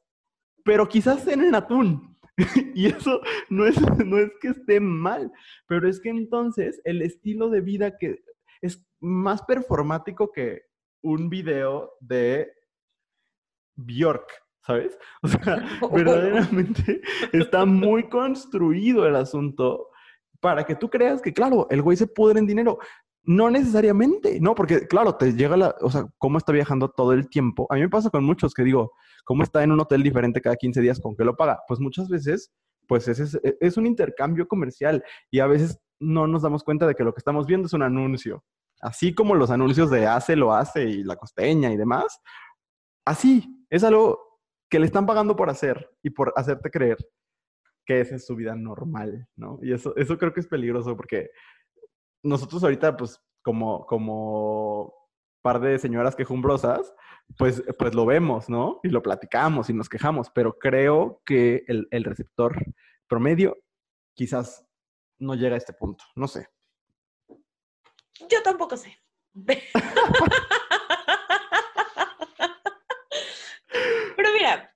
pero 0.64 0.88
quizás 0.88 1.26
en 1.26 1.42
el 1.42 1.54
atún. 1.54 2.16
y 2.74 2.86
eso 2.86 3.20
no 3.48 3.66
es, 3.66 3.80
no 4.04 4.18
es 4.18 4.30
que 4.40 4.48
esté 4.48 4.80
mal, 4.80 5.32
pero 5.66 5.88
es 5.88 6.00
que 6.00 6.10
entonces 6.10 6.80
el 6.84 7.00
estilo 7.00 7.48
de 7.48 7.62
vida 7.62 7.96
que 7.96 8.22
es 8.60 8.84
más 9.00 9.42
performático 9.42 10.32
que 10.32 10.62
un 11.02 11.30
video 11.30 11.92
de 12.00 12.52
Bjork, 13.76 14.26
¿sabes? 14.66 14.98
O 15.22 15.28
sea, 15.28 15.64
verdaderamente 15.92 17.00
está 17.32 17.64
muy 17.64 18.08
construido 18.08 19.06
el 19.06 19.16
asunto 19.16 19.88
para 20.40 20.64
que 20.64 20.74
tú 20.74 20.90
creas 20.90 21.22
que, 21.22 21.32
claro, 21.32 21.66
el 21.70 21.82
güey 21.82 21.96
se 21.96 22.06
pudre 22.06 22.38
en 22.38 22.46
dinero. 22.46 22.78
No 23.24 23.50
necesariamente, 23.50 24.38
no, 24.40 24.54
porque 24.54 24.86
claro, 24.86 25.16
te 25.16 25.32
llega 25.32 25.56
la, 25.56 25.74
o 25.80 25.90
sea, 25.90 26.06
cómo 26.18 26.38
está 26.38 26.52
viajando 26.52 26.90
todo 26.90 27.12
el 27.12 27.28
tiempo. 27.28 27.66
A 27.70 27.74
mí 27.74 27.80
me 27.80 27.88
pasa 27.88 28.10
con 28.10 28.22
muchos 28.22 28.54
que 28.54 28.62
digo, 28.62 28.92
¿cómo 29.24 29.42
está 29.42 29.64
en 29.64 29.72
un 29.72 29.80
hotel 29.80 30.02
diferente 30.02 30.40
cada 30.40 30.54
15 30.54 30.80
días? 30.80 31.00
¿Con 31.00 31.16
qué 31.16 31.24
lo 31.24 31.36
paga? 31.36 31.60
Pues 31.66 31.80
muchas 31.80 32.08
veces, 32.08 32.52
pues 32.86 33.08
es, 33.08 33.36
es, 33.42 33.76
un 33.76 33.86
intercambio 33.86 34.46
comercial 34.46 35.02
y 35.28 35.40
a 35.40 35.48
veces 35.48 35.80
no 35.98 36.28
nos 36.28 36.42
damos 36.42 36.62
cuenta 36.62 36.86
de 36.86 36.94
que 36.94 37.02
lo 37.02 37.12
que 37.12 37.18
estamos 37.18 37.46
viendo 37.46 37.66
es 37.66 37.72
un 37.72 37.82
anuncio. 37.82 38.44
Así 38.80 39.12
como 39.12 39.34
los 39.34 39.50
anuncios 39.50 39.90
de 39.90 40.06
hace, 40.06 40.36
lo 40.36 40.54
hace 40.54 40.84
y 40.84 41.02
la 41.02 41.16
costeña 41.16 41.72
y 41.72 41.76
demás. 41.76 42.20
Así, 43.04 43.64
es 43.70 43.82
algo 43.82 44.26
que 44.68 44.78
le 44.78 44.86
están 44.86 45.06
pagando 45.06 45.36
por 45.36 45.50
hacer 45.50 45.90
y 46.02 46.10
por 46.10 46.32
hacerte 46.36 46.70
creer 46.70 46.98
que 47.84 48.00
esa 48.00 48.16
es 48.16 48.26
su 48.26 48.34
vida 48.34 48.54
normal, 48.56 49.28
¿no? 49.36 49.58
Y 49.62 49.72
eso, 49.72 49.94
eso 49.96 50.18
creo 50.18 50.32
que 50.32 50.40
es 50.40 50.48
peligroso 50.48 50.96
porque 50.96 51.30
nosotros 52.22 52.64
ahorita, 52.64 52.96
pues, 52.96 53.22
como, 53.42 53.86
como 53.86 54.92
par 55.40 55.60
de 55.60 55.78
señoras 55.78 56.16
quejumbrosas, 56.16 56.92
pues, 57.38 57.62
pues 57.78 57.94
lo 57.94 58.04
vemos, 58.04 58.48
¿no? 58.48 58.80
Y 58.82 58.88
lo 58.88 59.02
platicamos 59.02 59.70
y 59.70 59.74
nos 59.74 59.88
quejamos, 59.88 60.30
pero 60.30 60.58
creo 60.58 61.22
que 61.24 61.64
el, 61.68 61.86
el 61.92 62.02
receptor 62.02 62.56
promedio 63.06 63.56
quizás 64.14 64.66
no 65.18 65.34
llega 65.34 65.54
a 65.54 65.58
este 65.58 65.72
punto, 65.72 66.04
no 66.16 66.26
sé. 66.26 66.48
Yo 68.28 68.42
tampoco 68.42 68.76
sé. 68.76 68.98
Pero 74.16 74.32
mira, 74.32 74.74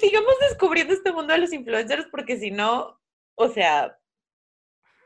sigamos 0.00 0.34
descubriendo 0.48 0.94
este 0.94 1.12
mundo 1.12 1.32
de 1.32 1.40
los 1.40 1.52
influencers 1.52 2.06
porque 2.10 2.38
si 2.38 2.50
no, 2.50 3.00
o 3.34 3.48
sea, 3.48 3.98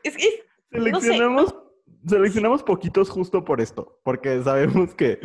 es 0.03 0.17
que... 0.17 0.45
Seleccionamos 0.71 1.55
seleccionamos 2.07 2.63
poquitos 2.63 3.11
justo 3.11 3.45
por 3.45 3.61
esto, 3.61 4.01
porque 4.03 4.43
sabemos 4.43 4.95
que, 4.95 5.21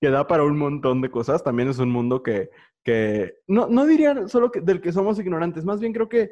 que, 0.00 0.10
da 0.10 0.26
para 0.26 0.44
un 0.44 0.56
montón 0.56 1.00
de 1.00 1.10
cosas. 1.10 1.42
También 1.42 1.68
es 1.68 1.78
un 1.78 1.90
mundo 1.90 2.22
que, 2.22 2.50
que 2.84 3.38
no, 3.46 3.66
no 3.68 3.86
diría 3.86 4.28
solo 4.28 4.50
que, 4.50 4.60
del 4.60 4.80
que 4.80 4.92
somos 4.92 5.18
ignorantes, 5.18 5.64
más 5.64 5.80
bien 5.80 5.92
creo 5.92 6.08
que 6.08 6.30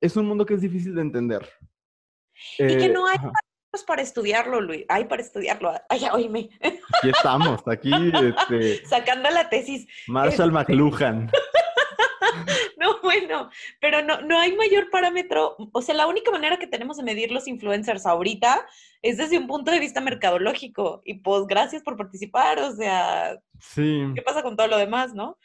es 0.00 0.16
un 0.16 0.26
mundo 0.26 0.46
que 0.46 0.54
es 0.54 0.60
difícil 0.60 0.94
de 0.94 1.02
entender. 1.02 1.48
Y 2.58 2.76
que 2.76 2.88
no 2.88 3.06
hay 3.06 3.16
eh, 3.16 3.78
para 3.86 4.02
estudiarlo, 4.02 4.60
Luis. 4.60 4.84
Hay 4.88 5.04
para 5.04 5.22
estudiarlo. 5.22 5.72
Ay, 5.88 6.02
oíme. 6.12 6.50
Aquí 6.60 7.10
estamos, 7.10 7.62
aquí. 7.66 7.90
Este, 7.92 8.86
Sacando 8.86 9.30
la 9.30 9.48
tesis. 9.48 9.86
Marshall 10.08 10.48
este... 10.48 10.72
McLuhan. 10.72 11.30
no, 12.78 13.00
bueno, 13.02 13.50
pero 13.80 14.02
no, 14.02 14.20
no 14.22 14.38
hay 14.38 14.54
mayor 14.56 14.90
parámetro. 14.90 15.56
O 15.72 15.82
sea, 15.82 15.94
la 15.94 16.06
única 16.06 16.30
manera 16.30 16.58
que 16.58 16.66
tenemos 16.66 16.96
de 16.96 17.02
medir 17.02 17.32
los 17.32 17.48
influencers 17.48 18.06
ahorita 18.06 18.66
es 19.02 19.16
desde 19.16 19.38
un 19.38 19.46
punto 19.46 19.70
de 19.70 19.80
vista 19.80 20.00
mercadológico. 20.00 21.02
Y 21.04 21.14
pues 21.14 21.46
gracias 21.46 21.82
por 21.82 21.96
participar, 21.96 22.58
o 22.60 22.72
sea, 22.72 23.38
sí. 23.60 24.04
¿qué 24.14 24.22
pasa 24.22 24.42
con 24.42 24.56
todo 24.56 24.68
lo 24.68 24.78
demás, 24.78 25.14
no? 25.14 25.38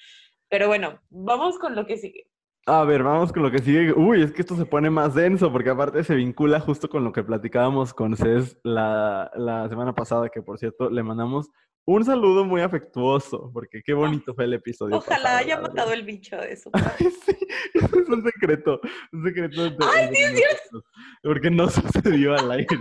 Pero 0.49 0.67
bueno, 0.67 1.01
vamos 1.09 1.59
con 1.59 1.75
lo 1.75 1.85
que 1.85 1.97
sigue. 1.97 2.27
A 2.65 2.83
ver, 2.83 3.01
vamos 3.01 3.31
con 3.31 3.43
lo 3.43 3.51
que 3.51 3.59
sigue. 3.59 3.93
Uy, 3.93 4.21
es 4.21 4.33
que 4.33 4.41
esto 4.41 4.57
se 4.57 4.65
pone 4.65 4.89
más 4.89 5.15
denso 5.15 5.51
porque 5.53 5.69
aparte 5.69 6.03
se 6.03 6.15
vincula 6.15 6.59
justo 6.59 6.89
con 6.89 7.03
lo 7.05 7.13
que 7.13 7.23
platicábamos 7.23 7.93
con 7.93 8.17
Cés 8.17 8.59
la, 8.63 9.31
la 9.35 9.69
semana 9.69 9.95
pasada, 9.95 10.27
que 10.27 10.41
por 10.41 10.59
cierto 10.59 10.89
le 10.89 11.01
mandamos 11.01 11.49
un 11.87 12.03
saludo 12.03 12.43
muy 12.43 12.59
afectuoso, 12.59 13.49
porque 13.53 13.81
qué 13.81 13.93
bonito 13.93 14.35
fue 14.35 14.43
el 14.43 14.53
episodio. 14.53 14.97
Ojalá 14.97 15.37
haya 15.37 15.61
matado 15.61 15.93
el 15.93 16.03
bicho 16.03 16.35
de 16.35 16.57
su 16.57 16.69
sí, 16.97 17.37
eso 17.75 17.99
es 17.99 18.09
un 18.09 18.23
secreto. 18.23 18.81
Un 19.13 19.23
secreto. 19.23 19.69
De, 19.69 19.77
Ay, 19.95 20.09
sí, 20.13 20.21
es 20.21 20.35
cierto. 20.35 20.85
Porque 21.23 21.49
no 21.49 21.69
sucedió 21.69 22.35
al 22.35 22.51
aire. 22.51 22.77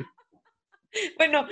Bueno, 1.16 1.46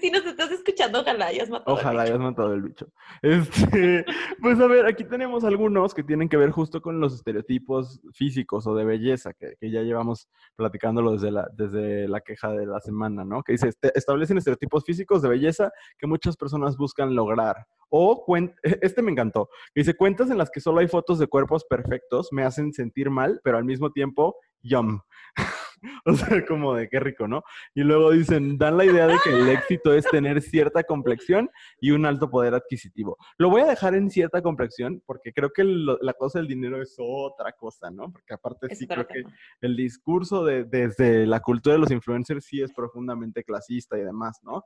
si 0.00 0.10
nos 0.10 0.24
estás 0.24 0.50
escuchando, 0.50 1.00
ojalá 1.00 1.26
hayas 1.26 1.50
matado 1.50 1.76
Ojalá 1.76 2.02
hayas 2.02 2.18
matado 2.18 2.54
el 2.54 2.62
bicho. 2.62 2.86
Este, 3.22 4.04
pues 4.40 4.58
a 4.60 4.66
ver, 4.66 4.86
aquí 4.86 5.04
tenemos 5.04 5.44
algunos 5.44 5.94
que 5.94 6.02
tienen 6.02 6.28
que 6.28 6.36
ver 6.36 6.50
justo 6.50 6.80
con 6.80 7.00
los 7.00 7.14
estereotipos 7.14 8.00
físicos 8.12 8.66
o 8.66 8.74
de 8.74 8.84
belleza, 8.84 9.34
que, 9.34 9.56
que 9.60 9.70
ya 9.70 9.82
llevamos 9.82 10.28
platicándolo 10.56 11.12
desde 11.12 11.30
la, 11.30 11.48
desde 11.52 12.08
la 12.08 12.20
queja 12.20 12.50
de 12.52 12.66
la 12.66 12.80
semana, 12.80 13.24
¿no? 13.24 13.42
Que 13.42 13.52
dice, 13.52 13.68
este, 13.68 13.96
establecen 13.96 14.38
estereotipos 14.38 14.84
físicos 14.84 15.22
de 15.22 15.28
belleza 15.28 15.70
que 15.98 16.06
muchas 16.06 16.36
personas 16.36 16.76
buscan 16.76 17.14
lograr. 17.14 17.66
O, 17.88 18.24
este 18.62 19.02
me 19.02 19.12
encantó, 19.12 19.48
que 19.74 19.80
dice, 19.80 19.94
cuentas 19.94 20.30
en 20.30 20.38
las 20.38 20.50
que 20.50 20.60
solo 20.60 20.80
hay 20.80 20.88
fotos 20.88 21.18
de 21.18 21.26
cuerpos 21.26 21.64
perfectos 21.64 22.28
me 22.32 22.44
hacen 22.44 22.72
sentir 22.72 23.10
mal, 23.10 23.40
pero 23.44 23.58
al 23.58 23.64
mismo 23.64 23.90
tiempo, 23.90 24.36
yum. 24.62 25.00
o 26.04 26.12
sea, 26.14 26.44
como 26.46 26.74
de 26.74 26.88
qué 26.88 27.00
rico, 27.00 27.26
¿no? 27.26 27.42
Y 27.74 27.82
luego 27.82 28.10
dicen, 28.10 28.58
dan 28.58 28.76
la 28.76 28.84
idea 28.84 29.06
de 29.06 29.16
que 29.22 29.30
el 29.30 29.48
éxito 29.48 29.94
es 29.94 30.04
tener 30.06 30.42
cierta 30.42 30.82
complexión 30.82 31.50
y 31.80 31.90
un 31.92 32.06
alto 32.06 32.30
poder 32.30 32.54
adquisitivo. 32.54 33.16
Lo 33.38 33.50
voy 33.50 33.62
a 33.62 33.66
dejar 33.66 33.94
en 33.94 34.10
cierta 34.10 34.42
complexión 34.42 35.02
porque 35.06 35.32
creo 35.32 35.50
que 35.50 35.64
la 35.64 36.14
cosa 36.14 36.38
del 36.38 36.48
dinero 36.48 36.80
es 36.82 36.94
otra 36.98 37.52
cosa, 37.52 37.90
¿no? 37.90 38.12
Porque 38.12 38.34
aparte 38.34 38.74
sí 38.74 38.86
creo 38.86 39.06
que 39.06 39.22
el 39.60 39.76
discurso 39.76 40.44
de, 40.44 40.64
desde 40.64 41.26
la 41.26 41.40
cultura 41.40 41.74
de 41.74 41.80
los 41.80 41.90
influencers 41.90 42.44
sí 42.44 42.60
es 42.60 42.72
profundamente 42.72 43.44
clasista 43.44 43.98
y 43.98 44.02
demás, 44.02 44.40
¿no? 44.42 44.64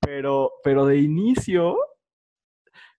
Pero, 0.00 0.52
pero 0.62 0.84
de 0.84 0.98
inicio, 0.98 1.76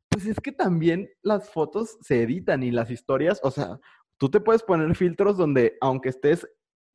pues 0.10 0.26
es 0.26 0.40
que 0.40 0.52
también 0.52 1.10
las 1.22 1.50
fotos 1.50 1.98
se 2.02 2.24
editan 2.24 2.64
y 2.64 2.72
las 2.72 2.90
historias, 2.90 3.40
o 3.44 3.52
sea, 3.52 3.80
tú 4.18 4.30
te 4.30 4.40
puedes 4.40 4.64
poner 4.64 4.96
filtros 4.96 5.38
donde, 5.38 5.78
aunque 5.82 6.10
estés 6.10 6.48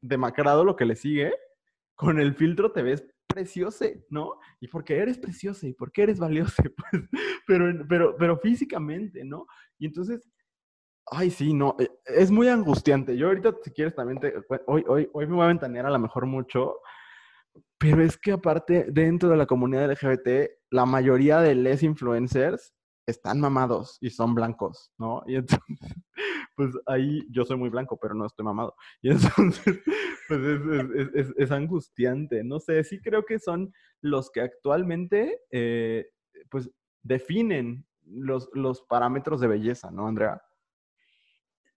demacrado 0.02 0.64
lo 0.64 0.76
que 0.76 0.84
le 0.84 0.96
sigue, 0.96 1.32
con 1.94 2.20
el 2.20 2.34
filtro 2.34 2.72
te 2.72 2.82
ves 2.82 3.06
preciosa, 3.26 3.86
¿no? 4.10 4.38
Y 4.60 4.68
porque 4.68 4.98
eres 4.98 5.18
preciosa 5.18 5.66
y 5.66 5.72
porque 5.72 6.02
eres 6.02 6.18
valiosa, 6.18 6.62
pues, 6.90 7.02
pero, 7.46 7.86
pero, 7.88 8.16
pero 8.18 8.38
físicamente, 8.38 9.24
¿no? 9.24 9.46
Y 9.78 9.86
entonces, 9.86 10.28
ay, 11.06 11.30
sí, 11.30 11.54
no, 11.54 11.76
eh, 11.78 11.90
es 12.04 12.30
muy 12.30 12.48
angustiante. 12.48 13.16
Yo 13.16 13.28
ahorita, 13.28 13.54
si 13.62 13.70
quieres, 13.70 13.94
también 13.94 14.20
te, 14.20 14.34
hoy, 14.66 14.84
hoy, 14.86 15.08
hoy 15.12 15.26
me 15.26 15.34
voy 15.34 15.44
a 15.44 15.48
ventanear 15.48 15.86
a 15.86 15.90
lo 15.90 15.98
mejor 15.98 16.26
mucho, 16.26 16.76
pero 17.78 18.02
es 18.02 18.16
que 18.16 18.32
aparte, 18.32 18.86
dentro 18.90 19.28
de 19.28 19.36
la 19.36 19.46
comunidad 19.46 19.90
LGBT, 19.90 20.50
la 20.70 20.86
mayoría 20.86 21.40
de 21.40 21.54
les 21.54 21.82
influencers 21.82 22.74
están 23.06 23.40
mamados 23.40 23.98
y 24.00 24.10
son 24.10 24.34
blancos, 24.34 24.92
¿no? 24.98 25.22
Y 25.26 25.36
entonces, 25.36 25.78
pues 26.62 26.84
ahí 26.86 27.22
yo 27.30 27.44
soy 27.44 27.56
muy 27.56 27.70
blanco, 27.70 27.98
pero 28.00 28.14
no 28.14 28.26
estoy 28.26 28.44
mamado. 28.44 28.76
Y 29.02 29.10
entonces, 29.10 29.80
pues 30.28 30.40
es, 31.36 31.50
angustiante. 31.50 32.44
No 32.44 32.60
sé, 32.60 32.84
sí 32.84 33.00
creo 33.00 33.24
que 33.24 33.38
son 33.38 33.72
los 34.00 34.30
que 34.30 34.40
actualmente, 34.40 35.40
eh, 35.50 36.06
pues, 36.50 36.70
definen 37.02 37.84
los, 38.06 38.48
los 38.52 38.82
parámetros 38.82 39.40
de 39.40 39.48
belleza, 39.48 39.90
¿no, 39.90 40.06
Andrea? 40.06 40.40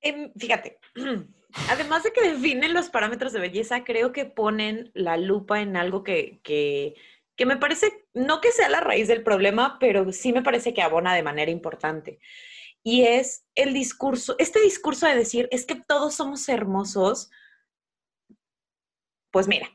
em, 0.01 0.31
fíjate, 0.37 0.79
además 1.69 2.03
de 2.03 2.13
que 2.13 2.31
definen 2.31 2.73
los 2.73 2.89
parámetros 2.89 3.33
de 3.33 3.39
belleza, 3.39 3.83
creo 3.83 4.11
que 4.11 4.25
ponen 4.25 4.91
la 4.93 5.17
lupa 5.17 5.61
en 5.61 5.77
algo 5.77 6.03
que, 6.03 6.41
que, 6.43 6.95
que 7.35 7.45
me 7.47 7.57
parece, 7.57 8.05
no 8.13 8.39
que 8.39 8.51
sea 8.51 8.69
la 8.69 8.81
raíz 8.81 9.07
del 9.07 9.23
problema, 9.23 9.77
pero 9.79 10.11
sí 10.11 10.31
me 10.31 10.43
parece 10.43 10.75
que 10.75 10.83
abona 10.83 11.15
de 11.15 11.23
manera 11.23 11.49
importante. 11.49 12.19
Y 12.87 13.01
es 13.01 13.43
el 13.55 13.73
discurso, 13.73 14.35
este 14.37 14.61
discurso 14.61 15.07
de 15.07 15.15
decir, 15.15 15.47
es 15.51 15.65
que 15.65 15.73
todos 15.73 16.13
somos 16.13 16.47
hermosos. 16.47 17.31
Pues 19.31 19.47
mira, 19.47 19.67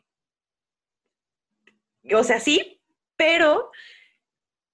o 2.14 2.22
sea, 2.22 2.38
sí, 2.38 2.80
pero 3.16 3.72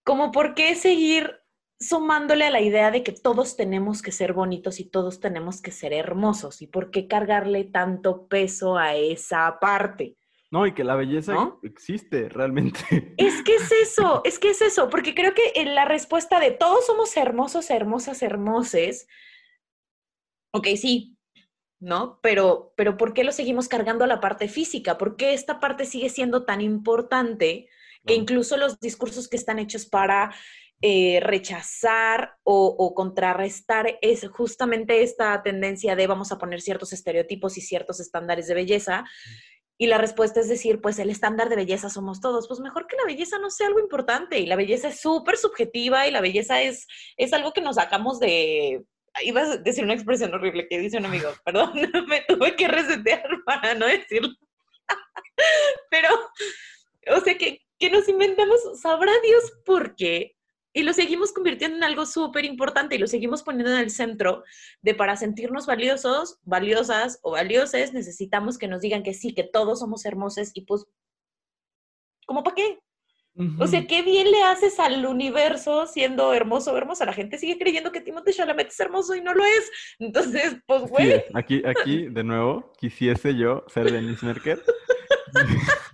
como 0.05 0.33
por 0.33 0.55
qué 0.55 0.75
seguir 0.75 1.41
sumándole 1.81 2.45
a 2.45 2.51
la 2.51 2.61
idea 2.61 2.91
de 2.91 3.03
que 3.03 3.13
todos 3.13 3.57
tenemos 3.57 4.03
que 4.03 4.13
ser 4.13 4.35
bonitos 4.35 4.81
y 4.81 4.85
todos 4.85 5.19
tenemos 5.19 5.63
que 5.63 5.71
ser 5.71 5.95
hermosos 5.95 6.61
y 6.61 6.67
por 6.67 6.91
qué 6.91 7.09
cargarle 7.09 7.65
tanto 7.65 8.29
peso 8.29 8.77
a 8.77 8.95
esa 8.97 9.59
parte. 9.61 10.19
No, 10.57 10.67
y 10.67 10.73
que 10.73 10.85
la 10.85 10.95
belleza 10.95 11.55
existe 11.63 12.31
realmente. 12.31 12.81
Es 13.19 13.43
que 13.43 13.57
es 13.57 13.71
eso, 13.73 14.23
es 14.25 14.39
que 14.39 14.49
es 14.51 14.63
eso, 14.63 14.89
porque 14.89 15.15
creo 15.15 15.35
que 15.35 15.53
en 15.57 15.75
la 15.75 15.85
respuesta 15.85 16.41
de 16.41 16.51
todos 16.51 16.87
somos 16.87 17.15
hermosos, 17.19 17.69
hermosas, 17.69 18.23
hermoses, 18.23 19.07
ok, 20.53 20.69
sí, 20.77 21.19
¿no? 21.79 22.21
Pero, 22.23 22.73
pero 22.75 22.97
¿por 22.97 23.13
qué 23.13 23.23
lo 23.23 23.33
seguimos 23.33 23.69
cargando 23.69 24.05
a 24.05 24.07
la 24.07 24.21
parte 24.21 24.49
física? 24.49 24.97
¿Por 24.97 25.17
qué 25.17 25.35
esta 25.35 25.61
parte 25.61 25.85
sigue 25.85 26.09
siendo 26.09 26.47
tan 26.47 26.63
importante 26.63 27.69
que 28.07 28.15
incluso 28.15 28.57
los 28.57 28.81
discursos 28.81 29.29
que 29.29 29.37
están 29.37 29.59
hechos 29.59 29.85
para 29.85 30.35
eh, 30.83 31.21
rechazar 31.23 32.37
o, 32.45 32.95
contrarrestar 32.95 33.99
es 34.03 34.29
justamente 34.29 35.03
esta 35.03 35.43
tendencia 35.43 35.97
de 35.97 36.07
vamos 36.07 36.33
a 36.33 36.39
poner 36.39 36.61
ciertos 36.61 36.93
estereotipos 36.93 37.59
y 37.59 37.61
ciertos 37.61 37.99
estándares 38.01 38.47
de 38.47 38.55
belleza. 38.55 39.05
Y 39.79 39.87
la 39.89 39.99
respuesta 39.99 40.41
es 40.41 40.49
decir, 40.49 40.81
pues 40.81 40.99
el 40.99 41.11
estándar 41.11 41.49
de 41.49 41.57
belleza 41.57 41.91
somos 41.91 42.21
todos. 42.21 42.49
Pues 42.49 42.61
mejor 42.61 42.87
que 42.87 42.97
la 42.97 43.05
belleza 43.05 43.39
no 43.39 43.51
sea 43.51 43.67
algo 43.67 43.81
importante. 43.81 44.39
Y 44.39 44.47
la 44.47 44.57
belleza 44.57 44.89
es 44.89 45.01
súper 45.01 45.37
subjetiva 45.37 46.07
y 46.07 46.11
la 46.11 46.21
belleza 46.21 46.63
es, 46.63 46.87
es 47.17 47.33
algo 47.33 47.53
que 47.53 47.61
nos 47.61 47.77
sacamos 47.77 48.19
de... 48.19 48.85
Iba 49.23 49.43
a 49.43 49.57
decir 49.59 49.85
una 49.85 49.95
expresión 49.95 50.33
horrible 50.35 50.67
que 50.69 50.79
dice 50.79 50.99
un 50.99 51.07
amigo, 51.07 51.31
perdón, 51.45 51.73
me 52.09 52.23
tuve 52.23 52.55
que 52.57 52.69
resetear 52.69 53.29
para 53.47 53.75
no 53.75 53.87
decirlo. 53.87 54.31
Pero, 55.91 56.09
o 57.15 57.21
sea, 57.21 57.37
que, 57.37 57.63
que 57.79 57.91
nos 57.91 58.09
inventamos, 58.09 58.61
sabrá 58.81 59.13
Dios 59.23 59.53
por 59.65 59.95
qué, 59.95 60.36
y 60.77 60.83
lo 60.83 60.93
seguimos 60.93 61.33
convirtiendo 61.33 61.79
en 61.79 61.85
algo 61.85 62.05
súper 62.05 62.45
importante 62.45 62.97
y 62.97 62.99
lo 62.99 63.07
seguimos 63.07 63.43
poniendo 63.43 63.73
en 63.73 63.79
el 63.79 63.91
centro 63.91 64.45
de 64.83 64.95
para 64.95 65.17
sentirnos 65.17 65.65
valiosos, 65.65 66.39
valiosas 66.45 67.19
o 67.23 67.31
valioses, 67.31 67.95
necesitamos 67.95 68.59
que 68.59 68.69
nos 68.69 68.83
digan 68.83 69.03
que 69.03 69.15
sí, 69.15 69.33
que 69.33 69.43
todos 69.43 69.79
somos 69.79 70.05
hermosos 70.05 70.51
y 70.53 70.67
pues, 70.67 70.85
¿cómo 72.27 72.43
para 72.43 72.57
qué? 72.57 72.79
O 73.59 73.67
sea, 73.67 73.87
qué 73.87 74.03
bien 74.03 74.31
le 74.31 74.43
haces 74.43 74.79
al 74.79 75.07
universo 75.07 75.87
siendo 75.87 76.35
hermoso 76.35 76.73
o 76.73 76.77
hermosa. 76.77 77.07
La 77.07 77.13
gente 77.15 77.39
sigue 77.39 77.59
creyendo 77.59 77.91
que 77.91 78.03
Timothée 78.03 78.35
Chalamet 78.35 78.69
es 78.69 78.81
hermoso 78.81 79.15
y 79.15 79.23
no 79.23 79.33
lo 79.33 79.45
es. 79.45 79.71
Entonces, 79.99 80.57
pues, 80.67 80.83
güey. 80.91 81.25
aquí, 81.35 81.63
aquí, 81.65 82.09
de 82.09 82.25
nuevo, 82.25 82.73
quisiese 82.79 83.35
yo 83.35 83.65
ser 83.69 83.91
Denise 83.91 84.25
Merker. 84.25 84.63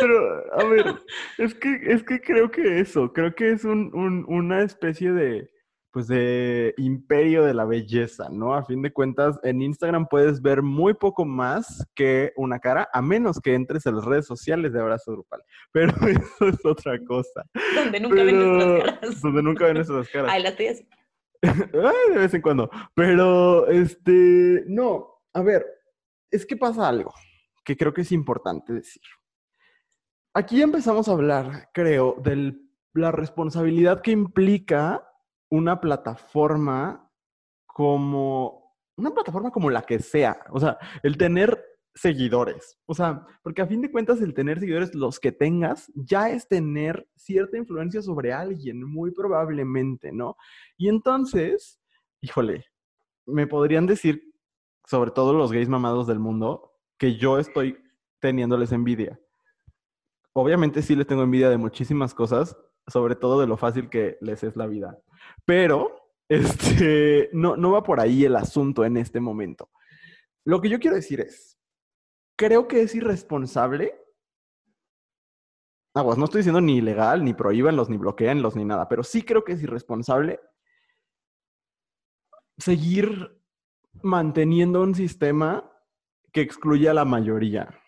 Pero, 0.00 0.52
a 0.52 0.64
ver, 0.64 0.94
es 1.38 1.54
que, 1.54 1.80
es 1.86 2.02
que 2.02 2.20
creo 2.20 2.50
que 2.50 2.80
eso, 2.80 3.12
creo 3.12 3.34
que 3.34 3.50
es 3.50 3.64
un, 3.64 4.24
una 4.26 4.62
especie 4.62 5.12
de, 5.12 5.50
pues 5.92 6.08
de 6.08 6.74
imperio 6.78 7.44
de 7.44 7.52
la 7.52 7.66
belleza, 7.66 8.28
¿no? 8.30 8.54
A 8.54 8.64
fin 8.64 8.80
de 8.80 8.92
cuentas, 8.92 9.38
en 9.42 9.60
Instagram 9.60 10.06
puedes 10.08 10.40
ver 10.40 10.62
muy 10.62 10.94
poco 10.94 11.26
más 11.26 11.86
que 11.94 12.32
una 12.36 12.58
cara, 12.58 12.88
a 12.92 13.02
menos 13.02 13.38
que 13.40 13.54
entres 13.54 13.86
a 13.86 13.92
las 13.92 14.04
redes 14.04 14.26
sociales 14.26 14.72
de 14.72 14.80
Abrazo 14.80 15.12
Grupal. 15.12 15.42
Pero 15.70 15.92
eso 16.08 16.48
es 16.48 16.64
otra 16.64 16.98
cosa. 17.04 17.44
Donde 17.74 18.00
nunca 18.00 18.24
ven 18.24 18.38
nuestras 18.38 18.84
caras. 18.84 19.20
Donde 19.20 19.42
nunca 19.42 19.64
ven 19.66 19.74
nuestras 19.74 20.08
caras. 20.08 20.30
Ay, 20.32 20.42
la 20.42 20.48
estoy 20.48 20.66
así. 20.68 20.88
de 21.42 22.18
vez 22.18 22.32
en 22.32 22.40
cuando. 22.40 22.70
Pero, 22.94 23.68
este, 23.68 24.64
no, 24.66 25.22
a 25.34 25.42
ver, 25.42 25.66
es 26.30 26.46
que 26.46 26.56
pasa 26.56 26.88
algo 26.88 27.12
que 27.64 27.76
creo 27.76 27.92
que 27.92 28.00
es 28.00 28.12
importante 28.12 28.72
decir. 28.72 29.02
Aquí 30.34 30.62
empezamos 30.62 31.08
a 31.08 31.12
hablar, 31.12 31.68
creo, 31.74 32.16
de 32.22 32.58
la 32.94 33.12
responsabilidad 33.12 34.00
que 34.00 34.12
implica 34.12 35.06
una 35.50 35.78
plataforma 35.78 37.10
como 37.66 38.74
una 38.96 39.10
plataforma 39.10 39.50
como 39.50 39.68
la 39.68 39.82
que 39.82 39.98
sea, 39.98 40.38
o 40.50 40.58
sea, 40.58 40.78
el 41.02 41.18
tener 41.18 41.62
seguidores, 41.94 42.78
o 42.86 42.94
sea, 42.94 43.26
porque 43.42 43.60
a 43.60 43.66
fin 43.66 43.82
de 43.82 43.90
cuentas 43.90 44.22
el 44.22 44.32
tener 44.32 44.58
seguidores, 44.58 44.94
los 44.94 45.20
que 45.20 45.32
tengas, 45.32 45.92
ya 45.94 46.30
es 46.30 46.48
tener 46.48 47.06
cierta 47.14 47.58
influencia 47.58 48.00
sobre 48.00 48.32
alguien, 48.32 48.82
muy 48.82 49.10
probablemente, 49.10 50.12
¿no? 50.12 50.36
Y 50.78 50.88
entonces, 50.88 51.78
híjole, 52.22 52.64
me 53.26 53.46
podrían 53.46 53.86
decir, 53.86 54.32
sobre 54.86 55.10
todo 55.10 55.34
los 55.34 55.52
gays 55.52 55.68
mamados 55.68 56.06
del 56.06 56.18
mundo, 56.18 56.72
que 56.96 57.16
yo 57.16 57.38
estoy 57.38 57.76
teniéndoles 58.20 58.72
envidia 58.72 59.18
obviamente 60.32 60.82
sí 60.82 60.94
les 60.94 61.06
tengo 61.06 61.22
envidia 61.22 61.50
de 61.50 61.58
muchísimas 61.58 62.14
cosas, 62.14 62.56
sobre 62.86 63.16
todo 63.16 63.40
de 63.40 63.46
lo 63.46 63.56
fácil 63.56 63.88
que 63.88 64.18
les 64.20 64.42
es 64.42 64.56
la 64.56 64.66
vida. 64.66 64.98
Pero, 65.44 65.96
este, 66.28 67.30
no, 67.32 67.56
no 67.56 67.72
va 67.72 67.82
por 67.82 68.00
ahí 68.00 68.24
el 68.24 68.36
asunto 68.36 68.84
en 68.84 68.96
este 68.96 69.20
momento. 69.20 69.70
Lo 70.44 70.60
que 70.60 70.68
yo 70.68 70.78
quiero 70.78 70.96
decir 70.96 71.20
es, 71.20 71.58
creo 72.36 72.66
que 72.66 72.82
es 72.82 72.94
irresponsable. 72.94 73.94
Aguas, 75.94 76.16
no 76.16 76.24
estoy 76.24 76.38
diciendo 76.38 76.60
ni 76.60 76.78
ilegal, 76.78 77.22
ni 77.24 77.34
prohíbanlos, 77.34 77.90
ni 77.90 77.98
bloqueenlos, 77.98 78.56
ni 78.56 78.64
nada, 78.64 78.88
pero 78.88 79.04
sí 79.04 79.22
creo 79.22 79.44
que 79.44 79.52
es 79.52 79.62
irresponsable 79.62 80.40
seguir 82.56 83.40
manteniendo 84.02 84.82
un 84.82 84.94
sistema 84.94 85.70
que 86.32 86.40
excluye 86.40 86.88
a 86.88 86.94
la 86.94 87.04
mayoría 87.04 87.81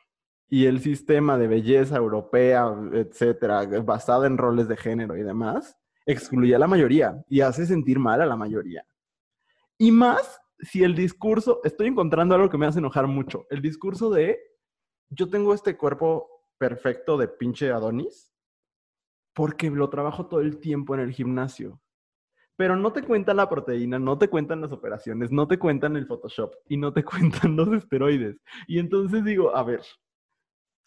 y 0.49 0.67
el 0.67 0.81
sistema 0.81 1.39
de 1.39 1.49
belleza 1.49 1.97
europea, 1.97 2.73
etcétera, 2.93 3.67
basado 3.83 4.25
en 4.25 4.39
roles 4.39 4.69
de 4.69 4.77
género 4.77 5.17
y 5.17 5.23
demás, 5.23 5.77
excluye 6.07 6.55
a 6.55 6.59
la 6.59 6.67
mayoría 6.67 7.25
y 7.29 7.41
hace 7.41 7.67
sentir 7.67 7.99
mal 7.99 8.21
a 8.21 8.27
la 8.27 8.37
mayoría. 8.37 8.85
Y 9.79 9.91
más 9.91 10.41
si 10.59 10.83
el 10.83 10.95
discurso, 10.95 11.61
estoy 11.65 11.89
encontrando 11.89 12.35
algo 12.35 12.51
que 12.51 12.59
me 12.59 12.67
hace 12.67 12.79
enojar 12.79 13.07
mucho, 13.07 13.47
el 13.51 13.61
discurso 13.61 14.11
de 14.11 14.39
yo 15.11 15.29
tengo 15.29 15.55
este 15.55 15.77
cuerpo 15.77 16.29
perfecto 16.59 17.17
de 17.17 17.29
pinche 17.29 17.71
Adonis 17.71 18.33
porque 19.35 19.71
lo 19.71 19.91
trabajo 19.91 20.27
todo 20.27 20.41
el 20.41 20.59
tiempo 20.59 20.95
en 20.95 21.01
el 21.01 21.13
gimnasio. 21.13 21.81
Pero 22.57 22.77
no 22.77 22.93
te 22.93 23.03
cuentan 23.03 23.39
la 23.39 23.49
proteína, 23.49 23.99
no 23.99 24.17
te 24.17 24.29
cuentan 24.29 24.61
las 24.61 24.71
operaciones, 24.71 25.33
no 25.33 25.49
te 25.49 25.59
cuentan 25.59 25.97
el 25.97 26.07
Photoshop 26.07 26.55
y 26.69 26.77
no 26.77 26.93
te 26.93 27.03
cuentan 27.05 27.57
los 27.57 27.69
esteroides. 27.73 28.41
Y 28.69 28.79
entonces 28.79 29.25
digo, 29.25 29.55
a 29.57 29.65
ver, 29.65 29.83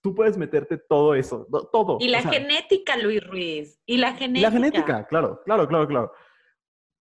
tú 0.01 0.15
puedes 0.15 0.37
meterte 0.37 0.77
todo 0.77 1.15
eso, 1.15 1.47
todo. 1.71 1.97
Y 1.99 2.09
la 2.09 2.21
genética, 2.21 2.97
Luis 2.97 3.25
Ruiz. 3.25 3.79
Y 3.85 3.97
la 3.97 4.13
genética. 4.13 4.47
La 4.47 4.51
genética, 4.51 5.07
claro, 5.07 5.41
claro, 5.45 5.67
claro, 5.67 5.87
claro. 5.87 6.11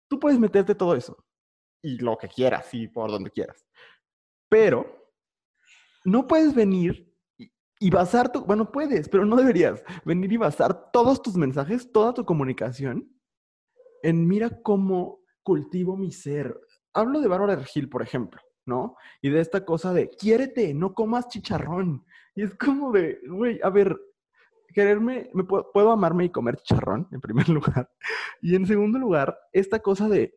Tú 0.10 0.20
puedes 0.20 0.40
meterte 0.40 0.76
todo 0.76 0.96
eso. 0.96 1.18
Y 1.82 1.98
lo 2.00 2.18
que 2.18 2.28
quieras, 2.28 2.74
y 2.74 2.88
por 2.88 3.12
donde 3.12 3.32
quieras. 3.32 3.66
Pero 4.50 5.14
no 6.06 6.28
puedes 6.28 6.54
venir 6.54 7.10
y 7.80 7.90
basar 7.90 8.32
tu, 8.32 8.44
bueno, 8.44 8.72
puedes, 8.72 9.08
pero 9.08 9.26
no 9.26 9.38
deberías 9.38 9.84
venir 10.04 10.34
y 10.34 10.38
basar 10.38 10.92
todos 10.92 11.22
tus 11.22 11.36
mensajes, 11.36 11.92
toda 11.92 12.14
tu 12.14 12.26
comunicación 12.26 13.10
en 14.04 14.28
mira 14.28 14.62
cómo 14.62 15.22
cultivo 15.44 15.96
mi 15.96 16.12
ser. 16.12 16.60
Hablo 16.94 17.22
de 17.22 17.28
Bárbara 17.28 17.56
Regil, 17.56 17.90
por 17.90 18.02
ejemplo, 18.02 18.42
¿no? 18.66 18.96
Y 19.22 19.30
de 19.30 19.40
esta 19.40 19.66
cosa 19.66 19.94
de 19.94 20.10
quiérete, 20.10 20.74
no 20.74 20.94
comas 20.94 21.30
chicharrón, 21.30 22.06
y 22.36 22.44
es 22.44 22.56
como 22.56 22.92
de, 22.92 23.20
güey, 23.28 23.60
a 23.64 23.70
ver, 23.70 23.98
quererme, 24.74 25.30
me 25.34 25.44
puedo, 25.44 25.92
amarme 25.92 26.26
y 26.26 26.30
comer 26.30 26.58
charrón, 26.58 27.08
en 27.12 27.22
primer 27.22 27.50
lugar. 27.50 27.90
Y 28.42 28.56
en 28.56 28.66
segundo 28.66 29.00
lugar, 29.00 29.38
esta 29.52 29.80
cosa 29.80 30.08
de, 30.08 30.36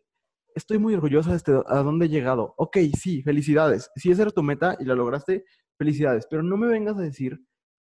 estoy 0.54 0.78
muy 0.78 0.94
orgullosa 0.94 1.30
de 1.30 1.36
este, 1.36 1.52
a 1.66 1.82
dónde 1.82 2.06
he 2.06 2.08
llegado. 2.08 2.54
Ok, 2.56 2.78
sí, 2.98 3.22
felicidades. 3.22 3.90
Si 3.96 4.10
esa 4.10 4.22
era 4.22 4.30
tu 4.30 4.42
meta 4.42 4.76
y 4.80 4.84
la 4.84 4.94
lograste, 4.94 5.44
felicidades. 5.78 6.26
Pero 6.28 6.42
no 6.42 6.56
me 6.56 6.66
vengas 6.66 6.96
a 6.96 7.02
decir 7.02 7.40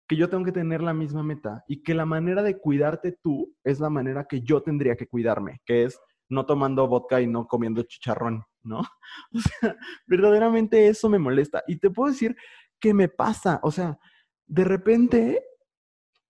que 0.09 0.16
yo 0.16 0.30
tengo 0.30 0.44
que 0.44 0.53
tener 0.53 0.80
la 0.80 0.94
misma 0.94 1.22
meta 1.22 1.64
y 1.68 1.82
que 1.82 1.94
la 1.94 2.07
manera 2.07 2.42
de 2.42 2.59
cuidarte 2.59 3.18
tú 3.22 3.55
es 3.62 3.78
la 3.78 3.90
manera 3.90 4.24
que 4.24 4.40
yo 4.40 4.62
tendría 4.62 4.96
que 4.96 5.07
cuidarme, 5.07 5.61
que 5.66 5.84
es 5.84 6.01
no 6.30 6.46
tomando 6.46 6.86
vodka 6.88 7.20
y 7.20 7.26
no 7.26 7.46
comiendo 7.46 7.82
chicharrón, 7.82 8.44
¿no? 8.62 8.80
O 9.34 9.40
sea, 9.40 9.76
verdaderamente 10.07 10.88
eso 10.88 11.09
me 11.09 11.18
molesta. 11.18 11.62
Y 11.66 11.78
te 11.78 11.90
puedo 11.90 12.11
decir 12.11 12.36
¿qué 12.81 12.95
me 12.95 13.09
pasa? 13.09 13.61
O 13.62 13.70
sea, 13.70 13.99
de 14.47 14.64
repente 14.64 15.45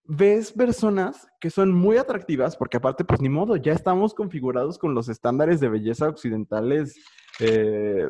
ves 0.04 0.52
personas 0.52 1.28
que 1.40 1.50
son 1.50 1.72
muy 1.72 1.98
atractivas, 1.98 2.56
porque 2.56 2.78
aparte, 2.78 3.04
pues 3.04 3.20
ni 3.20 3.28
modo, 3.28 3.56
ya 3.56 3.72
estamos 3.72 4.14
configurados 4.14 4.78
con 4.78 4.94
los 4.94 5.08
estándares 5.08 5.60
de 5.60 5.68
belleza 5.68 6.08
occidentales 6.08 6.96
eh, 7.40 8.08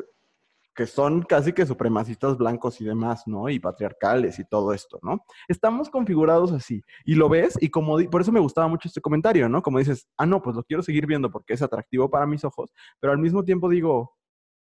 que 0.79 0.87
son 0.87 1.23
casi 1.23 1.51
que 1.51 1.65
supremacistas 1.65 2.37
blancos 2.37 2.79
y 2.79 2.85
demás, 2.85 3.23
¿no? 3.27 3.49
Y 3.49 3.59
patriarcales 3.59 4.39
y 4.39 4.45
todo 4.45 4.73
esto, 4.73 4.97
¿no? 5.03 5.25
Estamos 5.49 5.89
configurados 5.89 6.53
así. 6.53 6.81
Y 7.03 7.15
lo 7.15 7.27
ves 7.27 7.57
y 7.59 7.69
como, 7.69 7.97
por 8.09 8.21
eso 8.21 8.31
me 8.31 8.39
gustaba 8.39 8.69
mucho 8.69 8.87
este 8.87 9.01
comentario, 9.01 9.49
¿no? 9.49 9.61
Como 9.61 9.79
dices, 9.79 10.07
ah, 10.15 10.25
no, 10.25 10.41
pues 10.41 10.55
lo 10.55 10.63
quiero 10.63 10.81
seguir 10.81 11.05
viendo 11.05 11.29
porque 11.29 11.53
es 11.53 11.61
atractivo 11.61 12.09
para 12.09 12.25
mis 12.25 12.45
ojos, 12.45 12.71
pero 13.01 13.11
al 13.11 13.19
mismo 13.19 13.43
tiempo 13.43 13.67
digo, 13.67 14.15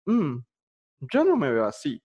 mmm, 0.06 0.38
yo 1.12 1.24
no 1.24 1.36
me 1.36 1.52
veo 1.52 1.66
así. 1.66 2.00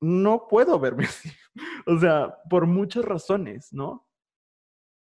No 0.00 0.46
puedo 0.48 0.78
verme 0.78 1.04
así. 1.04 1.30
o 1.86 1.98
sea, 1.98 2.36
por 2.48 2.66
muchas 2.66 3.04
razones, 3.04 3.72
¿no? 3.72 4.06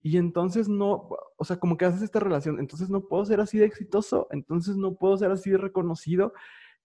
Y 0.03 0.18
entonces 0.18 0.68
no, 0.68 1.09
o 1.36 1.44
sea, 1.44 1.59
como 1.59 1.76
que 1.76 1.84
haces 1.84 2.03
esta 2.03 2.20
relación, 2.20 2.61
entonces 2.61 2.88
no 2.88 3.09
puedo 3.09 3.24
ser 3.24 3.40
así 3.40 3.59
de 3.59 3.66
exitoso, 3.66 4.28
entonces 4.30 4.76
no 4.76 4.94
puedo 4.94 5.16
ser 5.16 5.32
así 5.32 5.51
de 5.51 5.59
reconocido. 5.59 6.32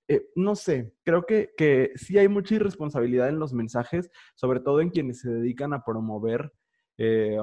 Eh, 0.08 0.28
no 0.36 0.56
sé, 0.56 0.96
creo 1.04 1.26
que, 1.26 1.52
que 1.56 1.92
sí 1.96 2.18
hay 2.18 2.28
mucha 2.28 2.56
irresponsabilidad 2.56 3.30
en 3.30 3.40
los 3.40 3.54
mensajes, 3.54 4.10
sobre 4.34 4.60
todo 4.60 4.82
en 4.82 4.90
quienes 4.90 5.20
se 5.22 5.30
dedican 5.30 5.74
a 5.74 5.84
promover, 5.84 6.52
eh, 6.98 7.38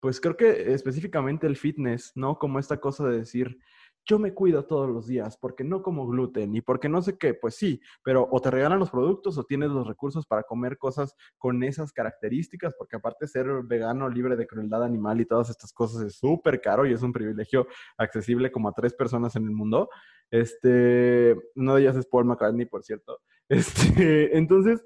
pues 0.00 0.20
creo 0.20 0.36
que 0.36 0.74
específicamente 0.74 1.46
el 1.46 1.56
fitness, 1.56 2.12
¿no? 2.14 2.38
Como 2.38 2.58
esta 2.58 2.78
cosa 2.78 3.08
de 3.08 3.18
decir, 3.18 3.58
yo 4.06 4.18
me 4.18 4.34
cuido 4.34 4.64
todos 4.66 4.88
los 4.88 5.06
días 5.06 5.36
porque 5.38 5.64
no 5.64 5.82
como 5.82 6.06
gluten 6.06 6.54
y 6.54 6.60
porque 6.60 6.88
no 6.88 7.02
sé 7.02 7.16
qué, 7.16 7.34
pues 7.34 7.54
sí, 7.54 7.80
pero 8.02 8.28
o 8.30 8.40
te 8.40 8.50
regalan 8.50 8.78
los 8.78 8.90
productos 8.90 9.38
o 9.38 9.44
tienes 9.44 9.70
los 9.70 9.86
recursos 9.86 10.26
para 10.26 10.42
comer 10.42 10.76
cosas 10.78 11.14
con 11.38 11.62
esas 11.62 11.92
características, 11.92 12.74
porque 12.76 12.96
aparte 12.96 13.26
ser 13.26 13.46
vegano, 13.64 14.08
libre 14.08 14.36
de 14.36 14.46
crueldad 14.46 14.84
animal 14.84 15.20
y 15.20 15.26
todas 15.26 15.50
estas 15.50 15.72
cosas 15.72 16.02
es 16.02 16.16
súper 16.16 16.60
caro 16.60 16.86
y 16.86 16.92
es 16.92 17.02
un 17.02 17.12
privilegio 17.12 17.66
accesible 17.96 18.52
como 18.52 18.68
a 18.68 18.72
tres 18.72 18.94
personas 18.94 19.36
en 19.36 19.44
el 19.44 19.52
mundo. 19.52 19.88
Este, 20.30 21.36
una 21.54 21.74
de 21.74 21.82
ellas 21.82 21.96
es 21.96 22.06
Paul 22.06 22.26
McCartney, 22.26 22.66
por 22.66 22.82
cierto. 22.82 23.20
Este, 23.46 24.38
entonces, 24.38 24.82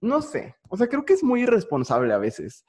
no 0.00 0.20
sé, 0.20 0.56
o 0.68 0.76
sea, 0.76 0.88
creo 0.88 1.04
que 1.04 1.12
es 1.12 1.22
muy 1.22 1.42
irresponsable 1.42 2.12
a 2.12 2.18
veces. 2.18 2.64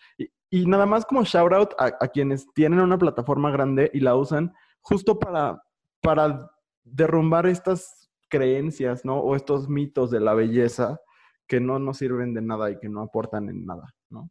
Y, 0.52 0.68
nada 0.68 0.86
más 0.86 1.04
como 1.04 1.24
shout 1.24 1.52
out 1.52 1.74
a 1.78 2.08
quienes 2.10 2.46
tienen 2.54 2.80
una 2.80 3.00
plataforma 3.00 3.50
grande 3.50 3.90
y 3.92 4.00
la 4.02 4.16
usan 4.16 4.54
justo 4.86 5.18
para 5.18 5.62
para 6.06 6.52
derrumbar 6.84 7.48
estas 7.48 8.10
creencias, 8.30 9.04
¿no? 9.04 9.20
O 9.20 9.36
estos 9.36 9.68
mitos 9.68 10.12
de 10.12 10.20
la 10.20 10.34
belleza 10.34 11.02
que 11.48 11.60
no 11.60 11.80
nos 11.80 11.98
sirven 11.98 12.34
de 12.34 12.42
nada 12.42 12.72
y 12.72 12.80
que 12.80 12.90
no 12.90 13.02
aportan 13.02 13.50
en 13.50 13.66
nada, 13.66 13.94
¿no? 14.10 14.30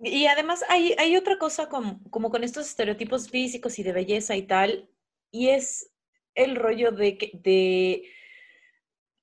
Y 0.00 0.26
además 0.26 0.62
hay, 0.68 0.94
hay 0.98 1.16
otra 1.16 1.38
cosa 1.38 1.68
como, 1.68 2.00
como, 2.10 2.30
con 2.30 2.44
estos 2.44 2.66
estereotipos 2.66 3.30
físicos 3.30 3.78
y 3.78 3.82
de 3.82 3.92
belleza 3.92 4.36
y 4.36 4.42
tal, 4.42 4.90
y 5.30 5.48
es 5.48 5.90
el 6.34 6.56
rollo 6.56 6.90
de 6.90 7.16
que, 7.16 7.30
de, 7.32 8.02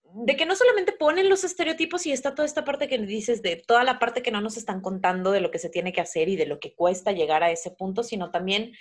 de 0.04 0.36
que 0.36 0.46
no 0.46 0.56
solamente 0.56 0.94
ponen 0.94 1.30
los 1.30 1.44
estereotipos 1.44 2.06
y 2.06 2.12
está 2.12 2.34
toda 2.34 2.46
esta 2.46 2.64
parte 2.64 2.88
que 2.88 2.98
dices 2.98 3.42
de 3.42 3.58
toda 3.58 3.84
la 3.84 4.00
parte 4.00 4.24
que 4.24 4.32
no 4.32 4.42
nos 4.42 4.58
están 4.58 4.82
contando 4.82 5.32
de 5.32 5.42
lo 5.42 5.52
que 5.52 5.60
se 5.60 5.70
tiene 5.70 5.94
que 5.94 6.02
hacer 6.02 6.30
y 6.30 6.36
de 6.36 6.48
lo 6.48 6.60
que 6.60 6.74
cuesta 6.74 7.12
llegar 7.12 7.44
a 7.44 7.52
ese 7.52 7.72
punto, 7.72 8.02
sino 8.02 8.32
también 8.32 8.74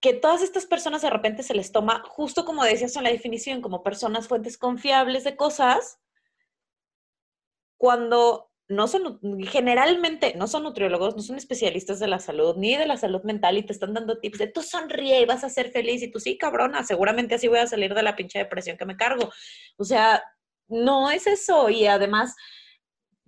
que 0.00 0.14
todas 0.14 0.42
estas 0.42 0.66
personas 0.66 1.02
de 1.02 1.10
repente 1.10 1.42
se 1.42 1.54
les 1.54 1.72
toma, 1.72 2.02
justo 2.08 2.44
como 2.44 2.64
decías 2.64 2.96
en 2.96 3.04
la 3.04 3.10
definición, 3.10 3.60
como 3.60 3.82
personas 3.82 4.28
fuentes 4.28 4.56
confiables 4.56 5.24
de 5.24 5.36
cosas, 5.36 6.00
cuando 7.76 8.50
no 8.68 8.86
son, 8.86 9.18
generalmente 9.48 10.34
no 10.36 10.46
son 10.46 10.62
nutriólogos, 10.62 11.16
no 11.16 11.22
son 11.22 11.36
especialistas 11.36 11.98
de 11.98 12.06
la 12.06 12.20
salud, 12.20 12.56
ni 12.56 12.76
de 12.76 12.86
la 12.86 12.96
salud 12.96 13.22
mental 13.24 13.58
y 13.58 13.64
te 13.64 13.72
están 13.72 13.92
dando 13.92 14.18
tips 14.18 14.38
de 14.38 14.46
tú 14.46 14.62
sonríe 14.62 15.20
y 15.20 15.26
vas 15.26 15.42
a 15.44 15.50
ser 15.50 15.70
feliz 15.70 16.02
y 16.02 16.10
tú 16.10 16.20
sí, 16.20 16.38
cabrona, 16.38 16.84
seguramente 16.84 17.34
así 17.34 17.48
voy 17.48 17.58
a 17.58 17.66
salir 17.66 17.94
de 17.94 18.02
la 18.02 18.16
pinche 18.16 18.38
depresión 18.38 18.76
que 18.76 18.86
me 18.86 18.96
cargo. 18.96 19.30
O 19.76 19.84
sea, 19.84 20.22
no 20.68 21.10
es 21.10 21.26
eso 21.26 21.68
y 21.68 21.86
además 21.86 22.36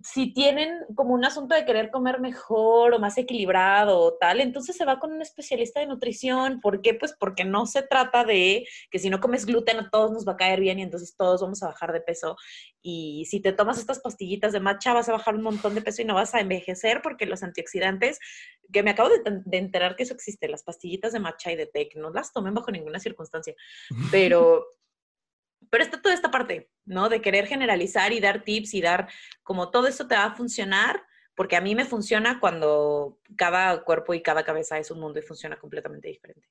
si 0.03 0.33
tienen 0.33 0.79
como 0.95 1.13
un 1.13 1.23
asunto 1.23 1.55
de 1.55 1.65
querer 1.65 1.89
comer 1.89 2.19
mejor 2.19 2.93
o 2.93 2.99
más 2.99 3.17
equilibrado 3.17 3.99
o 3.99 4.13
tal, 4.15 4.41
entonces 4.41 4.75
se 4.75 4.83
va 4.83 4.99
con 4.99 5.13
un 5.13 5.21
especialista 5.21 5.79
de 5.79 5.87
nutrición. 5.87 6.59
¿Por 6.59 6.81
qué? 6.81 6.93
Pues 6.93 7.15
porque 7.17 7.45
no 7.45 7.65
se 7.65 7.83
trata 7.83 8.25
de 8.25 8.67
que 8.91 8.99
si 8.99 9.09
no 9.09 9.21
comes 9.21 9.45
gluten 9.45 9.79
a 9.79 9.89
todos 9.89 10.11
nos 10.11 10.27
va 10.27 10.33
a 10.33 10.37
caer 10.37 10.59
bien 10.59 10.79
y 10.79 10.81
entonces 10.81 11.15
todos 11.15 11.41
vamos 11.41 11.63
a 11.63 11.67
bajar 11.67 11.93
de 11.93 12.01
peso. 12.01 12.35
Y 12.81 13.25
si 13.29 13.39
te 13.39 13.53
tomas 13.53 13.77
estas 13.77 14.01
pastillitas 14.01 14.51
de 14.51 14.59
matcha 14.59 14.93
vas 14.93 15.07
a 15.07 15.13
bajar 15.13 15.35
un 15.35 15.43
montón 15.43 15.73
de 15.73 15.81
peso 15.81 16.01
y 16.01 16.05
no 16.05 16.15
vas 16.15 16.35
a 16.35 16.41
envejecer 16.41 17.01
porque 17.01 17.25
los 17.25 17.41
antioxidantes, 17.41 18.19
que 18.73 18.83
me 18.83 18.91
acabo 18.91 19.09
de, 19.09 19.21
de 19.23 19.57
enterar 19.57 19.95
que 19.95 20.03
eso 20.03 20.13
existe, 20.13 20.49
las 20.49 20.63
pastillitas 20.63 21.13
de 21.13 21.19
matcha 21.19 21.51
y 21.51 21.55
de 21.55 21.67
té, 21.67 21.87
que 21.87 21.99
no 21.99 22.09
las 22.09 22.33
tomen 22.33 22.53
bajo 22.53 22.71
ninguna 22.71 22.99
circunstancia, 22.99 23.55
pero 24.11 24.65
pero 25.73 25.85
está 25.85 25.99
toda 25.99 26.13
esta 26.13 26.29
parte, 26.29 26.69
¿no? 26.85 27.09
De 27.09 27.19
querer 27.19 27.47
generalizar 27.47 28.13
y 28.13 28.19
dar 28.19 28.43
tips 28.43 28.75
y 28.75 28.81
dar 28.83 29.09
como 29.41 29.71
todo 29.71 29.87
eso 29.87 30.05
te 30.05 30.13
va 30.13 30.25
a 30.25 30.35
funcionar, 30.35 31.01
porque 31.33 31.55
a 31.55 31.61
mí 31.61 31.73
me 31.73 31.83
funciona 31.83 32.39
cuando 32.39 33.17
cada 33.35 33.83
cuerpo 33.83 34.13
y 34.13 34.21
cada 34.21 34.43
cabeza 34.43 34.77
es 34.77 34.91
un 34.91 34.99
mundo 34.99 35.17
y 35.17 35.23
funciona 35.23 35.57
completamente 35.57 36.09
diferente. 36.09 36.47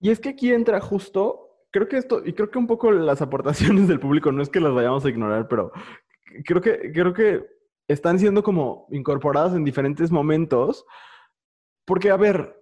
Y 0.00 0.10
es 0.10 0.20
que 0.20 0.30
aquí 0.30 0.50
entra 0.50 0.80
justo, 0.80 1.66
creo 1.70 1.86
que 1.86 1.98
esto, 1.98 2.22
y 2.24 2.32
creo 2.32 2.50
que 2.50 2.56
un 2.56 2.66
poco 2.66 2.90
las 2.92 3.20
aportaciones 3.20 3.88
del 3.88 4.00
público, 4.00 4.32
no 4.32 4.42
es 4.42 4.48
que 4.48 4.60
las 4.60 4.72
vayamos 4.72 5.04
a 5.04 5.10
ignorar, 5.10 5.46
pero 5.46 5.70
creo 6.46 6.62
que, 6.62 6.92
creo 6.92 7.12
que 7.12 7.46
están 7.88 8.18
siendo 8.18 8.42
como 8.42 8.86
incorporadas 8.90 9.52
en 9.52 9.64
diferentes 9.64 10.10
momentos, 10.10 10.86
porque, 11.84 12.10
a 12.10 12.16
ver, 12.16 12.58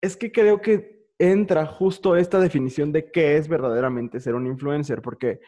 es 0.00 0.16
que 0.16 0.32
creo 0.32 0.60
que 0.60 0.97
entra 1.18 1.66
justo 1.66 2.16
esta 2.16 2.40
definición 2.40 2.92
de 2.92 3.10
qué 3.10 3.36
es 3.36 3.48
verdaderamente 3.48 4.20
ser 4.20 4.34
un 4.34 4.46
influencer, 4.46 5.02
porque 5.02 5.40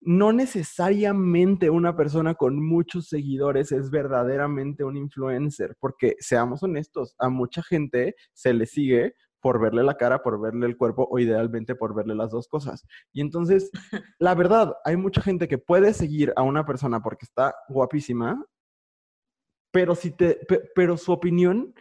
no 0.00 0.32
necesariamente 0.32 1.70
una 1.70 1.96
persona 1.96 2.34
con 2.34 2.62
muchos 2.62 3.08
seguidores 3.08 3.72
es 3.72 3.90
verdaderamente 3.90 4.84
un 4.84 4.96
influencer, 4.96 5.76
porque 5.80 6.16
seamos 6.18 6.62
honestos, 6.62 7.14
a 7.18 7.30
mucha 7.30 7.62
gente 7.62 8.14
se 8.34 8.52
le 8.52 8.66
sigue 8.66 9.14
por 9.40 9.60
verle 9.60 9.82
la 9.82 9.96
cara, 9.96 10.22
por 10.22 10.40
verle 10.40 10.66
el 10.66 10.76
cuerpo 10.76 11.06
o 11.10 11.18
idealmente 11.18 11.74
por 11.74 11.94
verle 11.94 12.14
las 12.14 12.30
dos 12.30 12.48
cosas. 12.48 12.86
Y 13.12 13.20
entonces, 13.20 13.70
la 14.18 14.34
verdad, 14.34 14.74
hay 14.84 14.96
mucha 14.96 15.20
gente 15.20 15.48
que 15.48 15.58
puede 15.58 15.92
seguir 15.94 16.32
a 16.36 16.42
una 16.42 16.64
persona 16.64 17.00
porque 17.00 17.26
está 17.26 17.54
guapísima, 17.68 18.44
pero 19.70 19.94
si 19.94 20.12
te 20.12 20.40
pero 20.74 20.96
su 20.96 21.12
opinión 21.12 21.74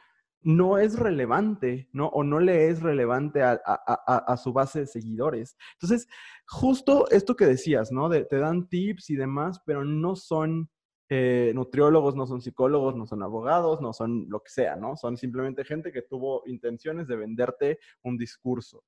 no 0.44 0.78
es 0.78 1.00
relevante, 1.00 1.90
¿no? 1.92 2.08
O 2.08 2.24
no 2.24 2.40
le 2.40 2.70
es 2.70 2.82
relevante 2.82 3.42
a, 3.44 4.38
su 4.38 4.54
base 4.54 4.82
de 4.82 4.88
seguidores. 4.88 5.58
Entonces, 5.74 6.08
justo 6.48 7.10
esto 7.10 7.36
que 7.36 7.46
decías, 7.46 7.92
¿no? 7.92 8.10
te 8.10 8.38
dan 8.38 8.68
tips 8.68 9.10
y 9.10 9.16
demás, 9.16 9.62
pero 9.66 9.84
no 9.86 10.16
son 10.16 10.70
eh, 11.10 11.52
nutriólogos, 11.54 12.16
no 12.16 12.26
son 12.26 12.42
psicólogos, 12.42 12.96
no 12.96 13.06
son 13.06 13.22
abogados, 13.22 13.82
no 13.82 13.94
son 13.94 14.26
lo 14.30 14.42
que 14.42 14.50
sea, 14.50 14.76
¿no? 14.76 14.96
Son 14.96 15.16
simplemente 15.16 15.64
gente 15.64 15.92
que 15.92 16.02
tuvo 16.02 16.42
intenciones 16.48 17.08
de 17.08 17.16
venderte 17.16 17.80
un 18.02 18.18
discurso. 18.18 18.84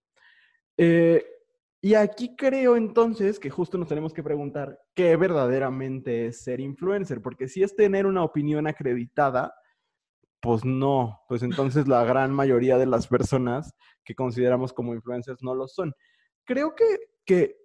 Eh, 0.78 1.24
y 1.82 1.94
aquí 1.94 2.36
creo 2.36 2.78
entonces 2.78 3.40
que 3.40 3.52
justo 3.52 3.78
nos 3.78 3.90
tenemos 3.90 4.12
que 4.12 4.24
preguntar 4.24 4.80
qué 4.96 5.16
verdaderamente 5.18 6.26
es 6.26 6.42
ser 6.42 6.60
influencer, 6.62 7.22
porque 7.22 7.48
si 7.48 7.62
es 7.62 7.76
tener 7.76 8.08
una 8.08 8.24
opinión 8.24 8.66
acreditada, 8.66 9.54
pues 10.46 10.64
no, 10.64 11.24
pues 11.28 11.42
entonces 11.42 11.88
la 11.88 12.04
gran 12.06 12.32
mayoría 12.32 12.78
de 12.78 12.86
las 12.86 13.08
personas 13.08 13.74
que 14.04 14.14
consideramos 14.14 14.74
como 14.74 14.94
influencers 14.94 15.42
no 15.42 15.56
lo 15.56 15.68
son. 15.68 15.92
Creo 16.44 16.76
que, 16.76 16.86
que 17.26 17.58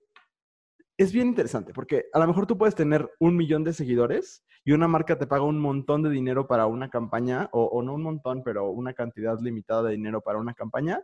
es 0.97 1.13
bien 1.13 1.29
interesante 1.29 1.75
porque 1.75 2.07
a 2.15 2.19
lo 2.19 2.27
mejor 2.27 2.47
tú 2.47 2.57
puedes 2.57 2.75
tener 2.75 3.11
un 3.21 3.37
millón 3.37 3.65
de 3.65 3.75
seguidores 3.75 4.47
y 4.65 4.73
una 4.73 4.89
marca 4.89 5.19
te 5.19 5.27
paga 5.27 5.45
un 5.45 5.61
montón 5.61 6.03
de 6.03 6.09
dinero 6.09 6.47
para 6.47 6.65
una 6.65 6.89
campaña, 6.89 7.51
o, 7.53 7.65
o 7.65 7.83
no 7.83 7.93
un 7.93 8.03
montón, 8.03 8.43
pero 8.43 8.71
una 8.71 8.95
cantidad 8.95 9.39
limitada 9.41 9.83
de 9.83 9.93
dinero 9.93 10.23
para 10.23 10.39
una 10.39 10.55
campaña 10.55 11.03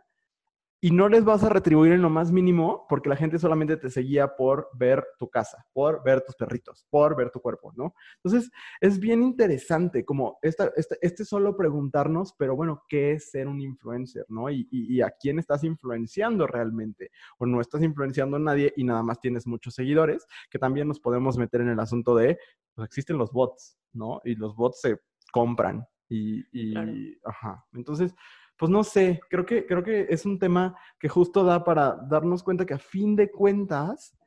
y 0.79 0.91
no 0.91 1.09
les 1.09 1.25
vas 1.25 1.43
a 1.43 1.49
retribuir 1.49 1.93
en 1.93 2.01
lo 2.01 2.09
más 2.09 2.31
mínimo 2.31 2.85
porque 2.87 3.09
la 3.09 3.15
gente 3.15 3.39
solamente 3.39 3.77
te 3.77 3.89
seguía 3.89 4.35
por 4.35 4.69
ver 4.73 5.03
tu 5.17 5.29
casa, 5.29 5.65
por 5.73 6.03
ver 6.03 6.21
tus 6.21 6.35
perritos, 6.35 6.85
por 6.89 7.15
ver 7.15 7.31
tu 7.31 7.39
cuerpo, 7.41 7.73
¿no? 7.75 7.95
Entonces, 8.23 8.51
es 8.79 8.99
bien 8.99 9.23
interesante 9.23 10.05
como 10.05 10.37
esta, 10.41 10.71
este, 10.75 10.97
este 11.01 11.25
solo 11.25 11.57
preguntarnos, 11.57 12.33
pero 12.37 12.55
bueno, 12.55 12.83
¿qué 12.87 13.13
es 13.13 13.31
ser 13.31 13.47
un 13.47 13.59
influencer, 13.59 14.25
¿no? 14.29 14.51
Y, 14.51 14.67
y, 14.69 15.01
a 15.01 15.11
quién 15.11 15.39
estás 15.39 15.63
influenciando 15.63 16.45
realmente. 16.45 17.11
O 17.39 17.45
no 17.45 17.61
estás 17.61 17.81
influenciando 17.81 18.37
a 18.37 18.39
nadie 18.39 18.73
y 18.75 18.83
nada 18.83 19.01
más 19.01 19.19
tienes 19.19 19.47
muchos 19.47 19.73
seguidores, 19.73 20.27
que 20.49 20.59
también 20.59 20.87
nos 20.87 20.99
podemos 20.99 21.37
meter 21.37 21.61
en 21.61 21.69
el 21.69 21.79
asunto 21.79 22.15
de, 22.15 22.37
pues 22.75 22.85
existen 22.85 23.17
los 23.17 23.31
bots, 23.31 23.79
¿no? 23.93 24.21
Y 24.23 24.35
los 24.35 24.55
bots 24.55 24.81
se 24.81 24.99
compran 25.31 25.85
y, 26.09 26.43
y 26.51 27.17
ajá. 27.23 27.65
Entonces, 27.73 28.13
pues 28.57 28.71
no 28.71 28.83
sé, 28.83 29.19
creo 29.29 29.45
que, 29.45 29.65
creo 29.65 29.83
que 29.83 30.07
es 30.09 30.25
un 30.25 30.39
tema 30.39 30.77
que 30.99 31.09
justo 31.09 31.43
da 31.43 31.63
para 31.63 31.95
darnos 32.09 32.43
cuenta 32.43 32.65
que 32.65 32.73
a 32.73 32.79
fin 32.79 33.15
de 33.15 33.31
cuentas, 33.31 34.17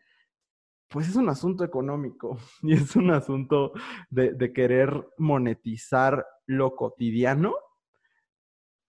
pues 0.88 1.08
es 1.08 1.16
un 1.16 1.28
asunto 1.28 1.64
económico 1.64 2.38
y 2.62 2.74
es 2.74 2.94
un 2.96 3.10
asunto 3.10 3.72
de, 4.08 4.32
de 4.32 4.52
querer 4.52 5.08
monetizar 5.18 6.26
lo 6.46 6.76
cotidiano, 6.76 7.54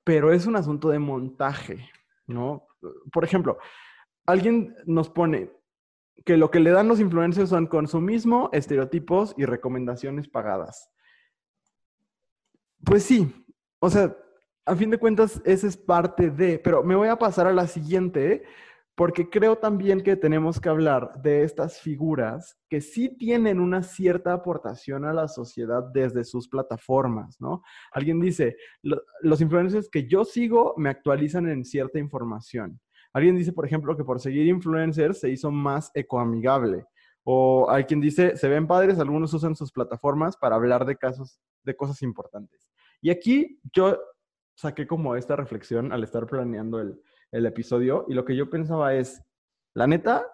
pero 0.04 0.32
es 0.32 0.46
un 0.46 0.56
asunto 0.56 0.90
de 0.90 1.00
montaje, 1.00 1.90
¿no? 2.28 2.68
Por 3.12 3.24
ejemplo, 3.24 3.58
alguien 4.26 4.76
nos 4.86 5.10
pone 5.10 5.52
que 6.26 6.38
lo 6.38 6.52
que 6.52 6.60
le 6.60 6.72
dan 6.72 6.88
los 6.88 7.00
influencers 7.00 7.50
son 7.50 7.68
consumismo, 7.68 8.50
estereotipos 8.52 9.34
y 9.38 9.46
recomendaciones 9.46 10.28
pagadas. 10.28 10.90
Pues 12.84 13.04
sí, 13.04 13.46
o 13.80 13.90
sea, 13.90 14.16
a 14.66 14.76
fin 14.76 14.90
de 14.90 14.98
cuentas, 14.98 15.42
esa 15.46 15.68
es 15.68 15.78
parte 15.78 16.30
de, 16.30 16.60
pero 16.60 16.84
me 16.84 16.96
voy 16.96 17.08
a 17.08 17.18
pasar 17.18 17.48
a 17.48 17.54
la 17.54 17.68
siguiente, 17.68 18.44
porque 18.96 19.30
creo 19.30 19.58
también 19.58 20.02
que 20.02 20.16
tenemos 20.16 20.60
que 20.60 20.70
hablar 20.70 21.22
de 21.22 21.44
estas 21.44 21.80
figuras 21.80 22.58
que 22.70 22.82
sí 22.82 23.10
tienen 23.18 23.60
una 23.60 23.84
cierta 23.84 24.34
aportación 24.34 25.06
a 25.06 25.14
la 25.14 25.28
sociedad 25.28 25.84
desde 25.94 26.24
sus 26.24 26.48
plataformas, 26.48 27.40
¿no? 27.40 27.64
Alguien 27.94 28.20
dice, 28.20 28.58
los 29.22 29.42
influencers 29.42 29.90
que 29.90 30.08
yo 30.08 30.26
sigo 30.26 30.76
me 30.78 30.90
actualizan 30.90 31.48
en 31.48 31.66
cierta 31.66 32.00
información. 32.00 32.80
Alguien 33.14 33.36
dice, 33.36 33.54
por 33.54 33.66
ejemplo, 33.66 33.98
que 33.98 34.04
por 34.04 34.20
seguir 34.20 34.48
influencers 34.48 35.20
se 35.20 35.30
hizo 35.30 35.52
más 35.52 35.90
ecoamigable. 35.96 36.86
O 37.24 37.70
hay 37.70 37.86
quien 37.86 38.02
dice, 38.02 38.36
se 38.38 38.50
ven 38.50 38.68
padres, 38.68 39.00
algunos 39.00 39.34
usan 39.34 39.56
sus 39.56 39.72
plataformas 39.72 40.38
para 40.38 40.56
hablar 40.56 40.86
de 40.86 40.96
casos, 40.98 41.40
de 41.64 41.76
cosas 41.76 42.02
importantes. 42.02 42.70
Y 43.02 43.10
aquí 43.10 43.60
yo 43.74 43.98
saqué 44.62 44.88
como 44.88 45.16
esta 45.16 45.36
reflexión 45.36 45.92
al 45.92 46.04
estar 46.04 46.28
planeando 46.28 46.80
el, 46.80 47.02
el 47.32 47.46
episodio 47.46 48.06
y 48.08 48.14
lo 48.14 48.26
que 48.26 48.36
yo 48.36 48.50
pensaba 48.50 48.94
es, 48.94 49.24
la 49.74 49.88
neta, 49.88 50.26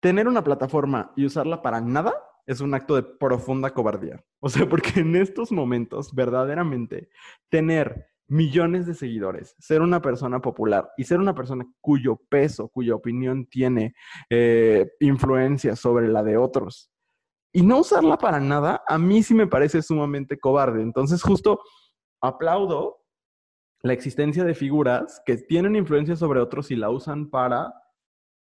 tener 0.00 0.28
una 0.28 0.44
plataforma 0.44 1.12
y 1.16 1.26
usarla 1.26 1.60
para 1.62 1.80
nada 1.80 2.14
es 2.46 2.60
un 2.60 2.74
acto 2.74 2.96
de 2.96 3.02
profunda 3.02 3.70
cobardía. 3.70 4.24
O 4.40 4.48
sea, 4.48 4.68
porque 4.68 5.00
en 5.00 5.14
estos 5.16 5.52
momentos, 5.52 6.14
verdaderamente, 6.14 7.10
tener 7.48 8.06
millones 8.28 8.86
de 8.86 8.94
seguidores, 8.94 9.54
ser 9.58 9.82
una 9.82 10.00
persona 10.00 10.40
popular 10.40 10.90
y 10.96 11.04
ser 11.04 11.18
una 11.18 11.34
persona 11.34 11.66
cuyo 11.80 12.16
peso, 12.28 12.68
cuya 12.68 12.94
opinión 12.94 13.46
tiene 13.46 13.94
eh, 14.30 14.92
influencia 15.00 15.74
sobre 15.74 16.08
la 16.08 16.22
de 16.22 16.36
otros 16.36 16.90
y 17.52 17.62
no 17.62 17.80
usarla 17.80 18.16
para 18.16 18.38
nada, 18.38 18.82
a 18.86 18.98
mí 18.98 19.22
sí 19.22 19.34
me 19.34 19.46
parece 19.46 19.82
sumamente 19.82 20.38
cobarde. 20.38 20.82
Entonces, 20.82 21.22
justo 21.22 21.60
aplaudo 22.20 22.99
la 23.82 23.92
existencia 23.92 24.44
de 24.44 24.54
figuras 24.54 25.22
que 25.24 25.36
tienen 25.36 25.76
influencia 25.76 26.16
sobre 26.16 26.40
otros 26.40 26.70
y 26.70 26.76
la 26.76 26.90
usan 26.90 27.30
para, 27.30 27.72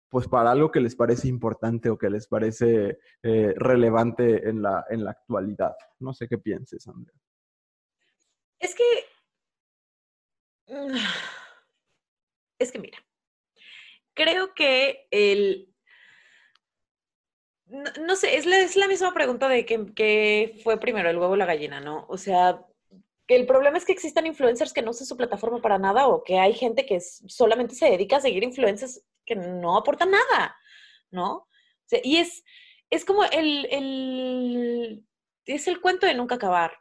pues 0.09 0.27
para 0.27 0.51
algo 0.51 0.71
que 0.71 0.79
les 0.79 0.95
parece 0.95 1.27
importante 1.27 1.89
o 1.89 1.97
que 1.97 2.09
les 2.09 2.27
parece 2.27 2.99
eh, 3.23 3.53
relevante 3.57 4.47
en 4.49 4.61
la, 4.61 4.85
en 4.89 5.03
la 5.03 5.11
actualidad. 5.11 5.75
No 5.99 6.13
sé 6.13 6.27
qué 6.27 6.37
pienses, 6.37 6.87
Andrea. 6.87 7.19
Es 8.59 8.73
que, 8.73 8.83
es 12.59 12.71
que 12.71 12.79
mira, 12.79 12.97
creo 14.13 14.53
que 14.53 15.07
el, 15.11 15.73
no, 17.67 18.15
sé, 18.15 18.37
es 18.37 18.45
la, 18.45 18.59
es 18.59 18.77
la, 18.77 18.87
misma 18.87 19.13
pregunta 19.13 19.49
de 19.49 19.65
que, 19.65 19.93
que, 19.93 20.59
fue 20.63 20.79
primero 20.79 21.09
el 21.09 21.17
huevo 21.17 21.33
o 21.33 21.35
la 21.35 21.45
gallina, 21.45 21.81
¿no? 21.81 22.05
O 22.07 22.17
sea, 22.17 22.65
el 23.35 23.45
problema 23.45 23.77
es 23.77 23.85
que 23.85 23.91
existan 23.91 24.25
influencers 24.25 24.73
que 24.73 24.81
no 24.81 24.91
usan 24.91 25.07
su 25.07 25.17
plataforma 25.17 25.61
para 25.61 25.77
nada 25.77 26.07
o 26.07 26.23
que 26.23 26.39
hay 26.39 26.53
gente 26.53 26.85
que 26.85 26.99
solamente 27.01 27.75
se 27.75 27.89
dedica 27.89 28.17
a 28.17 28.21
seguir 28.21 28.43
influencers 28.43 29.03
que 29.25 29.35
no 29.35 29.77
aportan 29.77 30.11
nada, 30.11 30.55
¿no? 31.11 31.47
y 32.03 32.17
es, 32.17 32.43
es 32.89 33.05
como 33.05 33.23
el, 33.23 33.65
el, 33.71 35.05
es 35.45 35.67
el 35.67 35.79
cuento 35.79 36.05
de 36.05 36.13
nunca 36.13 36.35
acabar, 36.35 36.73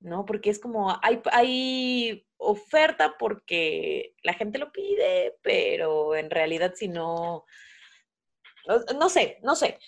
¿no? 0.00 0.24
Porque 0.24 0.50
es 0.50 0.58
como, 0.58 0.98
hay, 1.02 1.20
hay 1.32 2.26
oferta 2.38 3.16
porque 3.18 4.14
la 4.22 4.32
gente 4.32 4.58
lo 4.58 4.72
pide, 4.72 5.36
pero 5.42 6.16
en 6.16 6.30
realidad 6.30 6.72
si 6.74 6.88
no, 6.88 7.44
no, 8.98 9.08
sé, 9.08 9.38
no 9.42 9.56
sé. 9.56 9.78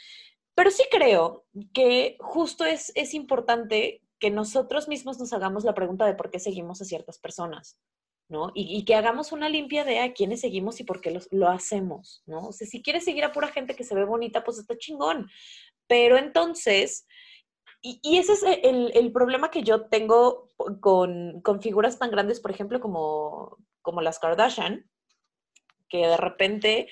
Pero 0.54 0.70
sí 0.70 0.84
creo 0.90 1.46
que 1.72 2.16
justo 2.20 2.64
es, 2.64 2.92
es 2.94 3.14
importante 3.14 4.02
que 4.20 4.30
nosotros 4.30 4.86
mismos 4.86 5.18
nos 5.18 5.32
hagamos 5.32 5.64
la 5.64 5.74
pregunta 5.74 6.06
de 6.06 6.14
por 6.14 6.30
qué 6.30 6.38
seguimos 6.38 6.80
a 6.80 6.84
ciertas 6.84 7.18
personas, 7.18 7.78
¿no? 8.28 8.52
Y, 8.54 8.84
que 8.84 8.94
hagamos 8.94 9.32
una 9.32 9.48
limpia 9.48 9.84
de 9.84 9.98
a 9.98 10.12
quiénes 10.12 10.40
seguimos 10.40 10.78
y 10.78 10.84
por 10.84 11.00
qué 11.00 11.18
lo 11.30 11.48
hacemos, 11.48 12.22
¿no? 12.26 12.48
O 12.48 12.52
sea, 12.52 12.66
si 12.66 12.82
quieres 12.82 13.04
seguir 13.04 13.24
a 13.24 13.32
pura 13.32 13.48
gente 13.48 13.74
que 13.74 13.82
se 13.82 13.94
ve 13.94 14.04
bonita, 14.04 14.44
pues 14.44 14.58
está 14.58 14.76
chingón. 14.78 15.28
Pero 15.88 16.18
entonces, 16.18 17.06
y, 17.82 18.18
ese 18.18 18.34
es 18.34 18.42
el, 18.42 18.92
el, 18.94 19.10
problema 19.10 19.50
que 19.50 19.62
yo 19.62 19.88
tengo 19.88 20.48
con, 20.80 21.40
con, 21.40 21.62
figuras 21.62 21.98
tan 21.98 22.10
grandes, 22.10 22.38
por 22.38 22.50
ejemplo, 22.50 22.78
como, 22.78 23.56
como 23.80 24.02
las 24.02 24.18
Kardashian, 24.18 24.88
que 25.88 26.06
de 26.06 26.16
repente 26.18 26.88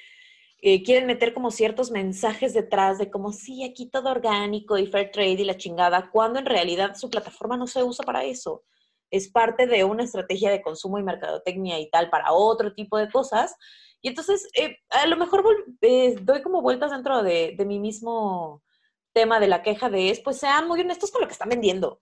eh, 0.60 0.82
quieren 0.82 1.06
meter 1.06 1.32
como 1.34 1.50
ciertos 1.50 1.90
mensajes 1.90 2.52
detrás 2.52 2.98
de 2.98 3.10
como, 3.10 3.32
sí, 3.32 3.64
aquí 3.64 3.86
todo 3.88 4.10
orgánico 4.10 4.76
y 4.76 4.86
fair 4.86 5.10
trade 5.12 5.30
y 5.32 5.44
la 5.44 5.56
chingada, 5.56 6.10
cuando 6.10 6.38
en 6.40 6.46
realidad 6.46 6.96
su 6.96 7.10
plataforma 7.10 7.56
no 7.56 7.66
se 7.66 7.82
usa 7.82 8.04
para 8.04 8.24
eso. 8.24 8.64
Es 9.10 9.28
parte 9.28 9.66
de 9.66 9.84
una 9.84 10.04
estrategia 10.04 10.50
de 10.50 10.60
consumo 10.60 10.98
y 10.98 11.02
mercadotecnia 11.02 11.78
y 11.78 11.88
tal 11.90 12.10
para 12.10 12.32
otro 12.32 12.74
tipo 12.74 12.98
de 12.98 13.08
cosas. 13.08 13.54
Y 14.00 14.08
entonces, 14.08 14.48
eh, 14.54 14.78
a 14.90 15.06
lo 15.06 15.16
mejor 15.16 15.44
eh, 15.80 16.16
doy 16.22 16.42
como 16.42 16.60
vueltas 16.60 16.90
dentro 16.90 17.22
de, 17.22 17.54
de 17.56 17.64
mi 17.64 17.78
mismo 17.78 18.62
tema 19.12 19.40
de 19.40 19.48
la 19.48 19.62
queja 19.62 19.88
de 19.90 20.10
es, 20.10 20.20
pues 20.20 20.38
sean 20.38 20.68
muy 20.68 20.80
honestos 20.80 21.10
con 21.10 21.20
lo 21.20 21.28
que 21.28 21.32
están 21.32 21.48
vendiendo. 21.48 22.00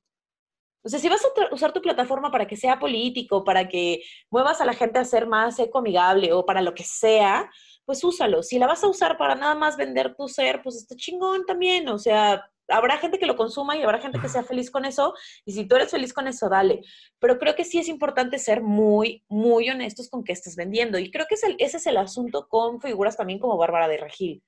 O 0.82 0.88
sea, 0.88 1.00
si 1.00 1.08
vas 1.08 1.24
a 1.24 1.54
usar 1.54 1.72
tu 1.72 1.82
plataforma 1.82 2.30
para 2.30 2.46
que 2.46 2.56
sea 2.56 2.78
político, 2.78 3.42
para 3.42 3.68
que 3.68 4.02
muevas 4.30 4.60
a 4.60 4.64
la 4.64 4.72
gente 4.72 5.00
a 5.00 5.04
ser 5.04 5.26
más 5.26 5.58
ecoamigable 5.58 6.32
o 6.32 6.46
para 6.46 6.62
lo 6.62 6.74
que 6.74 6.84
sea, 6.84 7.50
pues 7.86 8.04
úsalo. 8.04 8.42
Si 8.42 8.58
la 8.58 8.66
vas 8.66 8.84
a 8.84 8.88
usar 8.88 9.16
para 9.16 9.34
nada 9.34 9.54
más 9.54 9.76
vender 9.76 10.14
tu 10.14 10.28
ser, 10.28 10.62
pues 10.62 10.76
está 10.76 10.96
chingón 10.96 11.46
también. 11.46 11.88
O 11.88 11.98
sea, 11.98 12.50
habrá 12.68 12.98
gente 12.98 13.18
que 13.18 13.26
lo 13.26 13.36
consuma 13.36 13.76
y 13.76 13.82
habrá 13.82 13.98
gente 13.98 14.18
que 14.20 14.28
sea 14.28 14.42
feliz 14.42 14.70
con 14.70 14.84
eso. 14.84 15.14
Y 15.44 15.52
si 15.52 15.66
tú 15.66 15.76
eres 15.76 15.90
feliz 15.90 16.12
con 16.12 16.26
eso, 16.26 16.48
dale. 16.48 16.82
Pero 17.20 17.38
creo 17.38 17.54
que 17.54 17.64
sí 17.64 17.78
es 17.78 17.88
importante 17.88 18.38
ser 18.38 18.60
muy, 18.60 19.24
muy 19.28 19.70
honestos 19.70 20.10
con 20.10 20.24
qué 20.24 20.32
estás 20.32 20.56
vendiendo. 20.56 20.98
Y 20.98 21.10
creo 21.10 21.26
que 21.28 21.36
ese 21.36 21.76
es 21.76 21.86
el 21.86 21.96
asunto 21.96 22.48
con 22.48 22.80
figuras 22.80 23.16
también 23.16 23.38
como 23.38 23.56
Bárbara 23.56 23.88
de 23.88 23.98
Regil 23.98 24.42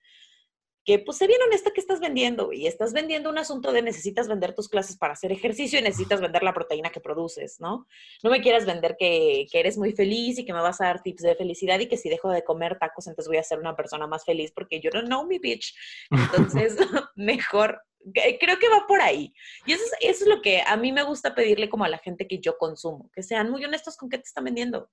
que 0.89 0.99
pues 0.99 1.19
sé 1.19 1.27
bien 1.27 1.43
honesta 1.43 1.71
que 1.71 1.83
estás 1.83 2.01
vendiendo 2.01 2.51
y 2.51 2.67
estás 2.67 2.95
vendiendo 2.95 3.29
un 3.29 3.37
asunto 3.37 3.73
de 3.73 3.83
necesitas 3.83 4.27
vender 4.27 4.55
tus 4.55 4.71
clases 4.71 4.97
para 4.97 5.13
hacer 5.13 5.31
ejercicio 5.31 5.79
y 5.79 5.83
necesitas 5.83 6.19
vender 6.19 6.43
la 6.43 6.55
proteína 6.55 6.89
que 6.89 6.99
produces, 6.99 7.61
¿no? 7.61 7.87
No 8.23 8.31
me 8.31 8.41
quieras 8.41 8.65
vender 8.65 8.97
que, 8.99 9.47
que, 9.53 9.61
eres 9.61 9.77
muy 9.77 9.93
feliz 9.93 10.39
y 10.39 10.47
que 10.47 10.55
me 10.55 10.63
vas 10.63 10.81
a 10.81 10.87
dar 10.87 11.03
tips 11.03 11.25
de 11.25 11.35
felicidad 11.35 11.79
y 11.79 11.89
que 11.89 11.99
si 11.99 12.09
dejo 12.09 12.31
de 12.31 12.43
comer 12.43 12.79
tacos 12.79 13.07
entonces 13.07 13.29
voy 13.29 13.37
a 13.37 13.43
ser 13.43 13.59
una 13.59 13.77
persona 13.77 14.07
más 14.07 14.25
feliz 14.25 14.51
porque 14.51 14.81
yo 14.81 14.89
no 14.95 15.03
know 15.03 15.27
me 15.27 15.39
bitch. 15.39 15.77
Entonces, 16.11 16.79
mejor 17.17 17.83
creo 18.15 18.59
que 18.59 18.71
va 18.71 18.87
por 18.89 19.03
ahí. 19.03 19.35
Y 19.67 19.73
eso 19.73 19.85
es, 19.85 19.93
eso 20.01 20.25
es 20.25 20.35
lo 20.35 20.41
que 20.41 20.63
a 20.67 20.75
mí 20.79 20.91
me 20.91 21.03
gusta 21.03 21.35
pedirle 21.35 21.69
como 21.69 21.85
a 21.85 21.91
la 21.91 21.99
gente 21.99 22.27
que 22.27 22.39
yo 22.39 22.57
consumo, 22.57 23.11
que 23.13 23.23
sean 23.23 23.51
muy 23.51 23.63
honestos 23.63 23.99
con 23.99 24.09
qué 24.09 24.17
te 24.17 24.25
están 24.25 24.45
vendiendo. 24.45 24.89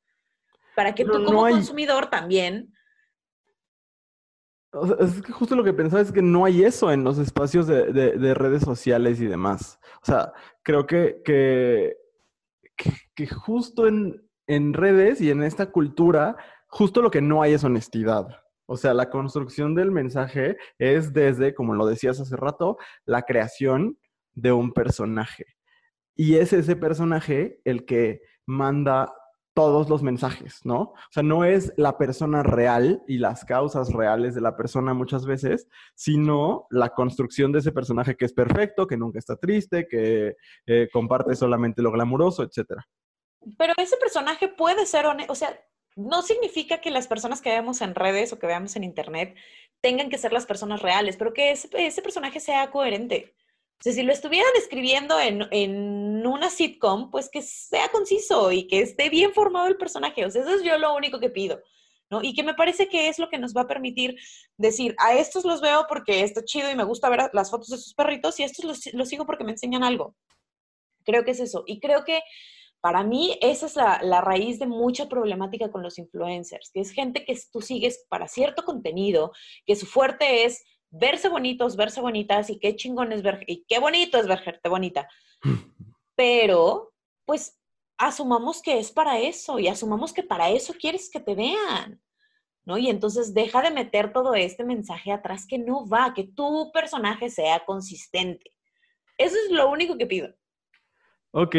Para 0.75 0.93
que 0.93 1.05
tú 1.05 1.23
como 1.23 1.47
consumidor 1.47 2.09
también 2.09 2.74
es 4.99 5.21
que 5.21 5.31
justo 5.31 5.55
lo 5.55 5.63
que 5.63 5.73
pensaba 5.73 6.01
es 6.01 6.11
que 6.11 6.21
no 6.21 6.45
hay 6.45 6.63
eso 6.63 6.91
en 6.91 7.03
los 7.03 7.17
espacios 7.17 7.67
de, 7.67 8.33
redes 8.33 8.63
sociales 8.63 9.21
y 9.21 9.27
demás. 9.27 9.79
O 10.01 10.05
sea, 10.05 10.33
creo 10.63 10.85
que, 10.85 11.21
que, 11.23 11.97
que, 13.15 13.27
justo 13.27 13.87
en, 13.87 14.27
en, 14.47 14.73
redes 14.73 15.21
y 15.21 15.31
en 15.31 15.43
esta 15.43 15.71
cultura, 15.71 16.37
justo 16.67 17.01
lo 17.01 17.11
que 17.11 17.21
no 17.21 17.41
hay 17.41 17.53
es 17.53 17.63
honestidad. 17.63 18.27
O 18.67 18.77
sea, 18.77 18.93
la 18.93 19.09
construcción 19.09 19.75
del 19.75 19.91
mensaje 19.91 20.57
es 20.79 21.13
desde, 21.13 21.53
como 21.53 21.75
lo 21.75 21.85
decías 21.85 22.19
hace 22.19 22.35
rato, 22.35 22.77
la 23.05 23.21
creación 23.21 23.97
de 24.33 24.51
un 24.51 24.73
personaje. 24.73 25.45
Y 26.15 26.35
es 26.35 26.53
ese 26.53 26.75
personaje 26.75 27.61
el 27.63 27.85
que 27.85 28.21
manda 28.45 29.13
todos 29.55 29.89
los 29.89 30.03
mensajes, 30.03 30.59
¿no? 30.65 30.79
O 30.81 31.11
sea, 31.11 31.23
no 31.23 31.45
es 31.45 31.73
la 31.77 31.97
persona 31.97 32.43
real 32.43 33.01
y 33.07 33.19
las 33.19 33.45
causas 33.45 33.91
reales 33.93 34.35
de 34.35 34.41
la 34.41 34.57
persona 34.57 34.93
muchas 34.93 35.25
veces, 35.25 35.69
sino 35.95 36.67
la 36.69 36.89
construcción 36.89 37.53
de 37.53 37.59
ese 37.59 37.71
personaje 37.71 38.17
que 38.17 38.25
es 38.25 38.33
perfecto, 38.33 38.85
que 38.85 38.97
nunca 38.97 39.17
está 39.17 39.37
triste, 39.37 39.87
que 39.87 40.35
eh, 40.67 40.89
comparte 40.91 41.35
solamente 41.35 41.81
lo 41.81 41.91
glamuroso, 41.93 42.43
etc. 42.43 42.81
Pero 43.57 43.73
ese 43.77 43.95
personaje 43.95 44.49
puede 44.49 44.85
ser 44.85 45.05
o 45.05 45.35
sea, 45.35 45.57
no 45.95 46.21
significa 46.21 46.81
que 46.81 46.91
las 46.91 47.07
personas 47.07 47.41
que 47.41 47.51
vemos 47.51 47.81
en 47.81 47.95
redes 47.95 48.33
o 48.33 48.39
que 48.39 48.47
veamos 48.47 48.75
en 48.75 48.83
internet 48.83 49.37
tengan 49.79 50.09
que 50.09 50.17
ser 50.17 50.33
las 50.33 50.45
personas 50.45 50.81
reales, 50.81 51.15
pero 51.15 51.33
que 51.33 51.51
ese 51.51 52.01
personaje 52.01 52.41
sea 52.41 52.71
coherente. 52.71 53.33
O 53.79 53.83
sea, 53.83 53.93
si 53.93 54.03
lo 54.03 54.13
estuvieran 54.13 54.51
escribiendo 54.57 55.19
en, 55.19 55.47
en, 55.51 56.25
una 56.25 56.49
sitcom, 56.49 57.11
pues 57.11 57.29
que 57.29 57.41
sea 57.41 57.89
conciso 57.89 58.51
y 58.51 58.67
que 58.67 58.79
esté 58.79 59.09
bien 59.09 59.33
formado 59.33 59.67
el 59.67 59.77
personaje. 59.77 60.25
O 60.25 60.31
sea, 60.31 60.41
eso 60.41 60.55
es 60.55 60.63
yo 60.63 60.77
lo 60.77 60.95
único 60.95 61.19
que 61.19 61.29
pido. 61.29 61.59
¿no? 62.09 62.21
Y 62.23 62.33
que 62.33 62.43
me 62.43 62.53
parece 62.53 62.87
que 62.87 63.07
es 63.07 63.19
lo 63.19 63.29
que 63.29 63.37
nos 63.37 63.53
va 63.53 63.61
a 63.61 63.67
permitir 63.67 64.15
decir, 64.57 64.95
a 64.99 65.13
estos 65.13 65.43
los 65.43 65.61
veo 65.61 65.85
porque 65.87 66.21
está 66.21 66.43
chido 66.43 66.69
y 66.71 66.75
me 66.75 66.83
gusta 66.83 67.09
ver 67.09 67.29
las 67.33 67.49
fotos 67.51 67.69
de 67.69 67.77
sus 67.77 67.93
perritos 67.93 68.39
y 68.39 68.43
a 68.43 68.45
estos 68.45 68.65
los, 68.65 68.93
los 68.93 69.09
sigo 69.09 69.25
porque 69.25 69.43
me 69.43 69.51
enseñan 69.51 69.83
algo. 69.83 70.15
Creo 71.03 71.23
que 71.23 71.31
es 71.31 71.39
eso. 71.39 71.63
Y 71.67 71.79
creo 71.79 72.03
que 72.03 72.21
para 72.81 73.03
mí 73.03 73.37
esa 73.41 73.65
es 73.65 73.75
la, 73.75 73.99
la, 74.03 74.21
raíz 74.21 74.59
de 74.59 74.67
mucha 74.67 75.09
problemática 75.09 75.71
con 75.71 75.81
los 75.81 75.97
influencers, 75.97 76.69
que 76.71 76.81
es 76.81 76.91
gente 76.91 77.25
que 77.25 77.35
tú 77.51 77.61
sigues 77.61 78.05
para 78.09 78.27
cierto 78.27 78.63
contenido, 78.63 79.31
que 79.65 79.75
su 79.75 79.87
fuerte 79.87 80.45
es 80.45 80.63
verse 80.99 81.29
bonitos, 81.29 81.75
verse 81.75 82.01
bonitas 82.01 82.49
y 82.49 82.59
qué 82.59 82.75
chingón 82.75 83.11
es 83.11 83.21
ver, 83.21 83.43
y 83.47 83.65
qué 83.67 83.79
bonito 83.79 84.17
es 84.17 84.27
verte 84.27 84.69
bonita. 84.69 85.07
Pero, 86.15 86.93
pues, 87.25 87.59
asumamos 87.97 88.61
que 88.61 88.79
es 88.79 88.91
para 88.91 89.19
eso 89.19 89.59
y 89.59 89.67
asumamos 89.67 90.13
que 90.13 90.23
para 90.23 90.49
eso 90.49 90.73
quieres 90.73 91.09
que 91.09 91.19
te 91.19 91.35
vean. 91.35 92.01
¿No? 92.67 92.79
Y 92.79 92.89
entonces 92.89 93.35
deja 93.35 93.61
de 93.61 93.69
meter 93.69 94.11
todo 94.11 94.33
este 94.33 94.63
mensaje 94.63 95.11
atrás 95.11 95.45
que 95.47 95.59
no 95.59 95.87
va, 95.87 96.15
que 96.15 96.23
tu 96.23 96.71
personaje 96.71 97.29
sea 97.29 97.63
consistente. 97.63 98.55
Eso 99.19 99.35
es 99.45 99.51
lo 99.51 99.69
único 99.69 99.95
que 99.99 100.07
pido. 100.07 100.33
Ok, 101.29 101.55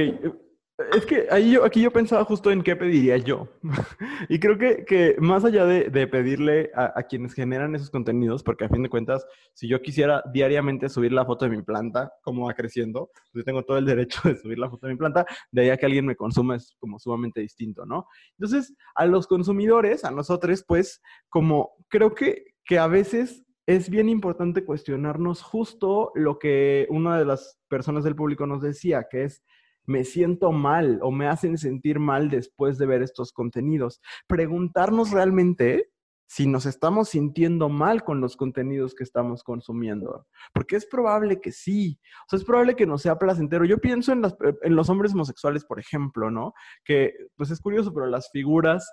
es 0.93 1.07
que 1.07 1.27
aquí 1.65 1.81
yo 1.81 1.91
pensaba 1.91 2.25
justo 2.25 2.51
en 2.51 2.63
qué 2.63 2.77
pediría 2.77 3.17
yo. 3.17 3.49
y 4.29 4.39
creo 4.39 4.59
que, 4.59 5.17
más 5.19 5.45
allá 5.45 5.65
de, 5.65 6.07
pedirle 6.07 6.71
a, 6.75 6.93
a, 6.99 7.03
quienes 7.05 7.33
generan 7.33 7.75
esos 7.75 7.91
contenidos, 7.91 8.43
porque 8.43 8.67
a 8.67 8.69
fin 8.69 8.83
de 8.83 8.91
cuentas, 8.91 9.27
si 9.55 9.69
yo 9.69 9.81
quisiera 9.81 10.23
diariamente 10.33 10.91
subir 10.91 11.13
la 11.13 11.25
foto 11.25 11.47
de 11.47 11.57
mi 11.57 11.63
planta, 11.63 12.13
como 12.23 12.47
va 12.47 12.55
creciendo, 12.55 13.11
pues 13.33 13.43
yo 13.43 13.45
tengo 13.45 13.65
todo 13.65 13.79
el 13.79 13.87
derecho 13.87 14.21
de 14.25 14.37
subir 14.37 14.59
la 14.59 14.69
foto 14.69 14.87
de 14.87 14.93
mi 14.93 14.99
planta, 14.99 15.25
de 15.51 15.63
ahí 15.63 15.71
a 15.71 15.79
que 15.79 15.87
alguien 15.87 16.05
me 16.05 16.17
consuma 16.17 16.57
es 16.57 16.77
como 16.79 16.99
sumamente 16.99 17.41
distinto, 17.41 17.87
¿no? 17.87 18.07
Entonces, 18.39 18.75
a 18.95 19.07
los 19.07 19.27
consumidores, 19.27 20.05
a 20.05 20.11
nosotros, 20.11 20.63
pues, 20.67 21.01
como 21.31 21.71
creo 21.89 22.15
que, 22.15 22.55
que 22.67 22.79
a 22.79 22.87
veces 22.87 23.47
es 23.67 23.91
bien 23.91 24.09
importante 24.09 24.65
cuestionarnos 24.65 25.43
justo 25.43 26.13
lo 26.15 26.39
que 26.39 26.87
una 26.91 27.19
de 27.19 27.25
las 27.25 27.59
personas 27.69 28.05
del 28.05 28.15
público 28.15 28.47
nos 28.47 28.63
decía, 28.63 29.07
que 29.11 29.25
es 29.25 29.43
me 29.87 30.05
siento 30.05 30.53
mal 30.53 30.99
o 31.03 31.11
me 31.11 31.29
hacen 31.29 31.59
sentir 31.59 31.99
mal 31.99 32.29
después 32.29 32.79
de 32.79 32.87
ver 32.87 33.03
estos 33.03 33.33
contenidos. 33.33 34.01
Preguntarnos 34.27 35.11
realmente 35.11 35.91
si 36.29 36.47
nos 36.47 36.67
estamos 36.67 37.11
sintiendo 37.11 37.69
mal 37.69 38.03
con 38.03 38.21
los 38.21 38.37
contenidos 38.37 38.95
que 38.95 39.05
estamos 39.05 39.45
consumiendo. 39.45 40.27
Porque 40.53 40.77
es 40.77 40.87
probable 40.87 41.41
que 41.41 41.53
sí. 41.53 42.01
O 42.27 42.31
sea, 42.31 42.39
es 42.39 42.45
probable 42.45 42.75
que 42.75 42.87
no 42.87 42.99
sea 42.99 43.19
placentero. 43.19 43.65
Yo 43.65 43.79
pienso 43.79 44.13
en, 44.13 44.23
las, 44.23 44.37
en 44.63 44.75
los 44.75 44.91
hombres 44.91 45.15
homosexuales, 45.15 45.65
por 45.65 45.79
ejemplo, 45.79 46.31
¿no? 46.31 46.53
Que, 46.85 47.15
pues 47.37 47.51
es 47.51 47.61
curioso, 47.61 47.95
pero 47.95 48.07
las 48.07 48.31
figuras 48.31 48.91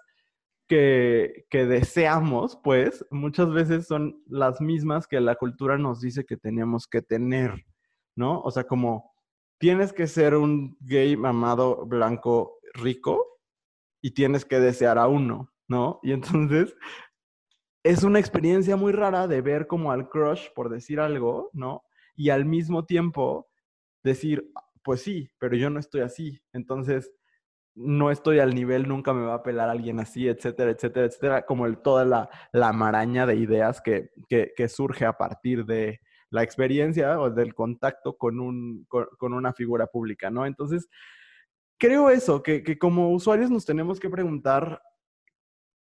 que, 0.68 1.46
que 1.50 1.66
deseamos, 1.66 2.60
pues, 2.64 3.06
muchas 3.10 3.52
veces 3.52 3.88
son 3.88 4.22
las 4.28 4.62
mismas 4.62 5.08
que 5.08 5.20
la 5.20 5.36
cultura 5.36 5.78
nos 5.78 6.02
dice 6.02 6.26
que 6.26 6.38
tenemos 6.38 6.88
que 6.88 7.02
tener, 7.02 7.66
¿no? 8.16 8.42
O 8.42 8.52
sea, 8.52 8.66
como 8.66 9.13
tienes 9.64 9.94
que 9.94 10.08
ser 10.08 10.36
un 10.36 10.76
gay 10.82 11.16
mamado 11.16 11.86
blanco 11.86 12.60
rico 12.74 13.40
y 14.02 14.12
tienes 14.12 14.44
que 14.44 14.60
desear 14.60 14.98
a 14.98 15.08
uno, 15.08 15.54
¿no? 15.70 16.02
Y 16.04 16.12
entonces 16.12 16.76
es 17.82 18.04
una 18.04 18.20
experiencia 18.20 18.76
muy 18.76 18.92
rara 18.92 19.26
de 19.26 19.40
ver 19.40 19.66
como 19.66 19.94
al 19.94 20.10
crush, 20.10 20.50
por 20.54 20.68
decir 20.68 21.00
algo, 21.00 21.50
¿no? 21.54 21.86
Y 22.14 22.30
al 22.30 22.44
mismo 22.44 22.84
tiempo 22.84 23.48
decir, 24.04 24.52
pues 24.84 25.02
sí, 25.02 25.30
pero 25.40 25.56
yo 25.56 25.70
no 25.70 25.80
estoy 25.80 26.02
así. 26.02 26.42
Entonces, 26.52 27.14
no 27.74 28.12
estoy 28.12 28.40
al 28.40 28.54
nivel, 28.54 28.86
nunca 28.86 29.14
me 29.14 29.26
va 29.26 29.36
a 29.36 29.44
pelar 29.44 29.70
alguien 29.70 29.98
así, 30.02 30.28
etcétera, 30.28 30.72
etcétera, 30.72 31.06
etcétera, 31.06 31.46
como 31.46 31.74
toda 31.78 32.04
la, 32.04 32.30
la 32.52 32.74
maraña 32.74 33.26
de 33.26 33.38
ideas 33.38 33.80
que, 33.80 34.10
que, 34.28 34.52
que 34.58 34.68
surge 34.68 35.06
a 35.06 35.14
partir 35.14 35.66
de, 35.66 36.02
la 36.34 36.42
experiencia 36.42 37.20
o 37.22 37.30
del 37.30 37.54
contacto 37.54 38.18
con, 38.18 38.40
un, 38.40 38.88
con, 38.88 39.34
una 39.34 39.54
figura 39.54 39.86
pública, 39.86 40.32
¿no? 40.32 40.48
Entonces, 40.48 40.90
creo 41.78 42.10
eso, 42.10 42.42
que, 42.42 42.64
que 42.64 42.80
como 42.80 43.12
usuarios 43.12 43.52
nos 43.52 43.66
tenemos 43.66 44.00
que 44.00 44.10
preguntar 44.10 44.82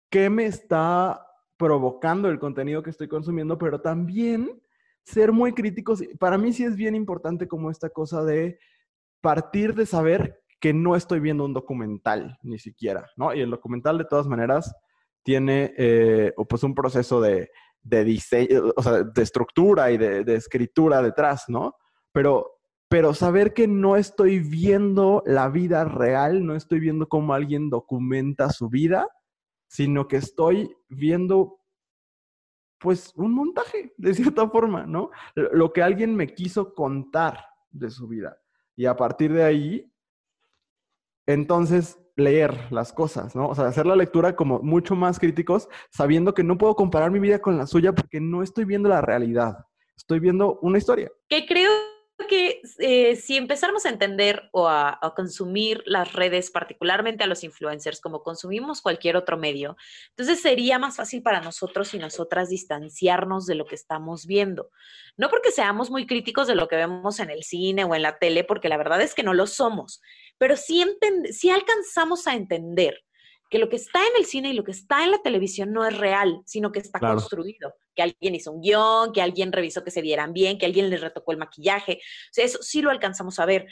qué 0.09 0.29
me 0.29 0.45
está 0.45 1.25
provocando 1.55 2.29
el 2.29 2.37
contenido 2.37 2.83
que 2.83 2.89
estoy 2.89 3.07
consumiendo, 3.07 3.57
pero 3.57 3.79
también 3.79 4.61
ser 5.03 5.31
muy 5.31 5.53
críticos. 5.53 6.03
Para 6.19 6.37
mí 6.37 6.51
sí 6.51 6.65
es 6.65 6.75
bien 6.75 6.95
importante 6.95 7.47
como 7.47 7.71
esta 7.71 7.89
cosa 7.89 8.25
de 8.25 8.59
partir 9.21 9.73
de 9.73 9.85
saber 9.85 10.43
que 10.59 10.73
no 10.73 10.97
estoy 10.97 11.21
viendo 11.21 11.45
un 11.45 11.53
documental, 11.53 12.37
ni 12.43 12.59
siquiera, 12.59 13.09
¿no? 13.15 13.33
Y 13.33 13.39
el 13.39 13.49
documental 13.49 13.97
de 13.97 14.05
todas 14.05 14.27
maneras 14.27 14.75
tiene 15.23 15.73
eh, 15.77 16.33
pues 16.49 16.63
un 16.63 16.75
proceso 16.75 17.21
de 17.21 17.51
de 17.83 18.03
diseño, 18.03 18.71
o 18.75 18.81
sea, 18.81 19.03
de 19.03 19.21
estructura 19.21 19.91
y 19.91 19.97
de, 19.97 20.23
de, 20.23 20.35
escritura 20.35 21.01
detrás, 21.01 21.45
¿no? 21.47 21.75
Pero, 22.11 22.59
pero 22.87 23.13
saber 23.13 23.53
que 23.53 23.67
no 23.67 23.95
estoy 23.95 24.39
viendo 24.39 25.23
la 25.25 25.49
vida 25.49 25.85
real, 25.85 26.45
no 26.45 26.55
estoy 26.55 26.79
viendo 26.79 27.07
cómo 27.07 27.33
alguien 27.33 27.69
documenta 27.69 28.49
su 28.49 28.69
vida, 28.69 29.07
sino 29.67 30.07
que 30.07 30.17
estoy 30.17 30.75
viendo, 30.89 31.59
pues, 32.79 33.13
un 33.15 33.33
montaje, 33.33 33.93
de 33.97 34.13
cierta 34.13 34.49
forma, 34.49 34.85
¿no? 34.85 35.09
Lo 35.35 35.71
que 35.71 35.81
alguien 35.81 36.15
me 36.15 36.33
quiso 36.33 36.73
contar 36.75 37.45
de 37.69 37.89
su 37.89 38.07
vida. 38.07 38.37
Y 38.75 38.85
a 38.85 38.95
partir 38.95 39.31
de 39.31 39.43
ahí, 39.43 39.91
entonces 41.27 41.97
leer 42.15 42.71
las 42.71 42.93
cosas, 42.93 43.35
¿no? 43.35 43.49
O 43.49 43.55
sea, 43.55 43.65
hacer 43.65 43.85
la 43.85 43.95
lectura 43.95 44.35
como 44.35 44.59
mucho 44.59 44.95
más 44.95 45.19
críticos, 45.19 45.69
sabiendo 45.89 46.33
que 46.33 46.43
no 46.43 46.57
puedo 46.57 46.75
comparar 46.75 47.11
mi 47.11 47.19
vida 47.19 47.39
con 47.39 47.57
la 47.57 47.67
suya 47.67 47.93
porque 47.93 48.19
no 48.19 48.43
estoy 48.43 48.65
viendo 48.65 48.89
la 48.89 49.01
realidad, 49.01 49.65
estoy 49.95 50.19
viendo 50.19 50.59
una 50.61 50.77
historia. 50.77 51.11
Eh, 52.79 53.15
si 53.15 53.37
empezáramos 53.37 53.85
a 53.85 53.89
entender 53.89 54.49
o 54.51 54.67
a, 54.67 54.97
a, 55.01 55.13
consumir 55.15 55.83
las 55.85 56.13
redes, 56.13 56.51
particularmente 56.51 57.23
a 57.23 57.27
los 57.27 57.43
influencers, 57.43 58.01
como 58.01 58.23
consumimos 58.23 58.81
cualquier 58.81 59.17
otro 59.17 59.37
medio, 59.37 59.75
entonces 60.09 60.41
sería 60.41 60.79
más 60.79 60.97
fácil 60.97 61.21
para 61.21 61.41
nosotros 61.41 61.93
y 61.93 61.99
nosotras 61.99 62.49
distanciarnos 62.49 63.45
de 63.45 63.55
lo 63.55 63.65
que 63.65 63.75
estamos 63.75 64.25
viendo. 64.25 64.69
No 65.17 65.29
porque 65.29 65.51
seamos 65.51 65.89
muy 65.89 66.05
críticos 66.05 66.47
de 66.47 66.55
lo 66.55 66.67
que 66.67 66.75
vemos 66.75 67.19
en 67.19 67.29
el 67.29 67.43
cine 67.43 67.83
o 67.83 67.95
en 67.95 68.01
la 68.01 68.17
tele, 68.17 68.43
porque 68.43 68.69
la 68.69 68.77
verdad 68.77 69.01
es 69.01 69.13
que 69.13 69.23
no 69.23 69.33
lo 69.33 69.47
somos, 69.47 70.01
pero 70.37 70.55
sí, 70.55 70.83
sí 71.31 71.49
alcanzamos 71.49 72.27
a 72.27 72.35
entender 72.35 73.03
que 73.51 73.59
lo 73.59 73.67
que 73.67 73.75
está 73.75 73.99
en 73.99 74.13
el 74.17 74.25
cine 74.25 74.49
y 74.49 74.53
lo 74.53 74.63
que 74.63 74.71
está 74.71 75.03
en 75.03 75.11
la 75.11 75.21
televisión 75.21 75.73
no 75.73 75.85
es 75.85 75.97
real, 75.97 76.41
sino 76.45 76.71
que 76.71 76.79
está 76.79 76.99
claro. 76.99 77.17
construido. 77.17 77.73
Que 77.93 78.01
alguien 78.01 78.33
hizo 78.33 78.49
un 78.49 78.61
guion, 78.61 79.11
que 79.11 79.21
alguien 79.21 79.51
revisó 79.51 79.83
que 79.83 79.91
se 79.91 80.01
vieran 80.01 80.31
bien, 80.31 80.57
que 80.57 80.65
alguien 80.65 80.89
les 80.89 81.01
retocó 81.01 81.33
el 81.33 81.37
maquillaje. 81.37 81.95
O 81.95 82.29
sea, 82.31 82.45
eso 82.45 82.59
sí 82.63 82.81
lo 82.81 82.89
alcanzamos 82.89 83.39
a 83.39 83.45
ver. 83.45 83.67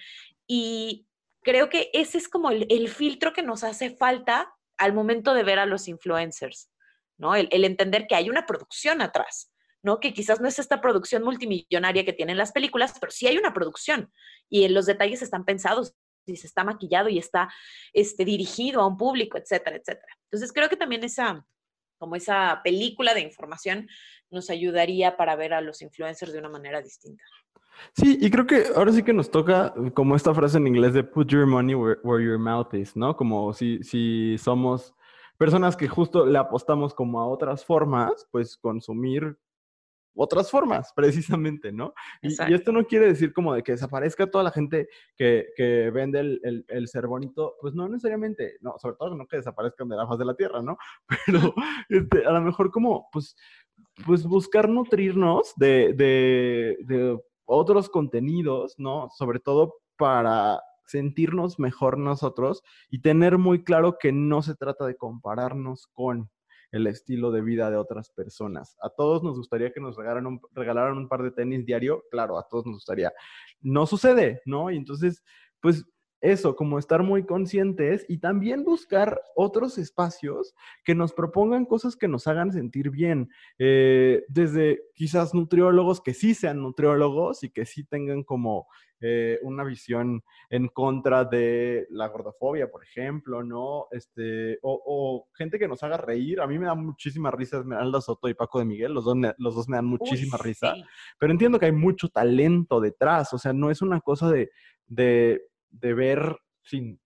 Y 0.45 1.07
creo 1.43 1.69
que 1.69 1.89
ese 1.93 2.17
es 2.17 2.27
como 2.27 2.51
el, 2.51 2.67
el 2.69 2.89
filtro 2.89 3.32
que 3.32 3.41
nos 3.41 3.63
hace 3.63 3.89
falta 3.89 4.53
al 4.77 4.91
momento 4.91 5.34
de 5.34 5.43
ver 5.43 5.59
a 5.59 5.65
los 5.65 5.88
influencers, 5.88 6.69
¿no? 7.17 7.36
El, 7.36 7.47
el, 7.49 7.63
entender 7.63 8.05
que 8.05 8.15
hay 8.15 8.30
una 8.30 8.45
producción 8.45 9.01
atrás, 9.01 9.49
¿no? 9.82 10.01
Que 10.01 10.13
quizás 10.13 10.41
no 10.41 10.49
es 10.49 10.59
esta 10.59 10.82
producción 10.82 11.23
multimillonaria 11.23 12.03
que 12.03 12.11
tienen 12.11 12.38
las 12.38 12.51
películas, 12.51 12.95
pero 12.99 13.13
sí 13.13 13.27
hay 13.27 13.38
una 13.38 13.53
producción 13.53 14.11
y 14.49 14.67
los 14.67 14.86
detalles 14.86 15.21
están 15.21 15.45
pensados 15.45 15.95
si 16.30 16.38
se 16.38 16.47
está 16.47 16.63
maquillado 16.63 17.09
y 17.09 17.17
está 17.17 17.49
este, 17.93 18.25
dirigido 18.25 18.82
a 18.82 18.88
un 18.88 18.97
público, 18.97 19.38
etcétera, 19.38 19.77
etcétera. 19.77 20.13
Entonces 20.23 20.51
creo 20.53 20.69
que 20.69 20.77
también 20.77 21.03
esa, 21.03 21.45
como 21.97 22.15
esa 22.15 22.61
película 22.63 23.13
de 23.13 23.21
información 23.21 23.88
nos 24.30 24.49
ayudaría 24.49 25.17
para 25.17 25.36
ver 25.36 25.53
a 25.53 25.61
los 25.61 25.82
influencers 25.82 26.34
de 26.34 26.39
una 26.39 26.49
manera 26.49 26.82
distinta. 26.82 27.23
Sí, 27.93 28.17
y 28.19 28.30
creo 28.30 28.45
que 28.45 28.65
ahora 28.75 28.91
sí 28.91 29.03
que 29.03 29.13
nos 29.13 29.32
toca 29.32 29.73
como 29.93 30.15
esta 30.15 30.34
frase 30.34 30.57
en 30.57 30.67
inglés 30.67 30.93
de 30.93 31.03
put 31.03 31.30
your 31.30 31.45
money 31.45 31.75
where, 31.75 31.99
where 32.03 32.23
your 32.23 32.38
mouth 32.38 32.73
is, 32.73 32.95
¿no? 32.95 33.15
Como 33.15 33.53
si, 33.53 33.82
si 33.84 34.38
somos 34.38 34.93
personas 35.38 35.77
que 35.77 35.88
justo 35.88 36.25
le 36.25 36.38
apostamos 36.38 36.93
como 36.93 37.21
a 37.21 37.27
otras 37.27 37.63
formas, 37.63 38.27
pues 38.32 38.57
consumir 38.57 39.38
otras 40.22 40.51
formas, 40.51 40.91
precisamente, 40.95 41.72
¿no? 41.72 41.93
Y, 42.22 42.30
y, 42.30 42.53
esto 42.53 42.72
no 42.72 42.86
quiere 42.86 43.07
decir 43.07 43.32
como 43.32 43.53
de 43.53 43.63
que 43.63 43.72
desaparezca 43.72 44.30
toda 44.30 44.43
la 44.43 44.51
gente 44.51 44.89
que, 45.15 45.47
que 45.55 45.89
vende 45.91 46.20
el, 46.20 46.41
el, 46.43 46.65
el, 46.67 46.88
ser 46.89 47.07
bonito, 47.07 47.55
pues 47.61 47.74
no 47.74 47.88
necesariamente, 47.88 48.57
no, 48.59 48.76
sobre 48.80 48.97
todo 48.97 49.15
no 49.15 49.28
que 49.28 49.38
desaparezcan 49.38 49.88
de 49.88 49.95
la 49.95 50.07
faz 50.07 50.20
de 50.20 50.26
la 50.26 50.36
tierra, 50.36 50.61
¿no? 50.61 50.78
Pero 51.26 51.53
este, 51.88 52.26
a 52.26 52.32
lo 52.32 52.41
mejor 52.41 52.70
como, 52.70 53.07
pues, 53.13 53.36
pues 54.05 54.26
buscar 54.26 54.67
nutrirnos 54.67 55.53
de, 55.55 55.93
de, 55.93 56.78
de 56.82 57.17
otros 57.45 57.89
contenidos, 57.89 58.76
¿no? 58.78 59.09
Sobre 59.17 59.39
todo 59.39 59.76
para 59.97 60.61
sentirnos 60.86 61.59
mejor 61.59 61.97
nosotros 61.97 62.61
y 62.89 63.01
tener 63.01 63.38
muy 63.38 63.63
claro 63.63 63.97
que 63.99 64.11
no 64.11 64.41
se 64.41 64.55
trata 64.55 64.86
de 64.86 64.97
compararnos 64.97 65.88
con, 65.93 66.30
el 66.72 66.88
estilo 66.88 67.32
de 67.32 67.41
vida 67.41 67.70
de 67.72 67.78
otras 67.78 68.09
personas. 68.09 68.78
A 68.82 68.89
todos 68.89 69.24
nos 69.24 69.38
gustaría 69.38 69.72
que 69.72 69.80
nos 69.80 69.95
regalaran 69.95 70.28
un, 70.28 70.41
regalaran 70.53 70.97
un 70.97 71.07
par 71.07 71.24
de 71.24 71.32
tenis 71.32 71.65
diario, 71.65 72.03
claro, 72.11 72.38
a 72.38 72.47
todos 72.47 72.65
nos 72.65 72.76
gustaría. 72.76 73.11
No 73.61 73.86
sucede, 73.86 74.41
¿no? 74.45 74.70
Y 74.72 74.78
entonces, 74.78 75.24
pues 75.61 75.86
eso, 76.22 76.55
como 76.55 76.80
estar 76.80 77.03
muy 77.03 77.26
conscientes 77.26 78.05
y 78.09 78.17
también 78.17 78.63
buscar 78.63 79.22
otros 79.36 79.78
espacios 79.78 80.53
que 80.84 80.95
nos 80.95 81.13
propongan 81.13 81.65
cosas 81.65 81.95
que 81.95 82.07
nos 82.07 82.28
hagan 82.28 82.51
sentir 82.51 82.89
bien. 82.89 83.30
Eh, 83.57 84.24
desde 84.28 84.82
quizás 84.95 85.34
nutriólogos 85.34 86.01
que 86.01 86.13
sí 86.13 86.34
sean 86.34 86.61
nutriólogos 86.61 87.43
y 87.43 87.49
que 87.49 87.65
sí 87.65 87.84
tengan 87.84 88.24
como 88.24 88.67
eh, 89.01 89.39
una 89.43 89.63
visión 89.63 90.22
en 90.49 90.67
contra 90.67 91.24
de 91.24 91.88
la 91.89 92.09
gordofobia, 92.09 92.70
por 92.70 92.84
ejemplo, 92.84 93.43
¿no? 93.43 93.88
Este, 93.91 94.59
o, 94.61 95.26
gente 95.36 95.57
que 95.57 95.70
nos 95.70 95.82
haga 95.84 95.95
reír. 95.95 96.41
A 96.41 96.47
mí 96.47 96.59
me 96.59 96.65
da 96.65 96.76
muchísima 96.76 97.32
risa 97.32 97.59
Esmeralda 97.59 98.01
Soto 98.01 98.28
y 98.28 98.34
Paco 98.34 98.59
de 98.59 98.65
Miguel, 98.65 98.93
los 98.93 99.05
dos 99.05 99.15
me, 99.15 99.34
los 99.38 99.55
dos 99.55 99.70
me 99.70 99.78
dan 99.78 99.86
muchísima 99.86 100.38
risa, 100.38 100.76
pero 101.17 101.32
entiendo 101.32 101.57
que 101.59 101.67
hay 101.67 101.72
mucho 101.72 102.09
talento 102.09 102.82
detrás, 102.82 103.34
o 103.34 103.38
sea, 103.38 103.53
no 103.53 103.72
es 103.72 103.82
una 103.82 104.01
cosa 104.01 104.30
de, 104.30 104.51
de, 104.88 105.43
de 105.70 105.93
ver 105.93 106.38
sin, 106.61 106.99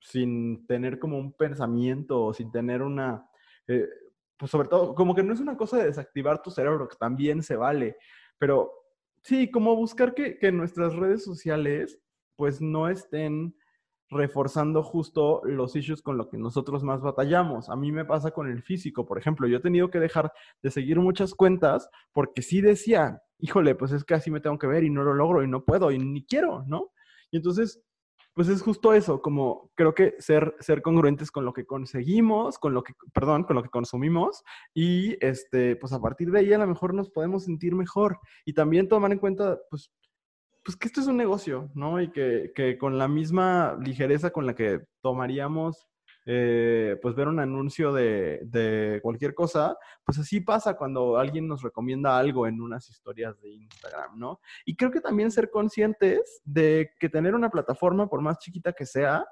sin 0.00 0.66
tener 0.66 0.98
como 0.98 1.18
un 1.18 1.32
pensamiento 1.32 2.24
o 2.24 2.34
sin 2.34 2.50
tener 2.50 2.82
una... 2.82 3.28
Eh, 3.68 3.88
pues 4.36 4.50
sobre 4.50 4.68
todo, 4.68 4.94
como 4.94 5.14
que 5.14 5.22
no 5.22 5.32
es 5.32 5.40
una 5.40 5.56
cosa 5.56 5.78
de 5.78 5.86
desactivar 5.86 6.42
tu 6.42 6.50
cerebro, 6.50 6.88
que 6.88 6.96
también 6.96 7.42
se 7.42 7.56
vale, 7.56 7.96
pero 8.38 8.70
Sí, 9.26 9.50
como 9.50 9.74
buscar 9.74 10.14
que, 10.14 10.38
que 10.38 10.52
nuestras 10.52 10.94
redes 10.94 11.24
sociales 11.24 11.98
pues 12.36 12.60
no 12.60 12.88
estén 12.88 13.56
reforzando 14.08 14.84
justo 14.84 15.42
los 15.44 15.74
issues 15.74 16.00
con 16.00 16.16
los 16.16 16.28
que 16.28 16.38
nosotros 16.38 16.84
más 16.84 17.00
batallamos. 17.00 17.68
A 17.68 17.74
mí 17.74 17.90
me 17.90 18.04
pasa 18.04 18.30
con 18.30 18.48
el 18.48 18.62
físico, 18.62 19.04
por 19.04 19.18
ejemplo, 19.18 19.48
yo 19.48 19.56
he 19.56 19.60
tenido 19.60 19.90
que 19.90 19.98
dejar 19.98 20.32
de 20.62 20.70
seguir 20.70 21.00
muchas 21.00 21.34
cuentas 21.34 21.90
porque 22.12 22.40
sí 22.40 22.60
decía, 22.60 23.20
híjole, 23.40 23.74
pues 23.74 23.90
es 23.90 24.04
que 24.04 24.14
así 24.14 24.30
me 24.30 24.38
tengo 24.38 24.58
que 24.58 24.68
ver 24.68 24.84
y 24.84 24.90
no 24.90 25.02
lo 25.02 25.12
logro 25.12 25.42
y 25.42 25.48
no 25.48 25.64
puedo 25.64 25.90
y 25.90 25.98
ni 25.98 26.24
quiero, 26.24 26.62
¿no? 26.68 26.92
Y 27.32 27.38
entonces 27.38 27.82
pues 28.36 28.48
es 28.48 28.60
justo 28.60 28.92
eso, 28.92 29.22
como 29.22 29.70
creo 29.74 29.94
que 29.94 30.14
ser, 30.18 30.54
ser 30.60 30.82
congruentes 30.82 31.30
con 31.30 31.46
lo 31.46 31.54
que 31.54 31.64
conseguimos, 31.64 32.58
con 32.58 32.74
lo 32.74 32.82
que, 32.82 32.92
perdón, 33.14 33.44
con 33.44 33.56
lo 33.56 33.62
que 33.62 33.70
consumimos 33.70 34.44
y 34.74 35.16
este, 35.24 35.74
pues 35.76 35.94
a 35.94 36.02
partir 36.02 36.30
de 36.30 36.40
ahí 36.40 36.52
a 36.52 36.58
lo 36.58 36.66
mejor 36.66 36.92
nos 36.92 37.08
podemos 37.08 37.44
sentir 37.44 37.74
mejor 37.74 38.20
y 38.44 38.52
también 38.52 38.88
tomar 38.88 39.10
en 39.10 39.20
cuenta, 39.20 39.58
pues, 39.70 39.90
pues 40.62 40.76
que 40.76 40.86
esto 40.86 41.00
es 41.00 41.06
un 41.06 41.16
negocio, 41.16 41.70
¿no? 41.74 41.98
Y 41.98 42.10
que, 42.12 42.52
que 42.54 42.76
con 42.76 42.98
la 42.98 43.08
misma 43.08 43.78
ligereza 43.80 44.30
con 44.30 44.44
la 44.44 44.54
que 44.54 44.82
tomaríamos 45.00 45.86
eh, 46.28 46.98
pues 47.00 47.14
ver 47.14 47.28
un 47.28 47.38
anuncio 47.38 47.92
de, 47.92 48.98
cualquier 49.00 49.32
cosa, 49.32 49.78
pues 50.04 50.18
así 50.18 50.40
pasa 50.40 50.76
cuando 50.76 51.18
alguien 51.18 51.46
nos 51.46 51.62
recomienda 51.62 52.18
algo 52.18 52.48
en 52.48 52.60
unas 52.60 52.90
historias 52.90 53.40
de 53.40 53.50
Instagram, 53.50 54.18
¿no? 54.18 54.40
Y 54.64 54.74
creo 54.74 54.90
que 54.90 55.00
también 55.00 55.30
ser 55.30 55.50
conscientes 55.50 56.42
de 56.44 56.90
que 56.98 57.08
tener 57.08 57.36
una 57.36 57.48
plataforma, 57.48 58.08
por 58.08 58.22
más 58.22 58.38
chiquita 58.38 58.72
que 58.72 58.86
sea, 58.86 59.24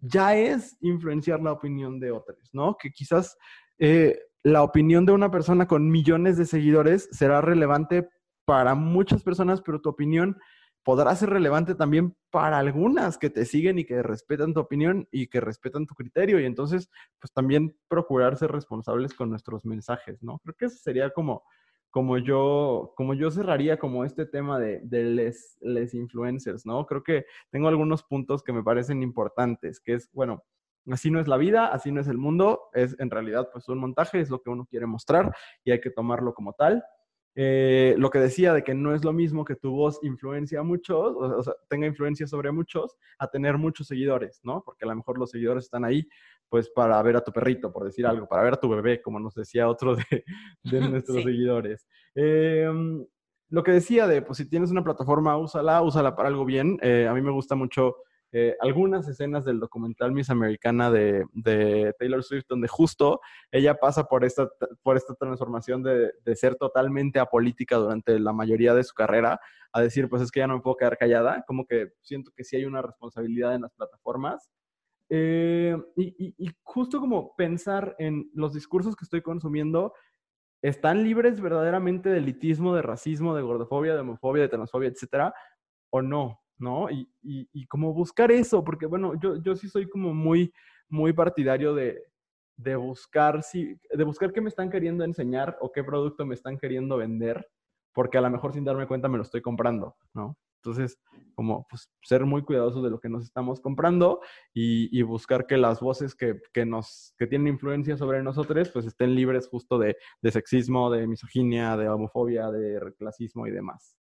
ya 0.00 0.36
es 0.36 0.76
influenciar 0.80 1.40
la 1.40 1.52
opinión 1.52 1.98
de 1.98 2.12
otros, 2.12 2.50
¿no? 2.52 2.76
Que 2.76 2.90
quizás 2.90 3.38
eh, 3.78 4.18
la 4.42 4.62
opinión 4.62 5.06
de 5.06 5.12
una 5.12 5.30
persona 5.30 5.66
con 5.66 5.90
millones 5.90 6.36
de 6.36 6.44
seguidores 6.44 7.08
será 7.10 7.40
relevante 7.40 8.06
para 8.44 8.74
muchas 8.74 9.22
personas, 9.22 9.62
pero 9.62 9.80
tu 9.80 9.88
opinión 9.88 10.38
podrá 10.88 11.14
ser 11.14 11.28
relevante 11.28 11.74
también 11.74 12.16
para 12.30 12.56
algunas 12.56 13.18
que 13.18 13.28
te 13.28 13.44
siguen 13.44 13.78
y 13.78 13.84
que 13.84 14.02
respetan 14.02 14.54
tu 14.54 14.60
opinión 14.60 15.06
y 15.10 15.26
que 15.26 15.38
respetan 15.38 15.84
tu 15.84 15.94
criterio. 15.94 16.40
Y 16.40 16.46
entonces, 16.46 16.88
pues 17.20 17.30
también 17.30 17.76
procurar 17.88 18.38
ser 18.38 18.52
responsables 18.52 19.12
con 19.12 19.28
nuestros 19.28 19.66
mensajes, 19.66 20.22
¿no? 20.22 20.38
Creo 20.38 20.54
que 20.54 20.64
eso 20.64 20.78
sería 20.78 21.10
como, 21.10 21.42
como, 21.90 22.16
yo, 22.16 22.94
como 22.96 23.12
yo 23.12 23.30
cerraría 23.30 23.78
como 23.78 24.02
este 24.02 24.24
tema 24.24 24.58
de, 24.58 24.80
de 24.82 25.04
les, 25.04 25.58
les 25.60 25.92
influencers, 25.92 26.64
¿no? 26.64 26.86
Creo 26.86 27.02
que 27.02 27.26
tengo 27.50 27.68
algunos 27.68 28.02
puntos 28.02 28.42
que 28.42 28.54
me 28.54 28.62
parecen 28.62 29.02
importantes, 29.02 29.80
que 29.80 29.92
es, 29.92 30.10
bueno, 30.14 30.42
así 30.90 31.10
no 31.10 31.20
es 31.20 31.28
la 31.28 31.36
vida, 31.36 31.66
así 31.66 31.92
no 31.92 32.00
es 32.00 32.08
el 32.08 32.16
mundo, 32.16 32.70
es 32.72 32.98
en 32.98 33.10
realidad 33.10 33.50
pues 33.52 33.68
un 33.68 33.76
montaje, 33.76 34.20
es 34.20 34.30
lo 34.30 34.40
que 34.40 34.48
uno 34.48 34.64
quiere 34.64 34.86
mostrar 34.86 35.36
y 35.64 35.70
hay 35.70 35.82
que 35.82 35.90
tomarlo 35.90 36.32
como 36.32 36.54
tal. 36.54 36.82
Eh, 37.40 37.94
lo 37.98 38.10
que 38.10 38.18
decía 38.18 38.52
de 38.52 38.64
que 38.64 38.74
no 38.74 38.92
es 38.96 39.04
lo 39.04 39.12
mismo 39.12 39.44
que 39.44 39.54
tu 39.54 39.70
voz 39.70 40.00
influencia 40.02 40.58
a 40.58 40.64
muchos, 40.64 41.14
o, 41.16 41.40
sea, 41.40 41.54
tenga 41.68 41.86
influencia 41.86 42.26
sobre 42.26 42.50
muchos, 42.50 42.96
a 43.16 43.30
tener 43.30 43.56
muchos 43.58 43.86
seguidores, 43.86 44.40
¿no? 44.42 44.60
Porque 44.64 44.84
a 44.84 44.88
lo 44.88 44.96
mejor 44.96 45.20
los 45.20 45.30
seguidores 45.30 45.66
están 45.66 45.84
ahí, 45.84 46.08
pues, 46.48 46.68
para 46.68 47.00
ver 47.00 47.14
a 47.14 47.20
tu 47.22 47.30
perrito, 47.30 47.72
por 47.72 47.84
decir 47.84 48.06
algo, 48.06 48.26
para 48.26 48.42
ver 48.42 48.54
a 48.54 48.60
tu 48.60 48.68
bebé, 48.68 49.00
como 49.00 49.20
nos 49.20 49.36
decía 49.36 49.68
otro 49.68 49.94
de, 49.94 50.24
nuestros 51.04 51.22
seguidores. 51.22 51.86
Em, 52.16 53.06
lo 53.50 53.62
que 53.62 53.70
decía 53.70 54.08
de, 54.08 54.20
pues, 54.20 54.38
si 54.38 54.50
tienes 54.50 54.72
una 54.72 54.82
plataforma, 54.82 55.36
úsala, 55.36 55.80
úsala 55.82 56.16
para 56.16 56.30
algo 56.30 56.44
bien. 56.44 56.76
Eh, 56.82 57.06
a 57.08 57.14
mí 57.14 57.22
me 57.22 57.30
gusta 57.30 57.54
mucho 57.54 57.98
eh, 58.30 58.54
algunas 58.60 59.08
escenas 59.08 59.46
del 59.46 59.58
documental 59.58 60.12
Miss 60.12 60.28
Americana 60.28 60.90
de, 60.90 61.24
Taylor 61.98 62.22
Swift, 62.22 62.44
donde 62.46 62.68
justo 62.68 63.20
ella 63.50 63.76
pasa 63.76 64.04
por 64.04 64.22
esta, 64.22 64.50
por 64.82 64.98
esta 64.98 65.14
transformación 65.14 65.82
de, 65.82 66.12
ser 66.36 66.56
totalmente 66.56 67.20
apolítica 67.20 67.76
durante 67.76 68.18
la 68.18 68.34
mayoría 68.34 68.74
de 68.74 68.84
su 68.84 68.94
carrera, 68.94 69.40
a 69.72 69.80
decir, 69.80 70.08
pues 70.10 70.22
es 70.22 70.30
que 70.30 70.40
ya 70.40 70.46
no 70.46 70.56
me 70.56 70.60
puedo 70.60 70.76
quedar 70.76 70.98
callada, 70.98 71.42
como 71.46 71.64
que 71.64 71.92
siento 72.02 72.30
que 72.36 72.44
sí 72.44 72.56
hay 72.56 72.66
una 72.66 72.82
responsabilidad 72.82 73.54
en 73.54 73.62
las 73.62 73.72
plataformas. 73.72 74.50
Eh, 75.10 75.74
y, 75.96 76.34
y 76.36 76.50
justo 76.62 77.00
como 77.00 77.34
pensar 77.34 77.96
en 77.98 78.30
los 78.34 78.52
discursos 78.52 78.94
que 78.94 79.04
estoy 79.04 79.22
consumiendo, 79.22 79.94
¿están 80.60 81.02
libres 81.02 81.40
verdaderamente 81.40 82.10
de 82.10 82.18
elitismo, 82.18 82.74
de 82.74 82.82
racismo, 82.82 83.34
de 83.34 83.40
gordofobia, 83.40 83.94
de 83.94 84.00
homofobia, 84.00 84.42
de 84.42 84.48
transfobia, 84.50 84.90
etcétera? 84.90 85.32
¿O 85.90 86.02
no? 86.02 86.42
¿No? 86.58 86.90
Y, 86.90 87.08
y, 87.22 87.48
y, 87.52 87.66
como 87.66 87.92
buscar 87.92 88.30
eso, 88.32 88.64
porque 88.64 88.86
bueno, 88.86 89.14
yo, 89.20 89.36
yo 89.42 89.54
sí 89.56 89.68
soy 89.68 89.88
como 89.88 90.12
muy, 90.12 90.52
muy 90.88 91.12
partidario 91.12 91.74
de, 91.74 92.02
de 92.56 92.76
buscar 92.76 93.42
si, 93.42 93.78
de 93.90 94.04
buscar 94.04 94.32
qué 94.32 94.40
me 94.40 94.48
están 94.48 94.70
queriendo 94.70 95.04
enseñar 95.04 95.56
o 95.60 95.70
qué 95.72 95.84
producto 95.84 96.26
me 96.26 96.34
están 96.34 96.58
queriendo 96.58 96.96
vender, 96.96 97.46
porque 97.94 98.18
a 98.18 98.20
lo 98.20 98.30
mejor 98.30 98.52
sin 98.52 98.64
darme 98.64 98.86
cuenta 98.86 99.08
me 99.08 99.16
lo 99.16 99.22
estoy 99.22 99.40
comprando, 99.40 99.96
¿no? 100.12 100.36
Entonces, 100.58 100.98
como 101.36 101.66
pues, 101.70 101.88
ser 102.02 102.24
muy 102.26 102.42
cuidadosos 102.42 102.82
de 102.82 102.90
lo 102.90 102.98
que 102.98 103.08
nos 103.08 103.24
estamos 103.24 103.60
comprando 103.60 104.20
y, 104.52 104.96
y 104.96 105.02
buscar 105.02 105.46
que 105.46 105.56
las 105.56 105.80
voces 105.80 106.16
que, 106.16 106.40
que, 106.52 106.66
nos, 106.66 107.14
que 107.16 107.28
tienen 107.28 107.54
influencia 107.54 107.96
sobre 107.96 108.22
nosotros, 108.24 108.68
pues 108.70 108.84
estén 108.84 109.14
libres 109.14 109.48
justo 109.48 109.78
de, 109.78 109.96
de 110.20 110.30
sexismo, 110.32 110.90
de 110.90 111.06
misoginia, 111.06 111.76
de 111.76 111.88
homofobia, 111.88 112.50
de 112.50 112.92
clasismo 112.98 113.46
y 113.46 113.52
demás. 113.52 113.96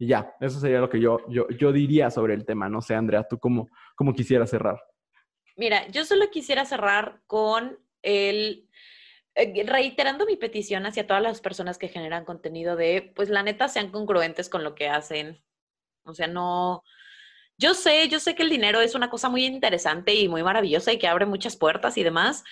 Y 0.00 0.06
ya, 0.06 0.34
eso 0.40 0.58
sería 0.58 0.80
lo 0.80 0.88
que 0.88 0.98
yo, 0.98 1.18
yo, 1.28 1.46
yo 1.50 1.72
diría 1.72 2.10
sobre 2.10 2.32
el 2.32 2.46
tema. 2.46 2.70
No 2.70 2.80
sé, 2.80 2.94
Andrea, 2.94 3.22
¿tú 3.22 3.38
cómo, 3.38 3.68
cómo 3.94 4.14
quisieras 4.14 4.48
cerrar? 4.48 4.82
Mira, 5.56 5.86
yo 5.88 6.06
solo 6.06 6.30
quisiera 6.30 6.64
cerrar 6.64 7.20
con 7.26 7.78
el 8.00 8.66
eh, 9.34 9.62
reiterando 9.66 10.24
mi 10.24 10.36
petición 10.36 10.86
hacia 10.86 11.06
todas 11.06 11.22
las 11.22 11.42
personas 11.42 11.76
que 11.76 11.88
generan 11.88 12.24
contenido 12.24 12.76
de, 12.76 13.12
pues 13.14 13.28
la 13.28 13.42
neta, 13.42 13.68
sean 13.68 13.90
congruentes 13.90 14.48
con 14.48 14.64
lo 14.64 14.74
que 14.74 14.88
hacen. 14.88 15.44
O 16.04 16.14
sea, 16.14 16.28
no, 16.28 16.82
yo 17.58 17.74
sé, 17.74 18.08
yo 18.08 18.20
sé 18.20 18.34
que 18.34 18.42
el 18.42 18.48
dinero 18.48 18.80
es 18.80 18.94
una 18.94 19.10
cosa 19.10 19.28
muy 19.28 19.44
interesante 19.44 20.14
y 20.14 20.28
muy 20.28 20.42
maravillosa 20.42 20.94
y 20.94 20.98
que 20.98 21.08
abre 21.08 21.26
muchas 21.26 21.56
puertas 21.56 21.98
y 21.98 22.02
demás, 22.04 22.42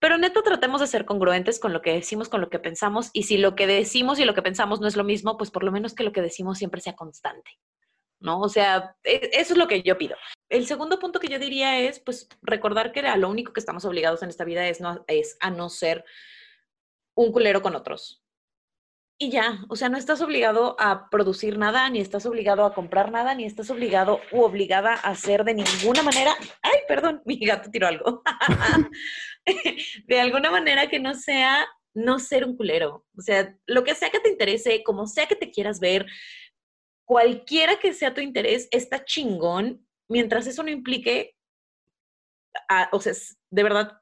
pero 0.00 0.16
neto 0.16 0.42
tratemos 0.42 0.80
de 0.80 0.86
ser 0.86 1.04
congruentes 1.04 1.60
con 1.60 1.72
lo 1.72 1.82
que 1.82 1.92
decimos, 1.92 2.28
con 2.28 2.40
lo 2.40 2.48
que 2.48 2.58
pensamos, 2.58 3.10
y 3.12 3.24
si 3.24 3.36
lo 3.36 3.54
que 3.54 3.66
decimos 3.66 4.18
y 4.18 4.24
lo 4.24 4.34
que 4.34 4.42
pensamos 4.42 4.80
no 4.80 4.88
es 4.88 4.96
lo 4.96 5.04
mismo, 5.04 5.36
pues 5.36 5.50
por 5.50 5.62
lo 5.62 5.70
menos 5.70 5.94
que 5.94 6.04
lo 6.04 6.12
que 6.12 6.22
decimos 6.22 6.58
siempre 6.58 6.80
sea 6.80 6.96
constante, 6.96 7.50
¿no? 8.18 8.40
O 8.40 8.48
sea, 8.48 8.96
e, 9.04 9.30
eso 9.34 9.52
es 9.52 9.58
lo 9.58 9.68
que 9.68 9.82
yo 9.82 9.98
pido. 9.98 10.16
El 10.48 10.66
segundo 10.66 10.98
punto 10.98 11.20
que 11.20 11.28
yo 11.28 11.38
diría 11.38 11.78
es, 11.78 12.00
pues, 12.00 12.28
recordar 12.40 12.92
que 12.92 13.00
a 13.00 13.16
lo 13.18 13.28
único 13.28 13.52
que 13.52 13.60
estamos 13.60 13.84
obligados 13.84 14.22
en 14.22 14.30
esta 14.30 14.44
vida 14.44 14.66
es, 14.66 14.80
no, 14.80 15.04
es 15.06 15.36
a 15.40 15.50
no 15.50 15.68
ser 15.68 16.04
un 17.14 17.30
culero 17.30 17.60
con 17.60 17.76
otros. 17.76 18.19
Y 19.22 19.30
ya, 19.30 19.62
o 19.68 19.76
sea, 19.76 19.90
no 19.90 19.98
estás 19.98 20.22
obligado 20.22 20.76
a 20.78 21.10
producir 21.10 21.58
nada, 21.58 21.90
ni 21.90 22.00
estás 22.00 22.24
obligado 22.24 22.64
a 22.64 22.72
comprar 22.72 23.12
nada, 23.12 23.34
ni 23.34 23.44
estás 23.44 23.68
obligado 23.68 24.18
u 24.32 24.40
obligada 24.40 24.94
a 24.94 25.10
hacer 25.10 25.44
de 25.44 25.52
ninguna 25.52 26.02
manera. 26.02 26.34
Ay, 26.62 26.78
perdón, 26.88 27.20
mi 27.26 27.36
gato 27.36 27.70
tiró 27.70 27.86
algo. 27.86 28.22
de 30.06 30.20
alguna 30.20 30.50
manera 30.50 30.88
que 30.88 30.98
no 31.00 31.12
sea 31.14 31.68
no 31.92 32.18
ser 32.18 32.46
un 32.46 32.56
culero. 32.56 33.04
O 33.14 33.20
sea, 33.20 33.54
lo 33.66 33.84
que 33.84 33.94
sea 33.94 34.08
que 34.08 34.20
te 34.20 34.30
interese, 34.30 34.82
como 34.82 35.06
sea 35.06 35.26
que 35.26 35.36
te 35.36 35.50
quieras 35.50 35.80
ver, 35.80 36.06
cualquiera 37.04 37.78
que 37.78 37.92
sea 37.92 38.14
tu 38.14 38.22
interés, 38.22 38.68
está 38.70 39.04
chingón, 39.04 39.86
mientras 40.08 40.46
eso 40.46 40.62
no 40.62 40.70
implique, 40.70 41.36
o 42.90 43.00
sea, 43.02 43.12
de 43.50 43.62
verdad, 43.62 44.00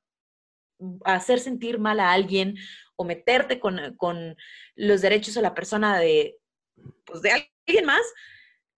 hacer 1.05 1.41
sentir 1.41 1.81
mal 1.81 1.99
a 1.99 2.13
alguien 2.13 2.55
o 2.99 3.05
meterte 3.05 3.61
con, 3.61 3.95
con 3.97 4.37
los 4.75 5.01
derechos 5.01 5.35
de 5.35 5.43
la 5.43 5.55
persona 5.55 5.99
de, 5.99 6.37
pues, 7.05 7.23
de 7.23 7.31
alguien 7.31 7.87
más, 7.87 8.03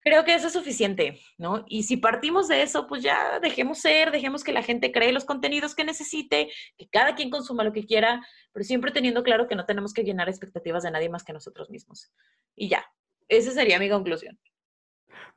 creo 0.00 0.24
que 0.24 0.34
eso 0.34 0.48
es 0.48 0.52
suficiente, 0.52 1.20
¿no? 1.38 1.64
Y 1.68 1.84
si 1.84 1.96
partimos 1.96 2.46
de 2.46 2.62
eso, 2.62 2.86
pues 2.86 3.02
ya 3.02 3.40
dejemos 3.40 3.78
ser, 3.78 4.10
dejemos 4.10 4.44
que 4.44 4.52
la 4.52 4.62
gente 4.62 4.92
cree 4.92 5.12
los 5.12 5.24
contenidos 5.24 5.74
que 5.74 5.84
necesite, 5.84 6.50
que 6.76 6.88
cada 6.88 7.14
quien 7.14 7.30
consuma 7.30 7.64
lo 7.64 7.72
que 7.72 7.86
quiera, 7.86 8.26
pero 8.52 8.64
siempre 8.64 8.92
teniendo 8.92 9.22
claro 9.22 9.48
que 9.48 9.56
no 9.56 9.64
tenemos 9.64 9.94
que 9.94 10.04
llenar 10.04 10.28
expectativas 10.28 10.82
de 10.82 10.90
nadie 10.90 11.08
más 11.08 11.24
que 11.24 11.32
nosotros 11.32 11.70
mismos. 11.70 12.12
Y 12.54 12.68
ya, 12.68 12.84
esa 13.28 13.52
sería 13.52 13.78
mi 13.78 13.88
conclusión. 13.88 14.38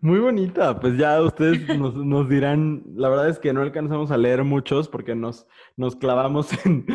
Muy 0.03 0.19
bonita, 0.19 0.81
pues 0.81 0.97
ya 0.97 1.21
ustedes 1.21 1.65
nos, 1.79 2.27
dirán, 2.27 2.83
la 2.93 3.07
verdad 3.07 3.29
es 3.29 3.39
que 3.39 3.53
no 3.53 3.61
alcanzamos 3.61 4.11
a 4.11 4.17
leer 4.17 4.43
muchos 4.43 4.89
porque 4.89 5.15
nos, 5.15 5.47
nos 5.77 5.95
clavamos 5.95 6.49
en, 6.65 6.85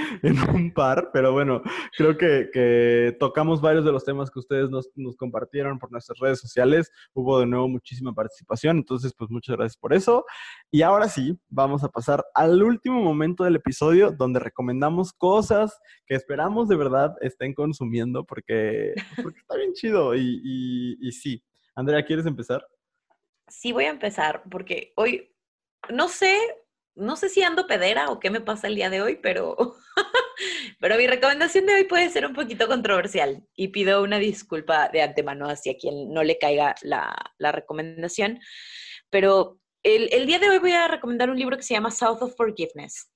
un 0.54 0.74
par, 0.74 1.08
pero 1.10 1.32
bueno, 1.32 1.62
creo 1.96 2.18
que, 2.18 3.16
tocamos 3.18 3.62
varios 3.62 3.86
de 3.86 3.92
los 3.92 4.04
temas 4.04 4.30
que 4.30 4.38
ustedes 4.38 4.68
nos, 4.68 4.90
nos, 4.94 5.16
compartieron 5.16 5.78
por 5.78 5.90
nuestras 5.90 6.18
redes 6.18 6.38
sociales, 6.38 6.92
hubo 7.14 7.40
de 7.40 7.46
nuevo 7.46 7.66
muchísima 7.66 8.12
participación, 8.12 8.76
entonces 8.76 9.14
pues 9.16 9.30
muchas 9.30 9.56
gracias 9.56 9.78
por 9.78 9.94
eso. 9.94 10.26
Y 10.70 10.82
ahora 10.82 11.08
sí, 11.08 11.34
vamos 11.48 11.84
a 11.84 11.88
pasar 11.88 12.26
al 12.34 12.62
último 12.62 13.02
momento 13.02 13.44
del 13.44 13.56
episodio 13.56 14.10
donde 14.10 14.38
recomendamos 14.38 15.14
cosas 15.14 15.80
que 16.06 16.14
esperamos 16.14 16.68
de 16.68 16.76
verdad 16.76 17.14
estén 17.22 17.54
consumiendo 17.54 18.24
porque, 18.26 18.92
porque 19.22 19.38
está 19.38 19.56
bien 19.56 19.72
chido 19.72 20.14
y, 20.14 20.42
y, 20.44 21.08
y 21.08 21.12
sí. 21.12 21.42
Andrea, 21.74 22.04
¿quieres 22.04 22.26
empezar? 22.26 22.66
Sí 23.48 23.72
voy 23.72 23.84
a 23.84 23.90
empezar 23.90 24.42
porque 24.50 24.92
hoy, 24.96 25.34
no 25.90 26.08
sé, 26.08 26.36
no 26.94 27.16
sé 27.16 27.28
si 27.28 27.42
ando 27.42 27.66
pedera 27.66 28.10
o 28.10 28.18
qué 28.18 28.30
me 28.30 28.40
pasa 28.40 28.66
el 28.66 28.74
día 28.74 28.90
de 28.90 29.00
hoy, 29.00 29.16
pero, 29.22 29.56
pero 30.80 30.96
mi 30.96 31.06
recomendación 31.06 31.66
de 31.66 31.74
hoy 31.74 31.84
puede 31.84 32.10
ser 32.10 32.26
un 32.26 32.34
poquito 32.34 32.66
controversial 32.66 33.46
y 33.54 33.68
pido 33.68 34.02
una 34.02 34.18
disculpa 34.18 34.88
de 34.88 35.02
antemano 35.02 35.48
hacia 35.48 35.76
quien 35.76 36.12
no 36.12 36.22
le 36.22 36.38
caiga 36.38 36.74
la, 36.82 37.14
recomendación. 37.38 38.40
Pero 39.10 39.60
el, 39.82 40.08
el, 40.12 40.26
día 40.26 40.38
de 40.38 40.50
hoy 40.50 40.58
voy 40.58 40.72
a 40.72 40.88
recomendar 40.88 41.30
un 41.30 41.38
libro 41.38 41.56
que 41.56 41.62
se 41.62 41.74
llama 41.74 41.90
South 41.90 42.22
of 42.22 42.36
Forgiveness. 42.36 43.10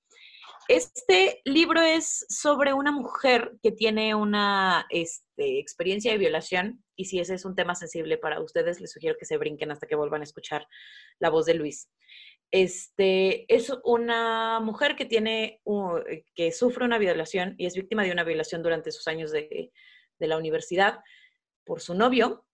Este 0.68 1.40
libro 1.44 1.82
es 1.82 2.24
sobre 2.28 2.72
una 2.72 2.92
mujer 2.92 3.52
que 3.62 3.72
tiene 3.72 4.14
una 4.14 4.86
este, 4.90 5.58
experiencia 5.58 6.12
de 6.12 6.18
violación 6.18 6.84
y 6.96 7.06
si 7.06 7.18
ese 7.18 7.34
es 7.34 7.44
un 7.44 7.54
tema 7.54 7.74
sensible 7.74 8.16
para 8.16 8.40
ustedes, 8.40 8.80
les 8.80 8.92
sugiero 8.92 9.16
que 9.18 9.26
se 9.26 9.36
brinquen 9.36 9.70
hasta 9.70 9.86
que 9.86 9.96
vuelvan 9.96 10.20
a 10.20 10.24
escuchar 10.24 10.66
la 11.18 11.30
voz 11.30 11.46
de 11.46 11.54
Luis. 11.54 11.90
Este, 12.50 13.52
es 13.52 13.72
una 13.84 14.60
mujer 14.60 14.94
que 14.94 15.06
tiene, 15.06 15.60
que 16.34 16.52
sufre 16.52 16.84
una 16.84 16.98
violación 16.98 17.54
y 17.58 17.66
es 17.66 17.74
víctima 17.74 18.04
de 18.04 18.12
una 18.12 18.24
violación 18.24 18.62
durante 18.62 18.92
sus 18.92 19.08
años 19.08 19.32
de 19.32 19.72
la 20.18 20.36
universidad 20.36 21.00
por 21.64 21.80
su 21.80 21.94
novio 21.94 22.46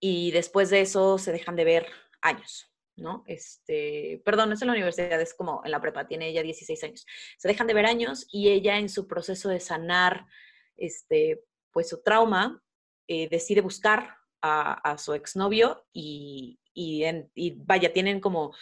y 0.00 0.32
después 0.32 0.70
de 0.70 0.80
eso 0.80 1.18
se 1.18 1.32
dejan 1.32 1.56
de 1.56 1.64
ver 1.64 1.86
años. 2.20 2.73
¿No? 2.96 3.24
Este, 3.26 4.22
perdón, 4.24 4.48
no 4.48 4.54
es 4.54 4.62
en 4.62 4.68
la 4.68 4.74
universidad, 4.74 5.20
es 5.20 5.34
como 5.34 5.62
en 5.64 5.70
la 5.70 5.80
prepa, 5.80 6.06
tiene 6.06 6.28
ella 6.28 6.42
16 6.42 6.84
años. 6.84 7.06
Se 7.38 7.48
dejan 7.48 7.66
de 7.66 7.74
ver 7.74 7.86
años 7.86 8.26
y 8.30 8.50
ella 8.50 8.78
en 8.78 8.88
su 8.88 9.06
proceso 9.06 9.48
de 9.48 9.60
sanar, 9.60 10.26
este, 10.76 11.44
pues 11.72 11.88
su 11.88 12.02
trauma, 12.02 12.62
eh, 13.08 13.28
decide 13.28 13.60
buscar 13.60 14.16
a, 14.46 14.98
su 14.98 15.14
exnovio 15.14 15.86
y, 15.90 16.60
y, 16.74 17.04
y 17.34 17.50
vaya, 17.56 17.94
tienen 17.94 18.20
como 18.20 18.54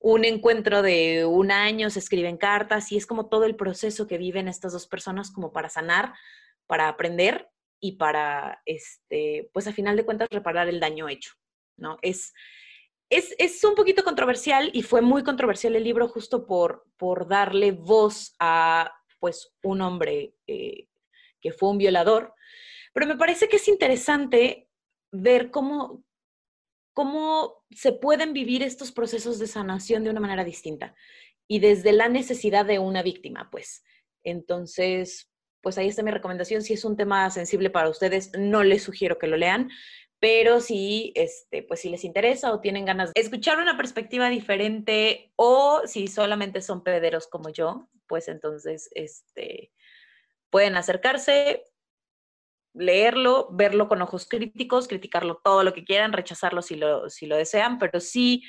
un 0.00 0.24
encuentro 0.24 0.82
de 0.82 1.24
un 1.26 1.50
año, 1.50 1.90
se 1.90 1.98
escriben 1.98 2.36
cartas 2.36 2.90
y 2.92 2.96
es 2.96 3.06
como 3.06 3.28
todo 3.28 3.44
el 3.44 3.56
proceso 3.56 4.06
que 4.06 4.18
viven 4.18 4.48
estas 4.48 4.72
dos 4.72 4.86
personas 4.86 5.30
como 5.30 5.52
para 5.52 5.68
sanar, 5.68 6.12
para 6.66 6.88
aprender 6.88 7.48
y 7.80 7.92
para, 7.92 8.62
este, 8.64 9.50
pues 9.52 9.66
a 9.66 9.72
final 9.72 9.96
de 9.96 10.04
cuentas, 10.04 10.28
reparar 10.30 10.68
el 10.68 10.80
daño 10.80 11.08
hecho, 11.08 11.32
¿no? 11.76 11.98
Es, 12.02 12.34
es, 13.10 13.64
un 13.64 13.74
poquito 13.74 14.04
controversial 14.04 14.70
y 14.72 14.82
fue 14.82 15.00
muy 15.00 15.22
controversial 15.22 15.76
el 15.76 15.84
libro 15.84 16.08
justo 16.08 16.46
por, 16.46 16.86
por 16.96 17.28
darle 17.28 17.72
voz 17.72 18.34
a 18.38 18.92
pues 19.18 19.52
un 19.62 19.80
hombre 19.80 20.34
eh, 20.46 20.88
que 21.40 21.52
fue 21.52 21.70
un 21.70 21.78
violador, 21.78 22.34
pero 22.92 23.06
me 23.06 23.16
parece 23.16 23.48
que 23.48 23.56
es 23.56 23.68
interesante 23.68 24.68
ver 25.10 25.50
cómo, 25.50 26.04
cómo 26.92 27.64
se 27.70 27.92
pueden 27.92 28.32
vivir 28.32 28.62
estos 28.62 28.92
procesos 28.92 29.38
de 29.38 29.46
sanación 29.46 30.04
de 30.04 30.10
una 30.10 30.20
manera 30.20 30.44
distinta 30.44 30.94
y 31.48 31.60
desde 31.60 31.92
la 31.92 32.08
necesidad 32.08 32.66
de 32.66 32.78
una 32.78 33.02
víctima, 33.02 33.48
pues. 33.50 33.82
Entonces, 34.22 35.30
pues 35.62 35.78
ahí 35.78 35.88
está 35.88 36.02
mi 36.02 36.10
recomendación. 36.10 36.62
Si 36.62 36.74
es 36.74 36.84
un 36.84 36.96
tema 36.96 37.30
sensible 37.30 37.70
para 37.70 37.88
ustedes, 37.88 38.30
no 38.38 38.62
les 38.62 38.82
sugiero 38.82 39.18
que 39.18 39.26
lo 39.26 39.36
lean, 39.36 39.70
pero 40.20 40.60
si, 40.60 41.12
este, 41.14 41.62
pues 41.62 41.80
si 41.80 41.90
les 41.90 42.04
interesa 42.04 42.52
o 42.52 42.60
tienen 42.60 42.84
ganas 42.84 43.12
de 43.14 43.20
escuchar 43.20 43.58
una 43.58 43.76
perspectiva 43.76 44.28
diferente 44.28 45.32
o 45.36 45.82
si 45.86 46.08
solamente 46.08 46.60
son 46.60 46.82
pederos 46.82 47.28
como 47.28 47.50
yo, 47.50 47.88
pues 48.06 48.28
entonces, 48.28 48.90
este, 48.94 49.72
pueden 50.50 50.76
acercarse, 50.76 51.62
leerlo, 52.74 53.48
verlo 53.52 53.88
con 53.88 54.02
ojos 54.02 54.26
críticos, 54.28 54.88
criticarlo 54.88 55.40
todo 55.44 55.62
lo 55.62 55.72
que 55.72 55.84
quieran, 55.84 56.12
rechazarlo 56.12 56.62
si 56.62 56.76
lo, 56.76 57.08
si 57.10 57.26
lo 57.26 57.36
desean, 57.36 57.78
pero 57.78 58.00
sí, 58.00 58.42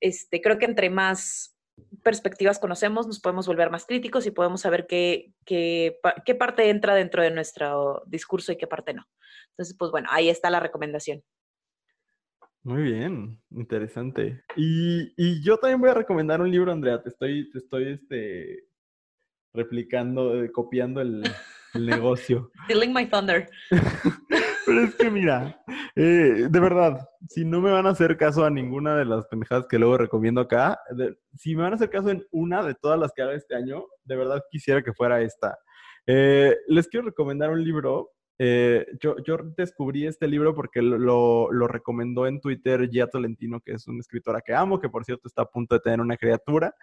este, 0.00 0.40
creo 0.40 0.58
que 0.58 0.66
entre 0.66 0.90
más 0.90 1.55
perspectivas 2.02 2.58
conocemos, 2.58 3.06
nos 3.06 3.20
podemos 3.20 3.46
volver 3.46 3.70
más 3.70 3.86
críticos 3.86 4.26
y 4.26 4.30
podemos 4.30 4.60
saber 4.60 4.86
qué, 4.86 5.32
qué, 5.44 5.98
qué 6.24 6.34
parte 6.34 6.68
entra 6.70 6.94
dentro 6.94 7.22
de 7.22 7.30
nuestro 7.30 8.02
discurso 8.06 8.52
y 8.52 8.56
qué 8.56 8.66
parte 8.66 8.94
no. 8.94 9.06
Entonces, 9.50 9.76
pues 9.78 9.90
bueno, 9.90 10.08
ahí 10.10 10.28
está 10.28 10.50
la 10.50 10.60
recomendación. 10.60 11.22
Muy 12.66 12.82
bien, 12.82 13.40
interesante. 13.50 14.42
Y, 14.56 15.40
yo 15.40 15.56
también 15.56 15.80
voy 15.80 15.90
a 15.90 15.94
recomendar 15.94 16.40
un 16.40 16.50
libro, 16.50 16.72
Andrea. 16.72 17.00
Te 17.00 17.10
estoy, 17.10 17.48
te 17.52 17.58
estoy 17.58 17.92
este, 17.92 18.64
replicando, 19.54 20.42
eh, 20.42 20.50
copiando 20.50 21.00
el, 21.00 21.22
negocio. 21.74 22.50
Stealing 22.64 22.92
my 22.92 23.06
thunder. 23.06 23.48
Pero 24.66 24.82
es 24.82 24.96
que 24.96 25.10
mira, 25.12 25.62
eh, 25.94 26.48
de 26.50 26.60
verdad, 26.60 27.08
si 27.28 27.44
no 27.44 27.60
me 27.60 27.70
van 27.70 27.86
a 27.86 27.90
hacer 27.90 28.16
caso 28.16 28.44
a 28.44 28.50
ninguna 28.50 28.96
de 28.96 29.04
las 29.04 29.26
pendejadas 29.26 29.66
que 29.68 29.78
luego 29.78 29.98
recomiendo 29.98 30.40
acá, 30.40 30.78
si 31.34 31.54
me 31.54 31.62
van 31.62 31.72
a 31.72 31.76
hacer 31.76 31.90
caso 31.90 32.10
en 32.10 32.24
una 32.30 32.62
de 32.62 32.74
todas 32.74 32.98
las 32.98 33.12
que 33.12 33.22
haga 33.22 33.34
este 33.34 33.54
año, 33.54 33.84
de 34.04 34.16
verdad 34.16 34.42
quisiera 34.50 34.82
que 34.82 34.92
fuera 34.92 35.20
esta. 35.20 35.58
Eh, 36.06 36.56
les 36.68 36.88
quiero 36.88 37.06
recomendar 37.06 37.50
un 37.50 37.64
libro 37.64 38.10
eh, 38.38 38.86
yo, 39.00 39.16
descubrí 39.56 40.06
este 40.06 40.28
libro 40.28 40.54
porque 40.54 40.82
lo, 40.82 41.50
lo, 41.50 41.68
recomendó 41.68 42.26
en 42.26 42.40
Twitter 42.40 42.88
Gia 42.90 43.06
Tolentino, 43.06 43.60
que 43.60 43.72
es 43.72 43.86
una 43.88 44.00
escritora 44.00 44.42
que 44.42 44.54
amo, 44.54 44.78
que 44.78 44.90
por 44.90 45.04
cierto 45.04 45.26
está 45.26 45.42
a 45.42 45.50
punto 45.50 45.74
de 45.74 45.80
tener 45.80 46.00
una 46.00 46.16
criatura. 46.16 46.74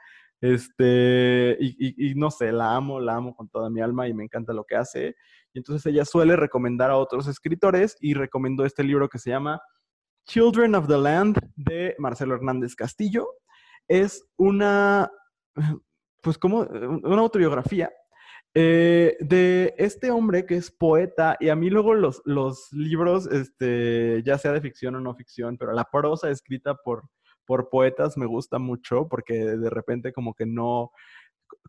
Este, 0.42 1.56
y, 1.60 2.10
y, 2.12 2.16
no 2.16 2.32
sé, 2.32 2.52
la 2.52 2.76
amo, 2.76 3.00
la 3.00 3.16
amo 3.16 3.36
con 3.36 3.48
toda 3.50 3.70
mi 3.70 3.82
alma 3.82 4.08
y 4.08 4.14
me 4.14 4.24
encanta 4.24 4.52
lo 4.52 4.66
que 4.66 4.76
hace. 4.76 5.16
Y 5.54 5.60
entonces 5.60 5.86
ella 5.86 6.06
suele 6.06 6.36
recomendar 6.36 6.90
a 6.90 6.98
otros 6.98 7.28
escritores 7.28 7.96
y 8.02 8.14
recomendó 8.16 8.66
este 8.66 8.84
libro 8.84 9.08
que 9.08 9.20
se 9.20 9.30
llama 9.30 9.62
Children 10.26 10.76
of 10.76 10.88
the 10.88 10.98
Land 10.98 11.38
de 11.56 11.96
Marcelo 11.98 12.36
Hernández 12.36 12.76
Castillo. 12.76 13.28
Es 13.88 14.26
una, 14.38 15.12
pues 16.22 16.38
como, 16.38 16.62
una 16.62 17.22
autobiografía 17.22 17.92
eh, 18.56 19.18
de 19.20 19.74
este 19.78 20.12
hombre 20.12 20.46
que 20.46 20.56
es 20.56 20.70
poeta, 20.70 21.38
y 21.40 21.50
a 21.50 21.56
mí 21.56 21.72
luego 21.72 21.96
los, 21.96 22.22
los 22.24 22.72
libros, 22.72 23.26
este, 23.28 24.22
ya 24.24 24.38
sea 24.38 24.52
de 24.52 24.62
ficción 24.62 24.96
o 24.96 25.00
no 25.00 25.16
ficción, 25.16 25.58
pero 25.58 25.74
la 25.74 25.86
prosa 25.86 26.30
escrita 26.30 26.76
por, 26.76 27.10
por 27.46 27.70
poetas 27.70 28.16
me 28.16 28.28
gusta 28.28 28.60
mucho 28.60 29.08
porque 29.10 29.34
de 29.34 29.70
repente 29.72 30.14
como 30.14 30.36
que 30.36 30.46
no, 30.46 30.92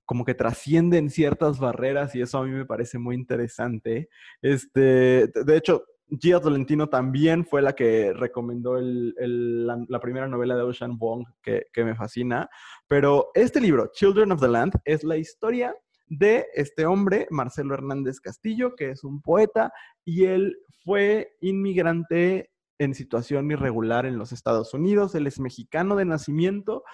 como 0.05 0.27
que 0.27 0.35
trascienden 0.35 1.09
ciertas 1.09 1.59
barreras 1.59 2.15
y 2.15 2.21
eso 2.21 2.39
a 2.39 2.45
mí 2.45 2.51
me 2.51 2.67
parece 2.67 2.99
muy 2.99 3.15
interesante. 3.15 4.11
Este, 4.43 5.29
de 5.29 5.57
hecho, 5.57 5.85
Gia 6.09 6.41
Tolentino 6.41 6.89
también 6.89 7.45
fue 7.45 7.63
la 7.63 7.75
que 7.75 8.13
recomendó 8.13 8.77
la, 8.79 10.01
primera 10.01 10.29
novela 10.29 10.55
de 10.55 10.63
Ocean 10.63 10.99
Wong 10.99 11.25
que, 11.43 11.67
que 11.73 11.85
me 11.85 11.95
fascina, 11.95 12.49
pero 12.87 13.31
este 13.35 13.61
libro, 13.61 13.91
Children 13.93 14.33
of 14.33 14.41
the 14.41 14.49
Land, 14.49 14.75
es 14.85 15.03
la 15.03 15.17
historia 15.17 15.75
de 16.07 16.47
este 16.55 16.87
hombre, 16.87 17.27
Marcelo 17.31 17.75
Hernández 17.75 18.21
Castillo, 18.21 18.75
que 18.77 18.91
es 18.91 19.05
un 19.05 19.23
poeta 19.23 19.73
y 20.05 20.25
él 20.25 20.57
fue 20.85 21.37
inmigrante 21.41 22.51
en 22.79 22.95
situación 22.95 23.51
irregular 23.51 24.07
en 24.07 24.19
los 24.19 24.33
Estados 24.33 24.75
Unidos. 24.75 25.15
Él 25.15 25.27
es 25.27 25.41
mexicano 25.41 25.97
de 25.97 26.05
nacimiento, 26.05 26.85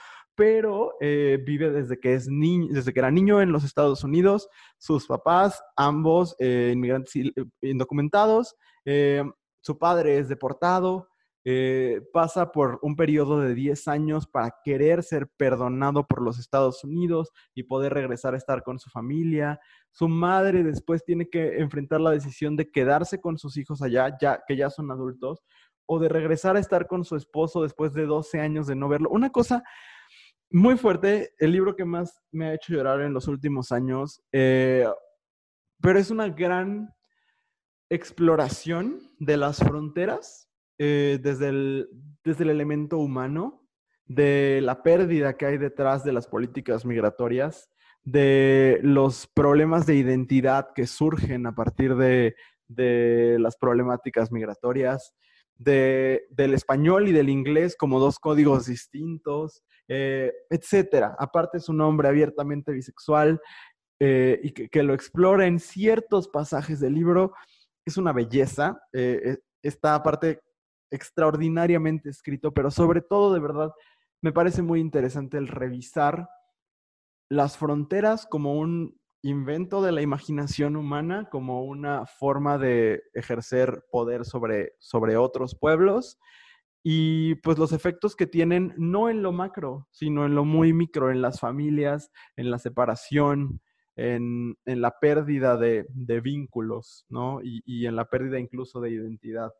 pero 0.40 0.94
eh, 1.02 1.38
vive 1.44 1.70
desde 1.70 2.00
que, 2.00 2.14
es 2.14 2.26
desde 2.26 2.94
que 2.94 2.98
era 2.98 3.10
niño 3.10 3.42
en 3.42 3.52
los 3.52 3.62
Estados 3.62 4.04
Unidos. 4.04 4.48
Sus 4.78 5.06
papás, 5.06 5.62
ambos 5.76 6.34
eh, 6.38 6.70
inmigrantes 6.72 7.12
indocumentados. 7.60 8.56
Eh, 8.86 9.22
su 9.60 9.76
padre 9.76 10.16
es 10.16 10.30
deportado, 10.30 11.08
eh, 11.44 12.00
pasa 12.14 12.52
por 12.52 12.78
un 12.80 12.96
periodo 12.96 13.40
de 13.40 13.54
10 13.54 13.86
años 13.88 14.26
para 14.26 14.54
querer 14.64 15.02
ser 15.02 15.28
perdonado 15.36 16.06
por 16.06 16.22
los 16.22 16.38
Estados 16.38 16.82
Unidos 16.84 17.32
y 17.54 17.64
poder 17.64 17.92
regresar 17.92 18.32
a 18.32 18.38
estar 18.38 18.62
con 18.62 18.78
su 18.78 18.88
familia. 18.88 19.60
Su 19.90 20.08
madre 20.08 20.62
después 20.62 21.04
tiene 21.04 21.28
que 21.28 21.58
enfrentar 21.58 22.00
la 22.00 22.12
decisión 22.12 22.56
de 22.56 22.70
quedarse 22.70 23.20
con 23.20 23.36
sus 23.36 23.58
hijos 23.58 23.82
allá, 23.82 24.16
ya 24.18 24.40
que 24.48 24.56
ya 24.56 24.70
son 24.70 24.90
adultos, 24.90 25.42
o 25.84 25.98
de 25.98 26.08
regresar 26.08 26.56
a 26.56 26.60
estar 26.60 26.86
con 26.86 27.04
su 27.04 27.14
esposo 27.14 27.62
después 27.62 27.92
de 27.92 28.06
12 28.06 28.40
años 28.40 28.66
de 28.66 28.74
no 28.74 28.88
verlo. 28.88 29.10
Una 29.10 29.28
cosa 29.28 29.62
muy 30.50 30.76
fuerte, 30.76 31.32
el 31.38 31.52
libro 31.52 31.76
que 31.76 31.84
más 31.84 32.20
me 32.32 32.46
ha 32.46 32.54
hecho 32.54 32.72
llorar 32.72 33.00
en 33.02 33.12
los 33.12 33.28
últimos 33.28 33.70
años, 33.72 34.22
eh, 34.32 34.86
pero 35.80 35.98
es 35.98 36.10
una 36.10 36.28
gran 36.28 36.92
exploración 37.88 39.00
de 39.18 39.36
las 39.36 39.58
fronteras 39.58 40.48
eh, 40.78 41.18
desde, 41.22 41.48
el, 41.48 41.88
desde 42.24 42.44
el 42.44 42.50
elemento 42.50 42.98
humano, 42.98 43.68
de 44.06 44.60
la 44.62 44.82
pérdida 44.82 45.36
que 45.36 45.46
hay 45.46 45.58
detrás 45.58 46.02
de 46.02 46.12
las 46.12 46.26
políticas 46.26 46.84
migratorias, 46.84 47.70
de 48.02 48.80
los 48.82 49.28
problemas 49.28 49.86
de 49.86 49.94
identidad 49.94 50.70
que 50.74 50.86
surgen 50.86 51.46
a 51.46 51.54
partir 51.54 51.94
de, 51.94 52.34
las 53.38 53.56
problemáticas 53.56 54.32
migratorias, 54.32 55.14
de, 55.56 56.24
del 56.30 56.54
español 56.54 57.08
y 57.08 57.12
del 57.12 57.28
inglés 57.28 57.76
como 57.76 58.00
dos 58.00 58.18
códigos 58.18 58.66
distintos, 58.66 59.62
eh, 59.92 60.32
etcétera. 60.48 61.16
Aparte 61.18 61.58
es 61.58 61.68
un 61.68 61.80
hombre 61.80 62.06
abiertamente 62.06 62.70
bisexual 62.70 63.40
eh, 63.98 64.38
y 64.40 64.52
que, 64.52 64.82
lo 64.84 64.94
explora 64.94 65.48
en 65.48 65.58
ciertos 65.58 66.28
pasajes 66.28 66.78
del 66.78 66.94
libro. 66.94 67.32
Es 67.84 67.96
una 67.96 68.12
belleza. 68.12 68.80
Eh, 68.92 69.38
está 69.64 69.96
aparte 69.96 70.42
extraordinariamente 70.92 72.08
escrito, 72.08 72.54
pero 72.54 72.70
sobre 72.70 73.00
todo, 73.00 73.34
de 73.34 73.40
verdad, 73.40 73.72
me 74.22 74.32
parece 74.32 74.62
muy 74.62 74.78
interesante 74.78 75.38
el 75.38 75.48
revisar 75.48 76.28
las 77.28 77.58
fronteras 77.58 78.26
como 78.26 78.54
un 78.60 78.96
invento 79.22 79.82
de 79.82 79.90
la 79.90 80.02
imaginación 80.02 80.76
humana, 80.76 81.28
como 81.30 81.64
una 81.64 82.06
forma 82.06 82.58
de 82.58 83.02
ejercer 83.12 83.84
poder 83.90 84.24
sobre, 84.24 84.74
sobre 84.78 85.16
otros 85.16 85.56
pueblos 85.56 86.16
y 86.82 87.34
pues 87.36 87.58
los 87.58 87.72
efectos 87.72 88.16
que 88.16 88.26
tienen 88.26 88.74
no 88.76 89.10
en 89.10 89.22
lo 89.22 89.32
macro, 89.32 89.88
sino 89.90 90.24
en 90.24 90.34
lo 90.34 90.44
muy 90.44 90.72
micro, 90.72 91.10
en 91.10 91.20
las 91.20 91.40
familias, 91.40 92.10
en 92.36 92.50
la 92.50 92.58
separación, 92.58 93.60
en, 93.96 94.56
la 94.64 94.98
pérdida 94.98 95.56
de, 95.58 95.86
vínculos, 96.22 97.04
¿no? 97.08 97.40
Y, 97.42 97.86
en 97.86 97.96
la 97.96 98.06
pérdida 98.06 98.38
incluso 98.38 98.80
de 98.80 98.90
identidad. 98.90 99.52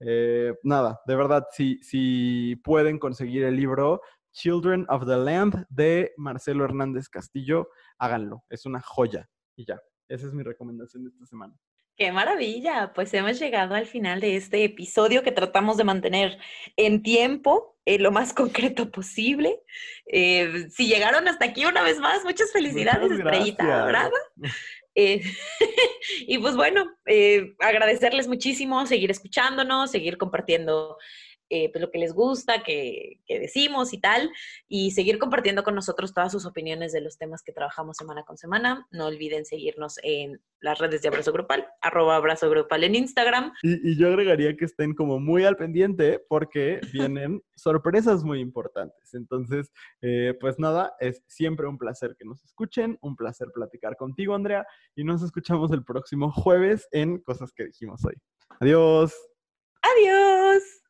Eh, 0.00 0.54
nada, 0.62 1.00
de 1.06 1.14
verdad, 1.14 1.46
si, 1.50 1.78
si 1.82 2.56
pueden 2.64 2.98
conseguir 2.98 3.44
el 3.44 3.56
libro, 3.56 4.00
Children 4.32 4.86
of 4.88 5.06
the 5.06 5.16
Lamb 5.16 5.66
de 5.68 6.12
Marcelo 6.16 6.64
Hernández 6.64 7.08
Castillo, 7.08 7.68
háganlo, 7.98 8.44
es 8.48 8.64
una 8.64 8.80
joya. 8.80 9.28
Y 9.56 9.66
ya, 9.66 9.80
esa 10.08 10.26
es 10.26 10.32
mi 10.32 10.42
recomendación 10.42 11.04
de 11.04 11.10
esta 11.10 11.26
semana. 11.26 11.54
Qué 11.96 12.10
maravilla, 12.10 12.92
pues 12.94 13.12
hemos 13.12 13.38
llegado 13.38 13.74
al 13.74 13.86
final 13.86 14.20
de 14.20 14.36
este 14.36 14.64
episodio 14.64 15.22
que 15.22 15.30
tratamos 15.30 15.76
de 15.76 15.84
mantener 15.84 16.38
en 16.76 17.02
tiempo, 17.02 17.76
eh, 17.84 17.98
lo 17.98 18.10
más 18.10 18.32
concreto 18.34 18.90
posible. 18.90 19.60
Eh, 20.06 20.68
si 20.70 20.86
llegaron 20.86 21.28
hasta 21.28 21.44
aquí 21.44 21.66
una 21.66 21.82
vez 21.82 21.98
más, 21.98 22.24
muchas 22.24 22.50
felicidades, 22.52 23.10
Estrellita 23.10 23.86
Brava. 23.86 24.10
Eh, 24.94 25.22
y 26.26 26.36
pues 26.36 26.54
bueno, 26.54 26.84
agradecerles 27.60 28.28
muchísimo, 28.28 28.84
seguir 28.84 29.10
escuchándonos, 29.10 29.90
seguir 29.90 30.18
compartiendo 30.18 30.98
eh, 31.54 31.68
pues, 31.70 31.82
lo 31.82 31.90
que 31.90 31.98
les 31.98 32.14
gusta, 32.14 32.62
que, 32.62 33.20
decimos 33.28 33.92
y 33.92 34.00
tal, 34.00 34.30
y 34.68 34.92
seguir 34.92 35.18
compartiendo 35.18 35.62
con 35.62 35.74
nosotros 35.74 36.14
todas 36.14 36.32
sus 36.32 36.46
opiniones 36.46 36.92
de 36.92 37.02
los 37.02 37.18
temas 37.18 37.42
que 37.42 37.52
trabajamos 37.52 37.98
semana 37.98 38.22
con 38.22 38.38
semana. 38.38 38.86
No 38.90 39.08
olviden 39.08 39.44
seguirnos 39.44 39.98
en 40.02 40.40
las 40.60 40.78
redes 40.78 41.02
de 41.02 41.08
Abrazo 41.08 41.30
Grupal, 41.30 41.66
arroba 41.82 42.16
Abrazo 42.16 42.48
Grupal 42.48 42.84
en 42.84 42.94
Instagram. 42.94 43.52
Y, 43.62 43.98
yo 43.98 44.08
agregaría 44.08 44.56
que 44.56 44.64
estén 44.64 44.94
como 44.94 45.20
muy 45.20 45.44
al 45.44 45.58
pendiente 45.58 46.24
porque 46.26 46.80
vienen 47.20 47.42
sorpresas 47.54 48.24
muy 48.24 48.40
importantes. 48.40 49.12
Entonces, 49.12 49.70
eh, 50.00 50.34
pues 50.40 50.58
nada, 50.58 50.94
es 51.00 51.22
siempre 51.26 51.66
un 51.66 51.76
placer 51.76 52.16
que 52.18 52.24
nos 52.24 52.42
escuchen, 52.44 52.96
un 53.02 53.14
placer 53.14 53.48
platicar 53.52 53.98
contigo, 53.98 54.34
Andrea, 54.34 54.64
y 54.96 55.04
nos 55.04 55.22
escuchamos 55.22 55.70
el 55.72 55.84
próximo 55.84 56.32
jueves 56.32 56.88
en 56.92 57.18
Cosas 57.18 57.52
que 57.52 57.66
dijimos 57.66 58.02
hoy. 58.06 58.14
Adiós. 58.58 59.14
Adiós. 59.82 60.81